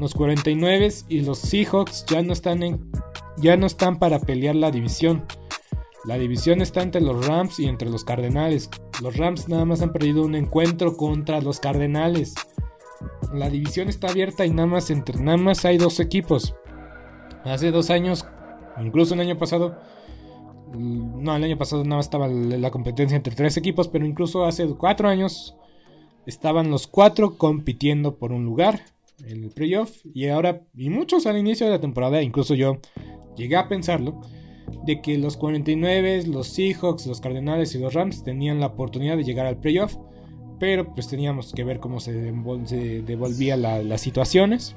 los 0.00 0.14
49 0.14 0.88
y 1.08 1.20
los 1.20 1.38
Seahawks 1.38 2.04
ya 2.06 2.22
no 2.22 2.32
están 2.32 2.62
en, 2.62 2.90
ya 3.36 3.56
no 3.56 3.66
están 3.66 3.98
para 3.98 4.18
pelear 4.18 4.56
la 4.56 4.70
división. 4.72 5.24
La 6.04 6.18
división 6.18 6.60
está 6.60 6.82
entre 6.82 7.00
los 7.00 7.26
Rams 7.26 7.58
y 7.60 7.66
entre 7.66 7.88
los 7.88 8.04
Cardenales. 8.04 8.68
Los 9.02 9.16
Rams 9.16 9.48
nada 9.48 9.64
más 9.64 9.80
han 9.82 9.92
perdido 9.92 10.22
un 10.24 10.34
encuentro 10.34 10.96
contra 10.96 11.40
los 11.40 11.60
Cardenales. 11.60 12.34
La 13.32 13.48
división 13.48 13.88
está 13.88 14.08
abierta 14.08 14.44
y 14.44 14.50
nada 14.50 14.66
más 14.66 14.90
entre 14.90 15.20
nada 15.20 15.36
más 15.36 15.64
hay 15.64 15.78
dos 15.78 16.00
equipos. 16.00 16.54
Hace 17.44 17.70
dos 17.70 17.90
años, 17.90 18.26
incluso 18.80 19.14
el 19.14 19.20
año 19.20 19.38
pasado, 19.38 19.78
no, 20.72 21.36
el 21.36 21.44
año 21.44 21.58
pasado 21.58 21.84
más 21.84 22.06
estaba 22.06 22.28
la 22.28 22.70
competencia 22.70 23.16
entre 23.16 23.34
tres 23.34 23.56
equipos, 23.56 23.88
pero 23.88 24.06
incluso 24.06 24.44
hace 24.44 24.66
cuatro 24.68 25.08
años 25.08 25.56
estaban 26.26 26.70
los 26.70 26.86
cuatro 26.86 27.38
compitiendo 27.38 28.16
por 28.16 28.32
un 28.32 28.44
lugar 28.44 28.80
en 29.24 29.44
el 29.44 29.50
playoff. 29.50 30.04
Y 30.12 30.28
ahora, 30.28 30.62
y 30.76 30.90
muchos 30.90 31.26
al 31.26 31.38
inicio 31.38 31.66
de 31.66 31.72
la 31.72 31.80
temporada, 31.80 32.22
incluso 32.22 32.54
yo 32.54 32.78
llegué 33.36 33.56
a 33.56 33.68
pensarlo, 33.68 34.20
de 34.84 35.00
que 35.00 35.18
los 35.18 35.36
49, 35.36 36.26
los 36.26 36.48
Seahawks, 36.48 37.06
los 37.06 37.20
Cardenales 37.20 37.74
y 37.74 37.78
los 37.78 37.94
Rams 37.94 38.24
tenían 38.24 38.60
la 38.60 38.66
oportunidad 38.66 39.16
de 39.16 39.24
llegar 39.24 39.46
al 39.46 39.58
playoff. 39.58 39.96
Pero 40.58 40.94
pues 40.94 41.08
teníamos 41.08 41.52
que 41.52 41.64
ver 41.64 41.80
cómo 41.80 42.00
se, 42.00 42.12
devolvían 43.02 43.62
las 43.62 44.00
situaciones. 44.00 44.74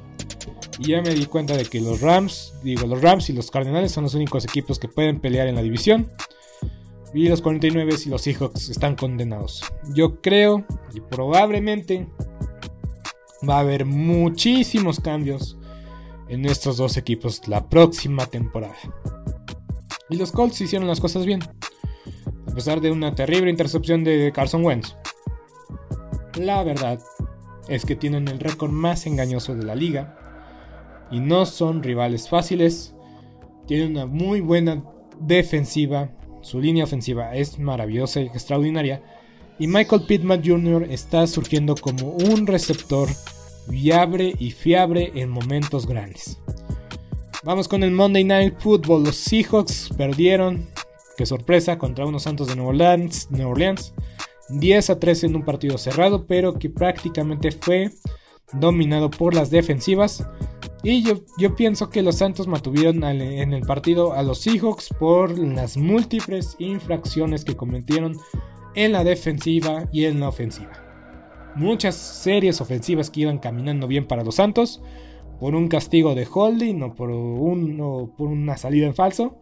Y 0.80 0.92
ya 0.92 1.02
me 1.02 1.14
di 1.14 1.26
cuenta 1.26 1.58
de 1.58 1.66
que 1.66 1.82
los 1.82 2.00
Rams, 2.00 2.54
digo, 2.64 2.88
los 2.88 3.02
Rams 3.02 3.30
y 3.30 3.34
los 3.34 3.52
Cardenales 3.52 3.92
son 3.92 4.06
los 4.06 4.14
únicos 4.14 4.46
equipos 4.46 4.80
que 4.80 4.88
pueden 4.88 5.20
pelear 5.20 5.48
en 5.48 5.56
la 5.56 5.62
división. 5.62 6.10
Y 7.14 7.28
los 7.28 7.42
49 7.42 7.96
y 8.06 8.10
los 8.10 8.22
Seahawks 8.22 8.70
están 8.70 8.96
condenados. 8.96 9.62
Yo 9.94 10.22
creo 10.22 10.64
y 10.94 11.02
probablemente 11.02 12.08
va 13.48 13.58
a 13.58 13.60
haber 13.60 13.84
muchísimos 13.84 15.02
cambios 15.02 15.58
en 16.30 16.46
estos 16.46 16.78
dos 16.78 16.96
equipos 16.96 17.46
la 17.50 17.68
próxima 17.68 18.26
temporada. 18.28 18.78
Y 20.10 20.16
los 20.16 20.32
Colts 20.32 20.62
hicieron 20.62 20.88
las 20.88 21.02
cosas 21.02 21.26
bien. 21.26 21.42
A 22.50 22.56
pesar 22.56 22.80
de 22.80 22.92
una 22.92 23.14
terrible 23.16 23.52
intercepción 23.52 24.06
de 24.06 24.32
Carson 24.34 24.64
Wentz. 24.64 24.96
La 26.36 26.64
verdad 26.64 27.00
es 27.68 27.86
que 27.86 27.98
tienen 27.98 28.30
el 28.30 28.40
récord 28.40 28.72
más 28.72 29.06
engañoso 29.08 29.56
de 29.56 29.66
la 29.66 29.76
liga 29.76 30.29
y 31.12 31.20
no 31.20 31.46
son 31.46 31.84
rivales 31.84 32.30
fáciles. 32.30 32.94
Tienen 33.68 33.92
una 33.92 34.06
muy 34.06 34.42
buena 34.42 34.84
defensiva, 35.20 36.12
su 36.42 36.60
línea 36.60 36.86
ofensiva 36.86 37.36
es 37.36 37.60
maravillosa 37.60 38.22
y 38.22 38.28
extraordinaria. 38.28 39.02
Y 39.60 39.68
Michael 39.68 40.04
Pittman 40.08 40.42
Jr. 40.44 40.88
está 40.90 41.28
surgiendo 41.28 41.76
como 41.76 42.12
un 42.12 42.48
receptor 42.48 43.10
viable 43.68 44.34
y 44.40 44.52
fiable 44.52 45.12
en 45.16 45.30
momentos 45.30 45.86
grandes. 45.86 46.40
Vamos 47.44 47.68
con 47.68 47.84
el 47.84 47.92
Monday 47.92 48.24
Night 48.24 48.56
Football. 48.60 49.04
Los 49.04 49.18
Seahawks 49.18 49.90
perdieron, 49.98 50.66
qué 51.18 51.26
sorpresa, 51.26 51.78
contra 51.78 52.06
unos 52.06 52.24
Santos 52.24 52.48
de 52.48 52.56
Nueva 52.56 52.72
Orleans, 52.72 53.30
New 53.32 53.50
Orleans 53.50 53.94
10 54.50 54.90
a 54.90 55.00
13 55.00 55.28
en 55.28 55.36
un 55.36 55.46
partido 55.46 55.78
cerrado, 55.78 56.26
pero 56.26 56.58
que 56.58 56.70
prácticamente 56.70 57.52
fue 57.52 57.92
dominado 58.54 59.10
por 59.10 59.34
las 59.34 59.52
defensivas. 59.52 60.26
Y 60.82 61.04
yo, 61.04 61.16
yo 61.38 61.56
pienso 61.56 61.90
que 61.90 62.02
los 62.02 62.18
Santos 62.18 62.48
mantuvieron 62.48 63.04
en 63.04 63.54
el 63.54 63.62
partido 63.64 64.14
a 64.14 64.24
los 64.24 64.40
Seahawks 64.40 64.90
por 64.98 65.38
las 65.38 65.76
múltiples 65.76 66.56
infracciones 66.58 67.44
que 67.44 67.56
cometieron 67.56 68.18
en 68.76 68.94
la 68.94 69.04
defensiva 69.04 69.90
y 69.92 70.06
en 70.06 70.22
la 70.22 70.30
ofensiva. 70.30 70.72
Muchas 71.56 71.96
series 71.96 72.62
ofensivas 72.62 73.10
que 73.10 73.22
iban 73.22 73.40
caminando 73.40 73.88
bien 73.88 74.08
para 74.08 74.24
los 74.24 74.36
Santos, 74.36 74.82
por 75.40 75.56
un 75.56 75.68
castigo 75.68 76.16
de 76.16 76.28
holding 76.32 76.82
o 76.84 76.96
por, 76.96 77.10
un, 77.10 77.80
o 77.82 78.14
por 78.18 78.30
una 78.30 78.58
salida 78.58 78.88
en 78.88 78.96
falso, 78.96 79.36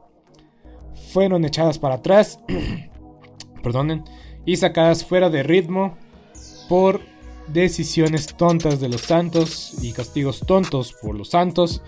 fueron 1.11 1.45
echadas 1.45 1.77
para 1.77 1.95
atrás. 1.95 2.39
Perdonen 3.63 4.03
y 4.45 4.55
sacadas 4.55 5.05
fuera 5.05 5.29
de 5.29 5.43
ritmo 5.43 5.97
por 6.69 7.01
decisiones 7.53 8.27
tontas 8.35 8.79
de 8.79 8.89
los 8.89 9.01
Santos 9.01 9.75
y 9.81 9.93
castigos 9.93 10.41
tontos 10.41 10.93
por 11.01 11.15
los 11.15 11.29
Santos 11.29 11.81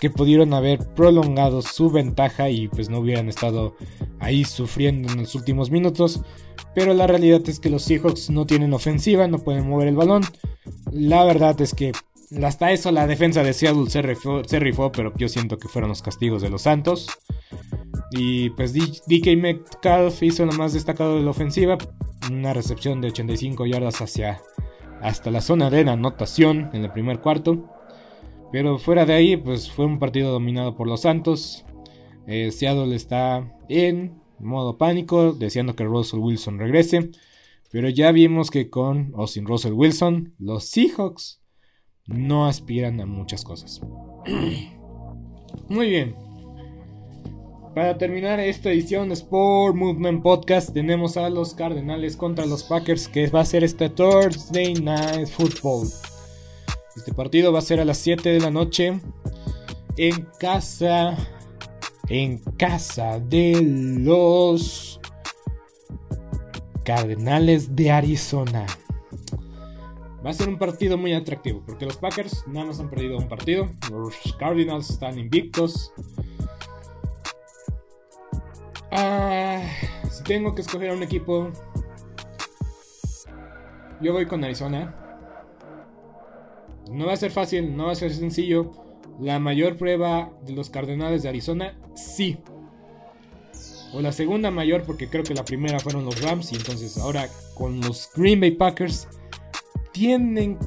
que 0.00 0.10
pudieron 0.10 0.52
haber 0.52 0.78
prolongado 0.94 1.62
su 1.62 1.90
ventaja 1.90 2.50
y 2.50 2.68
pues 2.68 2.90
no 2.90 2.98
hubieran 2.98 3.28
estado 3.28 3.76
ahí 4.18 4.44
sufriendo 4.44 5.10
en 5.10 5.18
los 5.18 5.34
últimos 5.34 5.70
minutos. 5.70 6.20
Pero 6.74 6.92
la 6.94 7.06
realidad 7.06 7.40
es 7.48 7.60
que 7.60 7.70
los 7.70 7.82
Seahawks 7.84 8.30
no 8.30 8.46
tienen 8.46 8.74
ofensiva, 8.74 9.26
no 9.26 9.38
pueden 9.38 9.68
mover 9.68 9.88
el 9.88 9.96
balón. 9.96 10.22
La 10.92 11.24
verdad 11.24 11.58
es 11.60 11.74
que 11.74 11.92
hasta 12.42 12.72
eso 12.72 12.90
la 12.90 13.06
defensa 13.06 13.42
de 13.42 13.52
Seattle 13.52 13.88
se 13.88 14.58
rifó 14.58 14.92
pero 14.92 15.12
yo 15.16 15.28
siento 15.28 15.58
que 15.58 15.68
fueron 15.68 15.88
los 15.88 16.02
castigos 16.02 16.42
de 16.42 16.50
los 16.50 16.62
Santos. 16.62 17.06
Y 18.10 18.50
pues 18.50 18.72
DK 18.72 19.36
Metcalf 19.36 20.22
hizo 20.22 20.44
lo 20.44 20.52
más 20.52 20.72
destacado 20.72 21.16
de 21.16 21.22
la 21.22 21.30
ofensiva, 21.30 21.76
una 22.30 22.52
recepción 22.52 23.00
de 23.00 23.08
85 23.08 23.66
yardas 23.66 24.00
hacia 24.00 24.40
hasta 25.00 25.30
la 25.30 25.40
zona 25.40 25.70
de 25.70 25.80
anotación 25.80 26.70
en 26.72 26.84
el 26.84 26.92
primer 26.92 27.20
cuarto. 27.20 27.70
Pero 28.52 28.78
fuera 28.78 29.04
de 29.04 29.14
ahí, 29.14 29.36
pues 29.36 29.70
fue 29.70 29.86
un 29.86 29.98
partido 29.98 30.32
dominado 30.32 30.76
por 30.76 30.86
los 30.86 31.02
Santos. 31.02 31.64
Eh, 32.26 32.50
Seattle 32.50 32.94
está 32.94 33.52
en 33.68 34.20
modo 34.38 34.78
pánico, 34.78 35.32
deseando 35.32 35.76
que 35.76 35.84
Russell 35.84 36.20
Wilson 36.20 36.58
regrese. 36.58 37.10
Pero 37.70 37.88
ya 37.88 38.12
vimos 38.12 38.50
que 38.50 38.70
con 38.70 39.12
o 39.14 39.26
sin 39.26 39.46
Russell 39.46 39.72
Wilson, 39.72 40.34
los 40.38 40.64
Seahawks 40.64 41.40
no 42.06 42.46
aspiran 42.46 43.00
a 43.00 43.06
muchas 43.06 43.44
cosas. 43.44 43.80
Muy 45.68 45.90
bien. 45.90 46.25
Para 47.76 47.98
terminar 47.98 48.40
esta 48.40 48.70
edición 48.70 49.12
Sport 49.12 49.76
Movement 49.76 50.22
Podcast, 50.22 50.72
tenemos 50.72 51.18
a 51.18 51.28
los 51.28 51.52
Cardenales 51.52 52.16
contra 52.16 52.46
los 52.46 52.64
Packers, 52.64 53.06
que 53.06 53.26
va 53.26 53.40
a 53.40 53.44
ser 53.44 53.64
este 53.64 53.90
Thursday 53.90 54.72
Night 54.72 55.28
Football. 55.28 55.86
Este 56.96 57.12
partido 57.12 57.52
va 57.52 57.58
a 57.58 57.62
ser 57.62 57.78
a 57.78 57.84
las 57.84 57.98
7 57.98 58.30
de 58.30 58.40
la 58.40 58.50
noche 58.50 58.98
en 59.98 60.26
casa. 60.40 61.18
En 62.08 62.38
casa 62.56 63.20
de 63.20 63.60
los 63.60 64.98
Cardenales 66.82 67.76
de 67.76 67.90
Arizona. 67.90 68.64
Va 70.24 70.30
a 70.30 70.32
ser 70.32 70.48
un 70.48 70.56
partido 70.56 70.96
muy 70.96 71.12
atractivo 71.12 71.62
porque 71.66 71.84
los 71.84 71.98
Packers 71.98 72.42
nada 72.46 72.68
más 72.68 72.80
han 72.80 72.88
perdido 72.88 73.18
un 73.18 73.28
partido. 73.28 73.68
Los 73.90 74.14
Cardinals 74.38 74.88
están 74.88 75.18
invictos. 75.18 75.92
Ah, 78.90 79.62
si 80.10 80.22
tengo 80.22 80.54
que 80.54 80.62
escoger 80.62 80.90
a 80.90 80.94
un 80.94 81.02
equipo, 81.02 81.50
yo 84.00 84.12
voy 84.12 84.26
con 84.26 84.44
Arizona. 84.44 84.94
No 86.90 87.06
va 87.06 87.14
a 87.14 87.16
ser 87.16 87.30
fácil, 87.30 87.76
no 87.76 87.86
va 87.86 87.92
a 87.92 87.96
ser 87.96 88.14
sencillo. 88.14 88.72
La 89.20 89.38
mayor 89.38 89.76
prueba 89.76 90.30
de 90.42 90.52
los 90.52 90.70
Cardenales 90.70 91.22
de 91.22 91.30
Arizona, 91.30 91.78
sí. 91.94 92.38
O 93.92 94.00
la 94.00 94.12
segunda 94.12 94.50
mayor, 94.50 94.82
porque 94.82 95.08
creo 95.08 95.24
que 95.24 95.34
la 95.34 95.44
primera 95.44 95.80
fueron 95.80 96.04
los 96.04 96.22
Rams. 96.22 96.52
Y 96.52 96.56
entonces 96.56 96.98
ahora 96.98 97.28
con 97.54 97.80
los 97.80 98.10
Green 98.14 98.40
Bay 98.40 98.52
Packers 98.52 99.08
tienen 99.92 100.58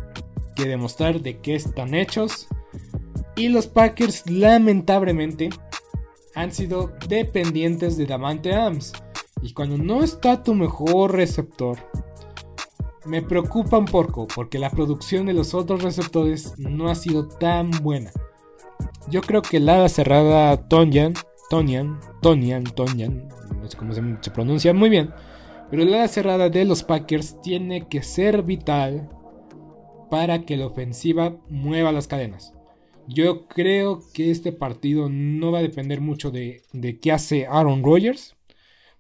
que 0.56 0.66
demostrar 0.66 1.22
de 1.22 1.38
qué 1.38 1.56
están 1.56 1.94
hechos. 1.94 2.48
Y 3.36 3.50
los 3.50 3.68
Packers, 3.68 4.30
lamentablemente, 4.30 5.50
han 6.40 6.54
sido 6.54 6.94
dependientes 7.10 7.98
de 7.98 8.06
Davante 8.06 8.54
Adams. 8.54 8.94
Y 9.42 9.52
cuando 9.54 9.78
no 9.78 10.04
está 10.04 10.42
tu 10.42 10.54
mejor 10.54 11.14
receptor, 11.14 11.78
me 13.06 13.22
preocupa 13.22 13.78
un 13.78 13.86
poco 13.86 14.26
porque 14.34 14.58
la 14.58 14.70
producción 14.70 15.26
de 15.26 15.34
los 15.34 15.54
otros 15.54 15.84
receptores 15.84 16.58
no 16.58 16.90
ha 16.90 16.96
sido 16.96 17.28
tan 17.28 17.72
buena. 17.84 18.12
Yo 19.10 19.22
creo 19.22 19.42
que 19.42 19.60
la 19.60 19.88
cerrada 19.90 20.68
Tonyan, 20.68 21.14
Tonyan, 21.50 22.00
Tonyan, 22.22 22.64
Tonyan, 22.64 23.28
no 23.62 23.70
sé 23.70 23.78
cómo 23.78 23.94
se, 23.94 24.32
pronuncia 24.32 24.74
muy 24.74 24.90
bien, 24.90 25.12
pero 25.70 25.84
la 25.84 26.08
cerrada 26.08 26.50
de 26.50 26.64
los 26.64 26.84
Packers 26.84 27.42
tiene 27.42 27.88
que 27.88 28.02
ser 28.02 28.44
vital 28.44 29.10
para 30.10 30.44
que 30.44 30.56
la 30.56 30.68
ofensiva 30.68 31.36
mueva 31.50 31.92
las 31.92 32.08
cadenas. 32.08 32.54
Yo 33.12 33.48
creo 33.48 34.04
que 34.14 34.30
este 34.30 34.52
partido 34.52 35.10
no 35.10 35.52
va 35.52 35.60
a 35.60 35.64
depender 35.64 36.00
mucho 36.00 36.30
de, 36.30 36.62
qué 37.02 37.12
hace 37.12 37.48
Aaron 37.48 37.84
Rodgers. 37.84 38.36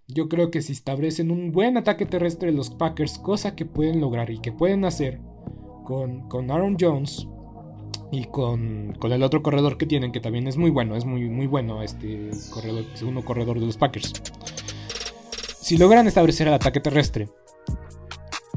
Yo 0.07 0.27
creo 0.29 0.49
que 0.49 0.63
si 0.63 0.73
establecen 0.73 1.29
un 1.29 1.51
buen 1.51 1.77
ataque 1.77 2.07
terrestre 2.07 2.51
los 2.51 2.71
Packers, 2.71 3.19
cosa 3.19 3.55
que 3.55 3.65
pueden 3.65 4.01
lograr 4.01 4.31
y 4.31 4.39
que 4.39 4.51
pueden 4.51 4.83
hacer 4.83 5.19
con, 5.85 6.27
con 6.27 6.49
Aaron 6.49 6.75
Jones 6.79 7.27
y 8.11 8.25
con, 8.25 8.93
con, 8.99 9.11
el 9.11 9.21
otro 9.21 9.43
corredor 9.43 9.77
que 9.77 9.85
tienen, 9.85 10.11
que 10.11 10.19
también 10.19 10.47
es 10.47 10.57
muy 10.57 10.71
bueno, 10.71 10.95
es 10.95 11.05
muy, 11.05 11.29
muy 11.29 11.45
bueno 11.45 11.83
este 11.83 12.33
segundo 12.33 13.23
corredor 13.23 13.59
de 13.59 13.67
los 13.67 13.77
Packers. 13.77 14.11
Si 15.61 15.77
logran 15.77 16.07
establecer 16.07 16.47
el 16.47 16.55
ataque 16.55 16.79
terrestre, 16.79 17.29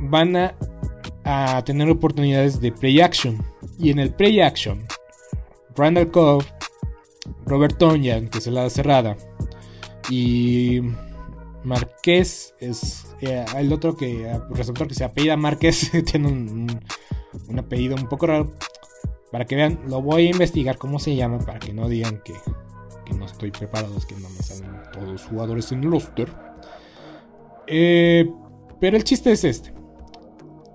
van 0.01 0.35
a, 0.35 0.55
a 1.25 1.63
tener 1.63 1.91
oportunidades 1.91 2.59
de 2.59 2.73
play 2.73 3.03
action. 3.03 3.45
Y 3.79 3.91
en 3.91 3.99
el 3.99 4.15
play 4.15 4.41
action, 4.41 4.87
Randall 5.77 6.11
Cobb, 6.11 6.45
Robert 7.47 7.79
Tonyan, 7.79 8.29
que 8.29 8.39
es 8.39 8.47
la 8.49 8.69
cerrada, 8.71 9.17
y 10.11 10.81
Marqués 11.65 12.55
es 12.59 13.15
eh, 13.21 13.45
el 13.57 13.73
otro 13.73 13.97
que 13.97 14.31
el 14.31 14.43
receptor 14.51 14.89
que 14.89 14.95
se 14.95 15.05
apellida 15.05 15.37
Márquez 15.37 15.93
tiene 16.11 16.29
un, 16.29 16.81
apellido 17.59 17.97
un 17.97 18.09
poco 18.09 18.27
raro. 18.27 18.53
Para 19.31 19.47
que 19.47 19.57
vean, 19.57 19.81
lo 19.89 20.03
voy 20.03 20.27
a 20.27 20.31
investigar 20.31 20.77
cómo 20.77 20.99
se 20.99 21.17
llama 21.17 21.39
para 21.39 21.59
que 21.59 21.73
no 21.73 21.89
digan 21.89 22.21
que, 22.23 22.35
no 23.17 23.25
estoy 23.25 23.51
preparado, 23.51 23.97
es 23.97 24.05
que 24.05 24.15
no 24.17 24.29
me 24.29 24.43
salen 24.43 24.71
todos 24.93 25.09
los 25.09 25.25
jugadores 25.25 25.73
en 25.73 25.85
el 25.85 25.91
roster. 25.91 26.29
Eh, 27.67 28.31
pero 28.81 28.97
el 28.97 29.05
chiste 29.05 29.33
es 29.33 29.45
este. 29.45 29.73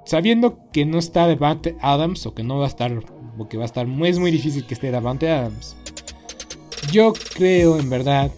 Sabiendo 0.05 0.59
que 0.71 0.85
no 0.85 0.97
está 0.97 1.27
Devante 1.27 1.77
Adams 1.81 2.25
o 2.25 2.33
que 2.33 2.43
no 2.43 2.57
va 2.57 2.65
a 2.65 2.69
estar, 2.69 3.03
o 3.37 3.47
que 3.47 3.57
va 3.57 3.63
a 3.63 3.65
estar, 3.65 3.87
es 3.87 4.19
muy 4.19 4.31
difícil 4.31 4.65
que 4.65 4.73
esté 4.73 4.91
Devante 4.91 5.29
Adams. 5.29 5.75
Yo 6.91 7.13
creo 7.35 7.79
en 7.79 7.89
verdad 7.89 8.31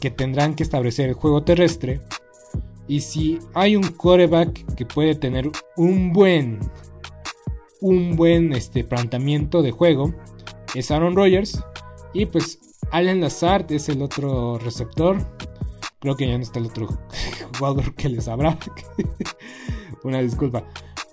que 0.00 0.10
tendrán 0.10 0.54
que 0.54 0.62
establecer 0.62 1.08
el 1.08 1.14
juego 1.14 1.44
terrestre. 1.44 2.00
Y 2.88 3.00
si 3.00 3.38
hay 3.54 3.76
un 3.76 3.84
coreback 3.84 4.74
que 4.74 4.84
puede 4.84 5.14
tener 5.14 5.50
un 5.76 6.12
buen, 6.12 6.58
un 7.80 8.16
buen 8.16 8.52
este, 8.52 8.82
planteamiento 8.82 9.62
de 9.62 9.70
juego, 9.70 10.12
es 10.74 10.90
Aaron 10.90 11.14
Rodgers. 11.14 11.62
Y 12.12 12.26
pues 12.26 12.58
Allen 12.90 13.20
Lazard 13.20 13.70
es 13.70 13.88
el 13.88 14.02
otro 14.02 14.58
receptor. 14.58 15.18
Creo 16.00 16.16
que 16.16 16.26
ya 16.26 16.36
no 16.36 16.42
está 16.42 16.58
el 16.58 16.66
otro 16.66 16.88
jugador 17.58 17.94
que 17.94 18.08
les 18.08 18.26
habrá. 18.26 18.58
Una 20.02 20.20
disculpa. 20.20 20.64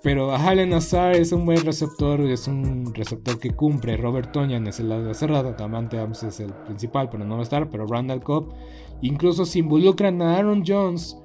Pero 0.02 0.34
Allen 0.34 0.72
Azar 0.72 1.14
es 1.14 1.30
un 1.32 1.44
buen 1.44 1.62
receptor, 1.62 2.20
es 2.22 2.48
un 2.48 2.94
receptor 2.94 3.38
que 3.38 3.50
cumple. 3.50 3.98
Robert 3.98 4.32
Tonyan 4.32 4.66
es 4.66 4.80
el 4.80 4.88
lado 4.88 5.12
cerrado, 5.12 5.54
Tamante 5.54 5.98
Adams 5.98 6.22
es 6.22 6.40
el 6.40 6.54
principal, 6.64 7.10
pero 7.10 7.24
no 7.24 7.34
va 7.34 7.40
a 7.40 7.42
estar. 7.42 7.68
Pero 7.70 7.86
Randall 7.86 8.22
Cobb, 8.22 8.54
incluso 9.02 9.44
si 9.44 9.58
involucran 9.58 10.22
a 10.22 10.38
Aaron 10.38 10.64
Jones 10.66 11.18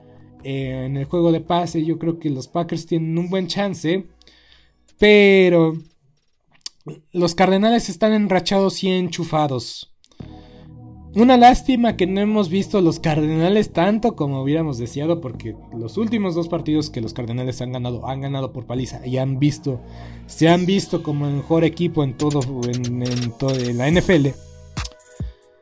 eh, 0.44 0.86
en 0.86 0.98
el 0.98 1.06
juego 1.06 1.32
de 1.32 1.40
pase, 1.40 1.86
yo 1.86 1.98
creo 1.98 2.20
que 2.20 2.30
los 2.30 2.50
Packers 2.50 2.86
tienen 2.86 3.18
un 3.18 3.30
buen 3.30 3.48
chance. 3.48 4.08
Pero 5.00 5.78
los 7.14 7.34
Cardenales 7.34 7.90
están 7.90 8.12
enrachados 8.14 8.84
y 8.84 8.90
enchufados. 8.90 9.95
Una 11.16 11.38
lástima 11.38 11.96
que 11.96 12.08
no 12.08 12.20
hemos 12.20 12.50
visto 12.50 12.82
los 12.82 13.00
Cardenales 13.00 13.72
tanto 13.72 14.18
como 14.18 14.42
hubiéramos 14.42 14.78
deseado 14.78 15.22
porque 15.22 15.56
los 15.74 15.96
últimos 15.98 16.36
dos 16.36 16.50
partidos 16.50 16.90
que 16.90 17.00
los 17.00 17.14
Cardenales 17.14 17.62
han 17.62 17.72
ganado 17.72 18.06
han 18.06 18.20
ganado 18.20 18.52
por 18.52 18.66
paliza 18.66 19.08
y 19.08 19.18
han 19.18 19.40
visto 19.40 19.80
se 20.28 20.50
han 20.50 20.66
visto 20.66 21.04
como 21.04 21.26
el 21.26 21.36
mejor 21.36 21.64
equipo 21.64 22.04
en 22.04 22.18
todo 22.18 22.42
en, 22.68 23.02
en 23.02 23.78
la 23.78 23.90
NFL. 23.90 24.28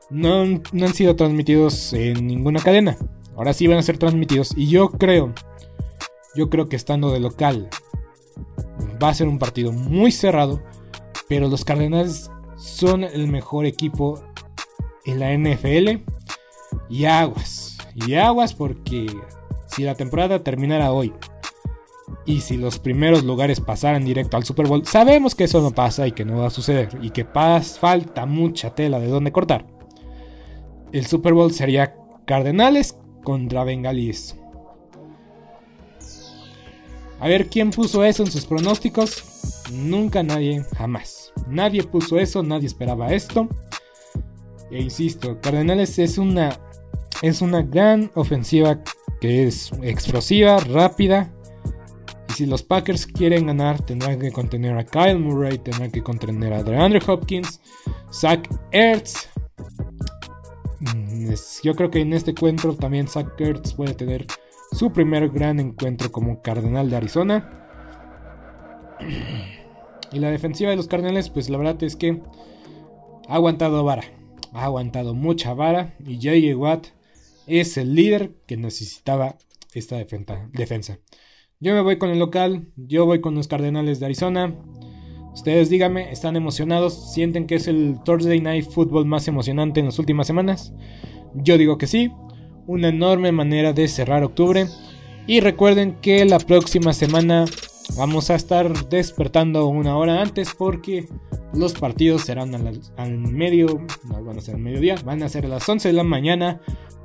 No, 0.09 0.43
no 0.43 0.85
han 0.85 0.93
sido 0.95 1.15
transmitidos 1.15 1.93
en 1.93 2.25
ninguna 2.25 2.59
cadena. 2.59 2.97
Ahora 3.35 3.53
sí 3.53 3.67
van 3.67 3.77
a 3.77 3.83
ser 3.83 3.99
transmitidos 3.99 4.55
y 4.57 4.69
yo 4.69 4.89
creo 4.89 5.35
yo 6.35 6.49
creo 6.49 6.67
que 6.67 6.77
estando 6.77 7.11
de 7.11 7.19
local 7.19 7.69
va 9.01 9.09
a 9.09 9.13
ser 9.13 9.27
un 9.27 9.37
partido 9.37 9.71
muy 9.71 10.11
cerrado, 10.11 10.63
pero 11.27 11.47
los 11.47 11.63
Cardenales 11.63 12.31
son 12.57 13.03
el 13.03 13.27
mejor 13.27 13.67
equipo 13.67 14.23
en 15.05 15.19
la 15.19 15.33
NFL. 15.33 16.01
Y 16.89 17.05
aguas, 17.05 17.77
y 17.95 18.15
aguas 18.15 18.53
porque 18.53 19.07
si 19.67 19.83
la 19.83 19.95
temporada 19.95 20.43
terminara 20.43 20.91
hoy 20.91 21.13
y 22.25 22.41
si 22.41 22.57
los 22.57 22.79
primeros 22.79 23.23
lugares 23.23 23.59
pasaran 23.59 24.05
directo 24.05 24.37
al 24.37 24.43
Super 24.43 24.67
Bowl, 24.67 24.85
sabemos 24.85 25.35
que 25.35 25.45
eso 25.45 25.61
no 25.61 25.71
pasa 25.71 26.07
y 26.07 26.11
que 26.11 26.25
no 26.25 26.39
va 26.39 26.47
a 26.47 26.51
suceder 26.51 26.89
y 27.01 27.11
que 27.11 27.25
falta 27.25 28.25
mucha 28.25 28.75
tela 28.75 28.99
de 28.99 29.07
donde 29.07 29.31
cortar. 29.31 29.65
El 30.91 31.05
Super 31.05 31.33
Bowl 31.33 31.51
sería 31.51 31.95
Cardenales 32.25 32.97
contra 33.23 33.63
Bengalíes. 33.63 34.37
A 37.19 37.27
ver 37.27 37.47
quién 37.47 37.71
puso 37.71 38.03
eso 38.03 38.23
en 38.23 38.31
sus 38.31 38.45
pronósticos. 38.45 39.23
Nunca 39.71 40.23
nadie, 40.23 40.63
jamás. 40.77 41.31
Nadie 41.47 41.83
puso 41.83 42.19
eso, 42.19 42.43
nadie 42.43 42.67
esperaba 42.67 43.13
esto. 43.13 43.47
E 44.73 44.81
insisto, 44.81 45.39
Cardenales 45.39 45.99
es 45.99 46.17
una, 46.17 46.59
es 47.21 47.43
una 47.43 47.61
gran 47.61 48.09
ofensiva 48.15 48.79
que 49.21 49.45
es 49.45 49.71
explosiva, 49.83 50.57
rápida. 50.61 51.31
Y 52.27 52.33
si 52.33 52.45
los 52.47 52.63
Packers 52.63 53.05
quieren 53.05 53.45
ganar, 53.45 53.79
tendrán 53.85 54.19
que 54.19 54.31
contener 54.31 54.75
a 54.75 54.83
Kyle 54.83 55.19
Murray, 55.19 55.59
tendrán 55.59 55.91
que 55.91 56.01
contener 56.01 56.53
a 56.53 56.63
DeAndre 56.63 56.99
Hopkins, 57.05 57.61
Zach 58.11 58.49
Ertz. 58.71 59.29
Mm, 60.79 61.35
yo 61.61 61.75
creo 61.75 61.91
que 61.91 62.01
en 62.01 62.13
este 62.13 62.31
encuentro 62.31 62.75
también 62.75 63.07
Zach 63.07 63.39
Ertz 63.39 63.75
puede 63.75 63.93
tener 63.93 64.25
su 64.71 64.91
primer 64.91 65.29
gran 65.29 65.59
encuentro 65.59 66.11
como 66.11 66.41
Cardenal 66.41 66.89
de 66.89 66.95
Arizona. 66.95 67.69
Y 70.11 70.17
la 70.17 70.31
defensiva 70.31 70.71
de 70.71 70.77
los 70.77 70.87
Cardenales, 70.87 71.29
pues 71.29 71.47
la 71.51 71.59
verdad 71.59 71.83
es 71.83 71.95
que 71.95 72.23
ha 73.29 73.35
aguantado 73.35 73.83
vara 73.83 74.22
ha 74.53 74.65
aguantado 74.65 75.13
mucha 75.13 75.53
vara 75.53 75.95
y 76.05 76.15
J.J. 76.15 76.55
Watt 76.57 76.87
es 77.47 77.77
el 77.77 77.95
líder 77.95 78.31
que 78.45 78.57
necesitaba 78.57 79.37
esta 79.73 79.97
defensa. 79.97 80.99
Yo 81.59 81.73
me 81.73 81.81
voy 81.81 81.97
con 81.97 82.09
el 82.09 82.19
local, 82.19 82.67
yo 82.75 83.05
voy 83.05 83.21
con 83.21 83.35
los 83.35 83.47
Cardenales 83.47 83.99
de 83.99 84.05
Arizona. 84.05 84.55
Ustedes 85.33 85.69
díganme, 85.69 86.11
¿están 86.11 86.35
emocionados? 86.35 87.13
¿Sienten 87.13 87.47
que 87.47 87.55
es 87.55 87.67
el 87.67 87.97
Thursday 88.05 88.39
Night 88.39 88.69
Football 88.69 89.05
más 89.05 89.27
emocionante 89.27 89.79
en 89.79 89.87
las 89.87 89.99
últimas 89.99 90.27
semanas? 90.27 90.73
Yo 91.33 91.57
digo 91.57 91.77
que 91.77 91.87
sí, 91.87 92.11
una 92.67 92.89
enorme 92.89 93.31
manera 93.31 93.73
de 93.73 93.87
cerrar 93.87 94.23
octubre. 94.23 94.67
Y 95.25 95.39
recuerden 95.39 95.99
que 96.01 96.25
la 96.25 96.37
próxima 96.37 96.93
semana 96.93 97.45
Vamos 97.97 98.31
a 98.31 98.35
estar 98.35 98.89
despertando 98.89 99.67
una 99.67 99.97
hora 99.97 100.21
antes 100.21 100.53
porque 100.57 101.07
los 101.53 101.73
partidos 101.73 102.23
serán 102.23 102.53
al, 102.55 103.17
medio, 103.17 103.85
no 104.05 104.23
van 104.23 104.37
a 104.37 104.41
ser 104.41 104.55
al 104.55 104.61
mediodía, 104.61 104.95
van 105.05 105.21
a 105.21 105.29
ser 105.29 105.45
a 105.45 105.49
las 105.49 105.67
11 105.67 105.87
de 105.87 105.93
la 105.93 106.03
mañana. 106.03 106.61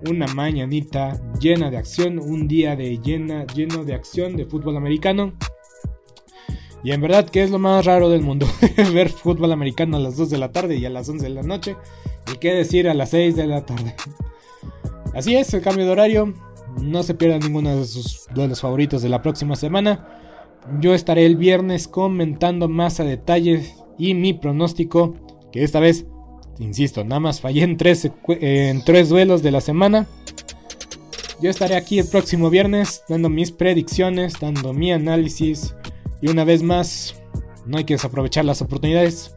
Una 0.09 0.27
mañanita 0.29 1.21
llena 1.41 1.71
de 1.71 1.77
acción, 1.77 2.19
un 2.19 2.49
día 2.49 2.77
de 2.77 2.99
llena, 2.99 3.47
lleno 3.47 3.85
de 3.85 3.95
acción 3.95 4.37
de 4.37 4.47
fútbol 4.47 4.77
americano. 4.77 5.35
Y 6.83 6.93
en 6.93 7.01
verdad 7.01 7.29
que 7.29 7.43
es 7.43 7.51
lo 7.51 7.59
más 7.59 7.85
raro 7.85 8.09
del 8.09 8.23
mundo, 8.23 8.47
ver 8.95 9.11
fútbol 9.11 9.53
americano 9.53 9.97
a 9.97 10.01
las 10.01 10.17
2 10.17 10.31
de 10.31 10.39
la 10.39 10.53
tarde 10.53 10.77
y 10.77 10.87
a 10.87 10.91
las 10.91 11.09
11 11.09 11.25
de 11.25 11.31
la 11.31 11.43
noche. 11.43 11.77
Y 12.33 12.39
qué 12.39 12.55
decir 12.55 12.89
a 12.89 12.95
las 12.95 13.11
6 13.11 13.37
de 13.37 13.47
la 13.47 13.67
tarde. 13.67 13.95
Así 15.15 15.35
es, 15.35 15.53
el 15.53 15.63
cambio 15.63 15.85
de 15.85 15.93
horario. 15.93 16.33
No 16.81 17.03
se 17.03 17.15
pierdan 17.15 17.41
ninguno 17.41 17.77
de 17.77 17.85
sus 17.85 18.29
duelos 18.35 18.61
favoritos 18.61 19.03
de 19.03 19.09
la 19.09 19.21
próxima 19.21 19.57
semana. 19.57 20.09
Yo 20.81 20.95
estaré 20.95 21.27
el 21.27 21.37
viernes 21.37 21.89
comentando 21.89 22.69
más 22.69 23.01
a 23.01 23.05
detalle 23.05 23.67
y 23.99 24.15
mi 24.15 24.33
pronóstico, 24.33 25.15
que 25.53 25.65
esta 25.65 25.81
vez, 25.81 26.07
insisto, 26.59 27.05
nada 27.05 27.21
más 27.21 27.41
fallé 27.41 27.63
en 27.63 27.77
tres, 27.77 28.11
en 28.29 28.85
tres 28.85 29.09
duelos 29.09 29.43
de 29.43 29.51
la 29.51 29.61
semana. 29.61 30.07
Yo 31.41 31.51
estaré 31.51 31.77
aquí 31.77 31.99
el 31.99 32.09
próximo 32.09 32.51
viernes 32.51 33.03
dando 33.09 33.29
mis 33.29 33.53
predicciones, 33.53 34.35
dando 34.41 34.73
mi 34.73 34.93
análisis 34.93 35.75
y 36.21 36.31
una 36.31 36.45
vez 36.45 36.63
más, 36.63 37.23
no 37.67 37.79
hay 37.79 37.85
que 37.85 37.95
desaprovechar 37.95 38.45
las 38.45 38.63
oportunidades. 38.63 39.35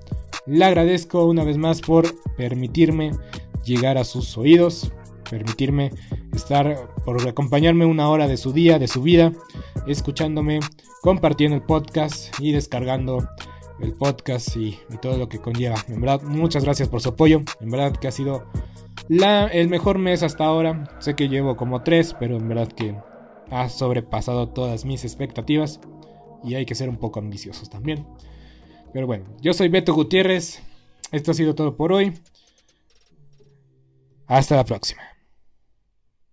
Le 0.47 0.65
agradezco 0.65 1.25
una 1.25 1.43
vez 1.43 1.57
más 1.57 1.81
por 1.81 2.07
permitirme 2.35 3.11
llegar 3.63 3.97
a 3.97 4.03
sus 4.03 4.37
oídos 4.37 4.91
permitirme 5.31 5.93
estar, 6.33 6.89
por 7.05 7.25
acompañarme 7.25 7.85
una 7.85 8.09
hora 8.09 8.27
de 8.27 8.35
su 8.35 8.51
día, 8.51 8.77
de 8.77 8.89
su 8.89 9.01
vida, 9.01 9.31
escuchándome, 9.87 10.59
compartiendo 11.01 11.55
el 11.55 11.63
podcast 11.63 12.37
y 12.39 12.51
descargando 12.51 13.27
el 13.79 13.93
podcast 13.93 14.55
y, 14.55 14.79
todo 15.01 15.17
lo 15.17 15.29
que 15.29 15.39
conlleva. 15.39 15.75
En 15.87 16.01
verdad, 16.01 16.21
muchas 16.23 16.63
gracias 16.63 16.89
por 16.89 17.01
su 17.01 17.09
apoyo. 17.09 17.41
En 17.59 17.71
verdad 17.71 17.93
que 17.93 18.07
ha 18.07 18.11
sido 18.11 18.45
la, 19.07 19.47
el 19.47 19.69
mejor 19.69 19.97
mes 19.97 20.23
hasta 20.23 20.45
ahora. 20.45 20.89
Sé 20.99 21.15
que 21.15 21.29
llevo 21.29 21.55
como 21.55 21.83
tres, 21.83 22.15
pero 22.19 22.37
en 22.37 22.47
verdad 22.47 22.67
que 22.67 22.95
ha 23.49 23.69
sobrepasado 23.69 24.49
todas 24.49 24.85
mis 24.85 25.03
expectativas. 25.03 25.79
Y 26.43 26.55
hay 26.55 26.65
que 26.65 26.75
ser 26.75 26.89
un 26.89 26.97
poco 26.97 27.19
ambiciosos 27.19 27.69
también. 27.69 28.05
Pero 28.93 29.07
bueno, 29.07 29.25
yo 29.41 29.53
soy 29.53 29.69
Beto 29.69 29.93
Gutiérrez. 29.93 30.61
Esto 31.11 31.31
ha 31.31 31.33
sido 31.33 31.55
todo 31.55 31.75
por 31.75 31.93
hoy. 31.93 32.13
Hasta 34.27 34.55
la 34.55 34.63
próxima. 34.63 35.01